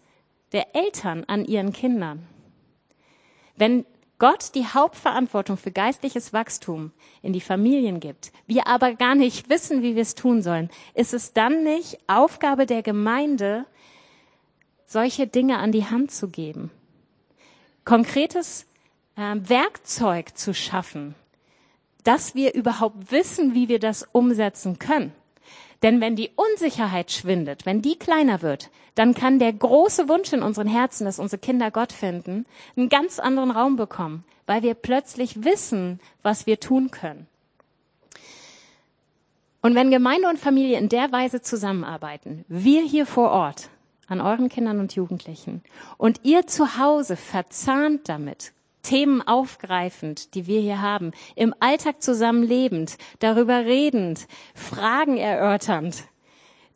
der 0.54 0.76
Eltern 0.76 1.24
an 1.26 1.46
ihren 1.46 1.74
Kindern. 1.74 2.28
Wenn 3.56 3.86
Gott 4.20 4.56
die 4.56 4.66
Hauptverantwortung 4.66 5.58
für 5.58 5.72
geistliches 5.72 6.34
Wachstum 6.34 6.92
in 7.22 7.34
die 7.34 7.42
Familien 7.42 8.00
gibt, 8.00 8.32
wir 8.48 8.68
aber 8.68 8.96
gar 8.96 9.14
nicht 9.14 9.50
wissen, 9.50 9.84
wie 9.84 9.96
wir 9.96 10.02
es 10.02 10.16
tun 10.16 10.42
sollen, 10.42 10.70
ist 10.96 11.14
es 11.14 11.34
dann 11.34 11.64
nicht 11.64 12.00
Aufgabe 12.08 12.66
der 12.66 12.82
Gemeinde, 12.82 13.66
solche 14.86 15.28
Dinge 15.28 15.60
an 15.60 15.72
die 15.72 15.86
Hand 15.86 16.12
zu 16.12 16.30
geben, 16.30 16.72
konkretes 17.84 18.66
äh, 19.16 19.36
Werkzeug 19.36 20.36
zu 20.36 20.54
schaffen, 20.54 21.14
dass 22.04 22.34
wir 22.34 22.56
überhaupt 22.56 23.12
wissen, 23.12 23.54
wie 23.54 23.68
wir 23.68 23.80
das 23.80 24.08
umsetzen 24.14 24.80
können. 24.80 25.12
Denn 25.84 26.02
wenn 26.02 26.16
die 26.16 26.32
Unsicherheit 26.36 27.12
schwindet, 27.12 27.66
wenn 27.66 27.82
die 27.82 27.98
kleiner 27.98 28.42
wird, 28.42 28.70
dann 28.96 29.14
kann 29.14 29.38
der 29.38 29.54
große 29.54 30.10
Wunsch 30.10 30.34
in 30.34 30.42
unseren 30.42 30.68
Herzen, 30.68 31.06
dass 31.06 31.20
unsere 31.20 31.40
Kinder 31.40 31.70
Gott 31.70 31.94
finden, 31.94 32.46
einen 32.76 32.90
ganz 32.90 33.20
anderen 33.20 33.52
Raum 33.52 33.76
bekommen, 33.76 34.24
weil 34.48 34.64
wir 34.64 34.74
plötzlich 34.74 35.44
wissen, 35.44 36.00
was 36.24 36.48
wir 36.48 36.60
tun 36.60 36.90
können. 36.90 37.28
Und 39.62 39.76
wenn 39.76 39.92
Gemeinde 39.92 40.30
und 40.30 40.40
Familie 40.40 40.80
in 40.80 40.90
der 40.90 41.12
Weise 41.12 41.42
zusammenarbeiten, 41.42 42.46
wir 42.48 42.82
hier 42.82 43.06
vor 43.06 43.32
Ort 43.32 43.70
an 44.08 44.22
euren 44.22 44.50
Kindern 44.50 44.80
und 44.80 44.96
Jugendlichen 44.96 45.62
und 45.98 46.22
ihr 46.24 46.48
zu 46.48 46.78
Hause 46.78 47.18
verzahnt 47.18 48.08
damit, 48.08 48.54
Themen 48.84 49.22
aufgreifend, 49.22 50.34
die 50.34 50.48
wir 50.48 50.62
hier 50.62 50.82
haben, 50.82 51.12
im 51.36 51.54
Alltag 51.60 52.02
zusammenlebend, 52.02 52.98
darüber 53.20 53.66
redend, 53.66 54.28
Fragen 54.56 55.18
erörternd, 55.18 56.06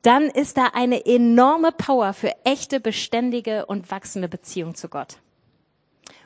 dann 0.01 0.23
ist 0.23 0.57
da 0.57 0.71
eine 0.73 1.05
enorme 1.05 1.71
Power 1.71 2.13
für 2.13 2.33
echte, 2.43 2.79
beständige 2.79 3.65
und 3.65 3.91
wachsende 3.91 4.27
Beziehung 4.27 4.75
zu 4.75 4.89
Gott. 4.89 5.19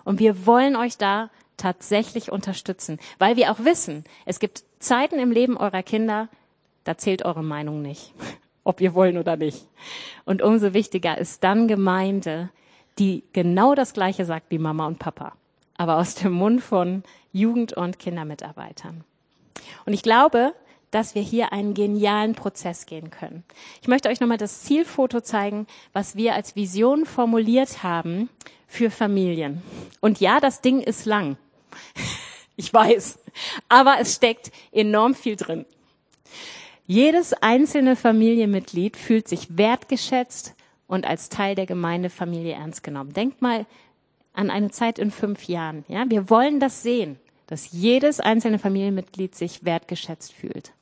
Und 0.04 0.20
wir 0.20 0.46
wollen 0.46 0.76
euch 0.76 0.98
da 0.98 1.30
tatsächlich 1.58 2.32
unterstützen, 2.32 3.00
weil 3.18 3.36
wir 3.36 3.52
auch 3.52 3.60
wissen, 3.60 4.06
es 4.26 4.40
gibt 4.40 4.64
Zeiten 4.80 5.20
im 5.20 5.32
Leben 5.32 5.58
eurer 5.58 5.84
Kinder, 5.84 6.30
da 6.84 6.98
zählt 6.98 7.26
eure 7.26 7.44
Meinung 7.44 7.82
nicht, 7.82 8.14
ob 8.64 8.82
ihr 8.82 8.94
wollen 8.94 9.18
oder 9.18 9.36
nicht. 9.36 9.68
Und 10.26 10.42
umso 10.42 10.74
wichtiger 10.74 11.18
ist 11.18 11.44
dann 11.44 11.68
Gemeinde, 11.68 12.50
die 12.98 13.24
genau 13.34 13.76
das 13.76 13.94
Gleiche 13.94 14.26
sagt 14.26 14.52
wie 14.52 14.58
Mama 14.58 14.88
und 14.88 15.00
Papa 15.00 15.34
aber 15.78 15.98
aus 15.98 16.16
dem 16.16 16.34
Mund 16.34 16.62
von 16.62 17.04
Jugend- 17.32 17.74
und 17.74 18.00
Kindermitarbeitern. 18.00 19.04
Und 19.86 19.94
ich 19.94 20.04
glaube, 20.04 20.54
dass 20.92 21.16
wir 21.16 21.22
hier 21.22 21.52
einen 21.52 21.74
genialen 21.74 22.36
Prozess 22.36 22.86
gehen 22.86 23.10
können. 23.10 23.44
Ich 23.82 23.88
möchte 23.88 24.08
euch 24.08 24.22
nochmal 24.22 24.38
das 24.38 24.64
Zielfoto 24.64 25.20
zeigen, 25.22 25.68
was 25.92 26.16
wir 26.16 26.36
als 26.36 26.56
Vision 26.56 27.06
formuliert 27.06 27.84
haben 27.84 28.30
für 28.68 28.90
Familien. 28.90 29.62
Und 30.00 30.20
ja, 30.20 30.40
das 30.40 30.62
Ding 30.62 30.82
ist 30.82 31.06
lang. 31.06 31.38
Ich 32.58 32.74
weiß. 32.74 33.20
Aber 33.68 33.98
es 34.00 34.16
steckt 34.16 34.50
enorm 34.72 35.14
viel 35.14 35.36
drin. 35.36 35.66
Jedes 36.88 37.34
einzelne 37.34 37.98
Familienmitglied 37.98 38.96
fühlt 38.96 39.28
sich 39.28 39.58
wertgeschätzt 39.58 40.56
und 40.88 41.06
als 41.06 41.28
Teil 41.28 41.56
der 41.56 41.66
Gemeindefamilie 41.66 42.54
ernst 42.54 42.82
genommen. 42.82 43.12
Denkt 43.12 43.42
mal 43.42 43.66
an 44.36 44.50
eine 44.50 44.72
Zeit 44.72 45.00
in 45.00 45.12
fünf 45.12 45.48
Jahren. 45.48 45.86
Ja, 45.88 46.06
wir 46.08 46.30
wollen 46.30 46.60
das 46.60 46.84
sehen, 46.84 47.18
dass 47.48 47.72
jedes 47.72 48.20
einzelne 48.20 48.60
Familienmitglied 48.60 49.36
sich 49.36 49.66
wertgeschätzt 49.66 50.34
fühlt. 50.34 50.74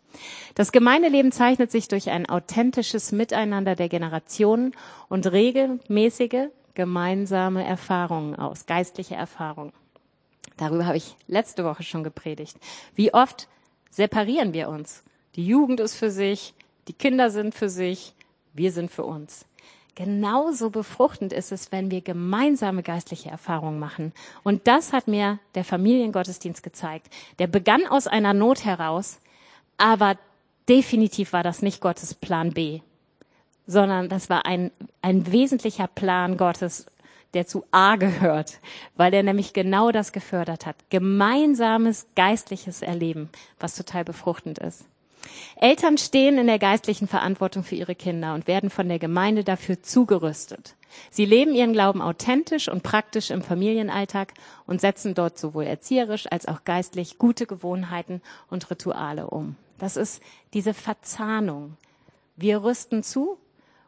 Das 0.55 0.71
Gemeindeleben 0.71 1.31
zeichnet 1.31 1.71
sich 1.71 1.87
durch 1.87 2.09
ein 2.09 2.27
authentisches 2.29 3.11
Miteinander 3.11 3.75
der 3.75 3.89
Generationen 3.89 4.73
und 5.09 5.31
regelmäßige 5.31 6.49
gemeinsame 6.75 7.65
Erfahrungen 7.65 8.35
aus, 8.35 8.65
geistliche 8.65 9.15
Erfahrungen. 9.15 9.73
Darüber 10.57 10.85
habe 10.85 10.97
ich 10.97 11.15
letzte 11.27 11.63
Woche 11.63 11.83
schon 11.83 12.03
gepredigt. 12.03 12.57
Wie 12.95 13.13
oft 13.13 13.47
separieren 13.89 14.53
wir 14.53 14.69
uns? 14.69 15.03
Die 15.35 15.45
Jugend 15.45 15.79
ist 15.79 15.95
für 15.95 16.11
sich, 16.11 16.53
die 16.87 16.93
Kinder 16.93 17.29
sind 17.29 17.55
für 17.55 17.69
sich, 17.69 18.13
wir 18.53 18.71
sind 18.71 18.91
für 18.91 19.03
uns. 19.03 19.45
Genauso 19.95 20.71
befruchtend 20.71 21.33
ist 21.33 21.51
es, 21.51 21.71
wenn 21.71 21.91
wir 21.91 22.01
gemeinsame 22.01 22.81
geistliche 22.81 23.29
Erfahrungen 23.29 23.77
machen. 23.77 24.11
Und 24.43 24.67
das 24.67 24.91
hat 24.91 25.07
mir 25.07 25.37
der 25.53 25.63
Familiengottesdienst 25.63 26.63
gezeigt. 26.63 27.13
Der 27.37 27.45
begann 27.45 27.85
aus 27.85 28.07
einer 28.07 28.33
Not 28.33 28.65
heraus, 28.65 29.19
aber 29.77 30.17
definitiv 30.67 31.33
war 31.33 31.43
das 31.43 31.61
nicht 31.61 31.79
Gottes 31.79 32.15
Plan 32.15 32.53
B, 32.53 32.81
sondern 33.67 34.09
das 34.09 34.29
war 34.29 34.47
ein, 34.47 34.71
ein 35.01 35.31
wesentlicher 35.31 35.87
Plan 35.87 36.37
Gottes, 36.37 36.87
der 37.35 37.45
zu 37.45 37.63
A 37.71 37.95
gehört, 37.95 38.59
weil 38.95 39.13
er 39.13 39.23
nämlich 39.23 39.53
genau 39.53 39.91
das 39.91 40.11
gefördert 40.11 40.65
hat. 40.65 40.75
Gemeinsames 40.89 42.07
geistliches 42.15 42.81
Erleben, 42.81 43.29
was 43.59 43.75
total 43.75 44.03
befruchtend 44.03 44.59
ist. 44.59 44.85
Eltern 45.55 45.97
stehen 45.97 46.37
in 46.37 46.47
der 46.47 46.59
geistlichen 46.59 47.07
Verantwortung 47.07 47.63
für 47.63 47.75
ihre 47.75 47.95
Kinder 47.95 48.33
und 48.33 48.47
werden 48.47 48.69
von 48.69 48.87
der 48.87 48.99
Gemeinde 48.99 49.43
dafür 49.43 49.81
zugerüstet. 49.81 50.75
Sie 51.09 51.25
leben 51.25 51.55
ihren 51.55 51.73
Glauben 51.73 52.01
authentisch 52.01 52.69
und 52.69 52.83
praktisch 52.83 53.31
im 53.31 53.41
Familienalltag 53.41 54.33
und 54.65 54.81
setzen 54.81 55.15
dort 55.15 55.37
sowohl 55.37 55.63
erzieherisch 55.63 56.31
als 56.31 56.47
auch 56.47 56.63
geistlich 56.63 57.17
gute 57.17 57.45
Gewohnheiten 57.45 58.21
und 58.49 58.69
Rituale 58.69 59.27
um. 59.27 59.55
Das 59.79 59.97
ist 59.97 60.21
diese 60.53 60.73
Verzahnung. 60.73 61.77
Wir 62.35 62.63
rüsten 62.63 63.03
zu 63.03 63.37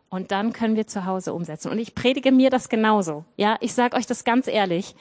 und 0.10 0.32
dann 0.32 0.54
können 0.54 0.76
wir 0.76 0.88
zu 0.88 1.06
Hause 1.06 1.34
umsetzen. 1.34 1.72
Und 1.72 1.80
ich 1.80 1.96
predige 1.96 2.32
mir 2.32 2.50
das 2.50 2.70
genauso. 2.70 3.26
Ja, 3.38 3.58
ich 3.60 3.74
sage 3.74 3.96
euch 3.96 4.06
das 4.06 4.24
ganz 4.24 4.48
ehrlich. 4.48 4.96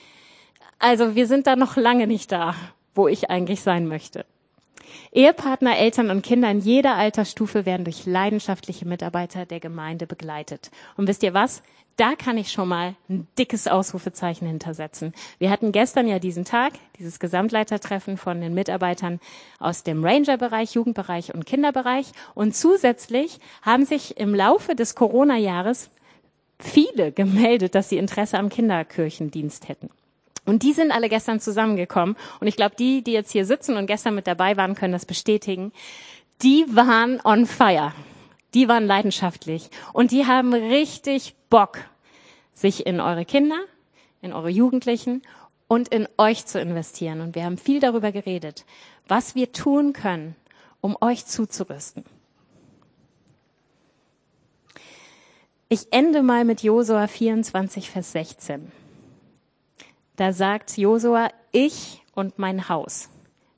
Also 0.79 1.15
wir 1.15 1.27
sind 1.27 1.47
da 1.47 1.57
noch 1.57 1.77
lange 1.77 2.07
nicht 2.07 2.33
da, 2.33 2.55
wo 2.95 3.09
ich 3.09 3.31
eigentlich 3.31 3.63
sein 3.63 3.87
möchte. 3.87 4.27
Ehepartner, 5.13 5.77
Eltern 5.77 6.11
und 6.11 6.23
Kinder 6.23 6.51
in 6.51 6.61
jeder 6.61 6.97
Altersstufe 6.97 7.67
werden 7.67 7.85
durch 7.85 8.07
leidenschaftliche 8.07 8.87
Mitarbeiter 8.87 9.47
der 9.47 9.61
Gemeinde 9.61 10.07
begleitet. 10.07 10.71
Und 10.97 11.09
wisst 11.09 11.23
ihr 11.23 11.35
was? 11.35 11.63
Da 11.97 12.17
kann 12.17 12.37
ich 12.39 12.51
schon 12.51 12.69
mal 12.69 12.97
ein 13.09 13.29
dickes 13.39 13.69
Ausrufezeichen 13.69 14.49
hintersetzen. 14.49 15.15
Wir 15.39 15.51
hatten 15.51 15.71
gestern 15.71 16.09
ja 16.09 16.19
diesen 16.19 16.45
Tag, 16.45 16.73
dieses 16.99 17.21
Gesamtleitertreffen 17.21 18.17
von 18.17 18.41
den 18.41 18.53
Mitarbeitern 18.53 19.21
aus 19.61 19.85
dem 19.85 20.05
Ranger-Bereich, 20.05 20.75
Jugendbereich 20.75 21.33
und 21.33 21.47
Kinderbereich. 21.47 22.11
Und 22.35 22.57
zusätzlich 22.57 23.39
haben 23.63 23.85
sich 23.85 24.17
im 24.17 24.35
Laufe 24.35 24.75
des 24.75 24.97
Corona-Jahres 24.97 25.91
viele 26.59 27.13
gemeldet, 27.13 27.77
dass 27.77 27.89
sie 27.91 27.99
Interesse 27.99 28.39
am 28.39 28.49
Kinderkirchendienst 28.49 29.69
hätten. 29.69 29.89
Und 30.45 30.63
die 30.63 30.73
sind 30.73 30.93
alle 30.93 31.09
gestern 31.09 31.41
zusammengekommen. 31.41 32.17
Und 32.41 32.47
ich 32.47 32.57
glaube, 32.57 32.77
die, 32.77 33.03
die 33.03 33.13
jetzt 33.13 33.33
hier 33.33 33.47
sitzen 33.47 33.77
und 33.77 33.87
gestern 33.87 34.15
mit 34.15 34.27
dabei 34.27 34.57
waren, 34.57 34.75
können 34.75 34.93
das 34.93 35.07
bestätigen. 35.07 35.73
Die 36.43 36.65
waren 36.69 37.21
on 37.25 37.47
fire. 37.47 37.93
Die 38.53 38.69
waren 38.69 38.87
leidenschaftlich. 38.87 39.71
Und 39.93 40.11
die 40.11 40.27
haben 40.27 40.53
richtig 40.53 41.35
Bock, 41.49 41.79
sich 42.53 42.87
in 42.87 43.01
eure 43.01 43.25
Kinder, 43.25 43.59
in 44.21 44.33
eure 44.33 44.51
Jugendlichen 44.51 45.23
und 45.67 45.89
in 45.89 46.07
euch 46.19 46.47
zu 46.47 46.61
investieren. 46.61 47.21
Und 47.21 47.35
wir 47.35 47.45
haben 47.45 47.59
viel 47.59 47.81
darüber 47.81 48.13
geredet, 48.13 48.65
was 49.09 49.35
wir 49.35 49.53
tun 49.53 49.93
können, 49.93 50.37
um 50.81 50.97
euch 51.01 51.27
zuzurüsten. 51.27 52.05
Ich 55.69 55.93
ende 55.93 56.23
mal 56.23 56.45
mit 56.45 56.63
Josua 56.63 57.07
24, 57.09 57.91
Vers 57.91 58.13
16. 58.13 58.71
Da 60.17 60.33
sagt 60.33 60.77
Josua, 60.77 61.29
ich 61.51 62.03
und 62.15 62.39
mein 62.39 62.69
Haus, 62.69 63.09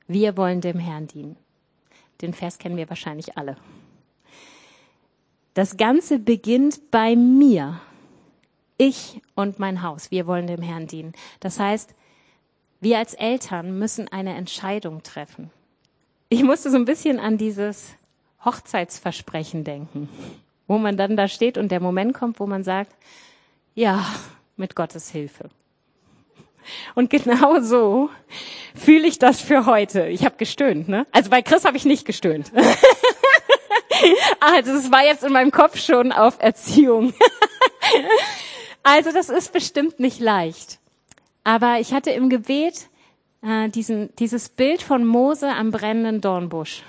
wir 0.09 0.36
wollen 0.36 0.61
dem 0.61 0.78
Herrn 0.78 1.07
dienen. 1.07 1.36
Den 2.22 2.32
Vers 2.32 2.59
kennen 2.59 2.76
wir 2.76 2.88
wahrscheinlich 2.88 3.36
alle. 3.36 3.57
Das 5.54 5.76
Ganze 5.76 6.18
beginnt 6.18 6.90
bei 6.90 7.16
mir. 7.16 7.80
Ich 8.78 9.20
und 9.34 9.59
mein 9.59 9.82
Haus, 9.82 10.11
wir 10.11 10.26
wollen 10.26 10.46
dem 10.46 10.62
Herrn 10.62 10.86
dienen. 10.86 11.12
Das 11.40 11.59
heißt, 11.59 11.94
wir 12.80 12.98
als 12.98 13.14
Eltern 13.14 13.78
müssen 13.78 14.09
eine 14.09 14.34
Entscheidung 14.34 15.02
treffen. 15.02 15.50
Ich 16.28 16.42
musste 16.42 16.70
so 16.70 16.76
ein 16.76 16.84
bisschen 16.84 17.18
an 17.18 17.38
dieses 17.38 17.94
Hochzeitsversprechen 18.44 19.64
denken, 19.64 20.09
wo 20.66 20.78
man 20.78 20.96
dann 20.96 21.16
da 21.16 21.28
steht 21.28 21.57
und 21.59 21.70
der 21.70 21.80
Moment 21.80 22.14
kommt, 22.14 22.40
wo 22.40 22.46
man 22.46 22.64
sagt, 22.64 22.94
ja, 23.74 24.04
mit 24.57 24.74
Gottes 24.74 25.11
Hilfe. 25.11 25.50
Und 26.94 27.10
genau 27.10 27.60
so 27.60 28.10
fühle 28.74 29.06
ich 29.06 29.18
das 29.18 29.40
für 29.40 29.66
heute. 29.66 30.06
Ich 30.06 30.24
habe 30.24 30.36
gestöhnt, 30.36 30.88
ne? 30.88 31.06
Also 31.12 31.30
bei 31.30 31.42
Chris 31.42 31.64
habe 31.64 31.76
ich 31.76 31.84
nicht 31.84 32.04
gestöhnt. 32.04 32.52
also 34.40 34.72
es 34.72 34.90
war 34.90 35.04
jetzt 35.04 35.24
in 35.24 35.32
meinem 35.32 35.50
Kopf 35.50 35.78
schon 35.78 36.12
auf 36.12 36.36
Erziehung. 36.40 37.14
also 38.82 39.12
das 39.12 39.28
ist 39.28 39.52
bestimmt 39.52 40.00
nicht 40.00 40.20
leicht. 40.20 40.78
Aber 41.44 41.78
ich 41.80 41.92
hatte 41.92 42.10
im 42.10 42.28
Gebet 42.28 42.88
äh, 43.42 43.68
diesen, 43.68 44.14
dieses 44.16 44.48
Bild 44.48 44.82
von 44.82 45.04
Mose 45.04 45.48
am 45.48 45.70
brennenden 45.70 46.20
Dornbusch. 46.20 46.82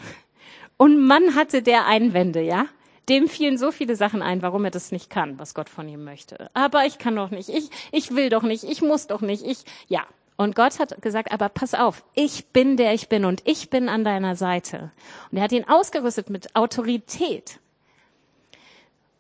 Und 0.78 1.00
Mann 1.06 1.36
hatte 1.36 1.62
der 1.62 1.86
Einwände, 1.88 2.42
ja? 2.42 2.66
Dem 3.10 3.28
fielen 3.28 3.58
so 3.58 3.72
viele 3.72 3.96
Sachen 3.96 4.22
ein, 4.22 4.42
warum 4.42 4.66
er 4.66 4.72
das 4.72 4.92
nicht 4.92 5.10
kann, 5.10 5.40
was 5.40 5.54
Gott 5.54 5.70
von 5.70 5.88
ihm 5.88 6.04
möchte. 6.04 6.50
Aber 6.54 6.86
ich 6.86 6.98
kann 6.98 7.16
doch 7.16 7.32
nicht, 7.32 7.50
ich, 7.50 7.70
ich 7.92 8.16
will 8.16 8.30
doch 8.30 8.44
nicht, 8.44 8.64
ich 8.64 8.82
muss 8.82 9.08
doch 9.08 9.22
nicht, 9.22 9.46
ich, 9.46 9.60
ja. 9.88 10.06
Und 10.36 10.56
Gott 10.56 10.80
hat 10.80 11.02
gesagt, 11.02 11.32
aber 11.32 11.50
pass 11.50 11.74
auf, 11.74 12.04
ich 12.14 12.48
bin 12.48 12.78
der 12.78 12.94
ich 12.94 13.10
bin 13.10 13.26
und 13.26 13.42
ich 13.46 13.70
bin 13.72 13.90
an 13.90 14.04
deiner 14.04 14.36
Seite. 14.36 14.92
Und 15.32 15.38
er 15.38 15.44
hat 15.44 15.52
ihn 15.52 15.68
ausgerüstet 15.68 16.30
mit 16.30 16.56
Autorität. 16.56 17.60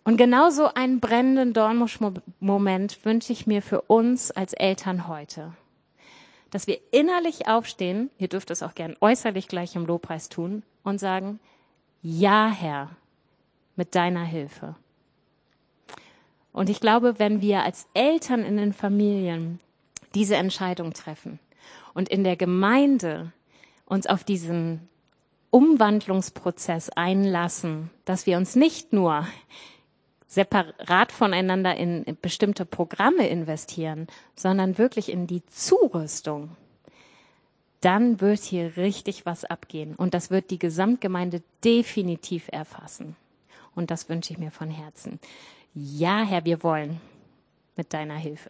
Und 0.03 0.17
genauso 0.17 0.73
einen 0.73 0.99
brennenden 0.99 1.53
Dornbusch-Moment 1.53 3.03
wünsche 3.03 3.33
ich 3.33 3.47
mir 3.47 3.61
für 3.61 3.81
uns 3.81 4.31
als 4.31 4.53
Eltern 4.53 5.07
heute. 5.07 5.53
Dass 6.51 6.67
wir 6.67 6.79
innerlich 6.91 7.47
aufstehen, 7.47 8.09
ihr 8.17 8.29
dürft 8.29 8.51
es 8.51 8.63
auch 8.63 8.75
gern 8.75 8.95
äußerlich 9.01 9.47
gleich 9.47 9.75
im 9.75 9.85
Lobpreis 9.85 10.29
tun, 10.29 10.63
und 10.83 10.99
sagen, 10.99 11.39
ja, 12.01 12.47
Herr, 12.47 12.91
mit 13.77 13.95
deiner 13.95 14.23
Hilfe. 14.23 14.75
Und 16.51 16.69
ich 16.69 16.79
glaube, 16.79 17.19
wenn 17.19 17.41
wir 17.41 17.63
als 17.63 17.87
Eltern 17.93 18.43
in 18.43 18.57
den 18.57 18.73
Familien 18.73 19.59
diese 20.15 20.35
Entscheidung 20.35 20.93
treffen 20.93 21.39
und 21.93 22.09
in 22.09 22.23
der 22.23 22.35
Gemeinde 22.35 23.31
uns 23.85 24.07
auf 24.07 24.23
diesen 24.23 24.89
Umwandlungsprozess 25.51 26.89
einlassen, 26.89 27.89
dass 28.05 28.25
wir 28.25 28.37
uns 28.37 28.55
nicht 28.55 28.91
nur 28.91 29.27
separat 30.27 31.11
voneinander 31.11 31.75
in 31.75 32.05
bestimmte 32.21 32.65
Programme 32.65 33.27
investieren, 33.27 34.07
sondern 34.35 34.77
wirklich 34.77 35.09
in 35.09 35.25
die 35.25 35.45
Zurüstung, 35.45 36.49
dann 37.81 38.19
wird 38.19 38.41
hier 38.41 38.75
richtig 38.77 39.25
was 39.25 39.45
abgehen. 39.45 39.95
Und 39.95 40.13
das 40.13 40.29
wird 40.29 40.51
die 40.51 40.59
Gesamtgemeinde 40.59 41.43
definitiv 41.63 42.49
erfassen. 42.51 43.15
Und 43.77 43.91
das 43.91 44.09
wünsche 44.09 44.33
ich 44.33 44.39
mir 44.39 44.49
von 44.49 44.71
Herzen. 44.71 45.19
Ja, 45.75 46.23
Herr, 46.23 46.45
wir 46.45 46.63
wollen 46.63 46.99
mit 47.75 47.93
deiner 47.93 48.15
Hilfe. 48.15 48.49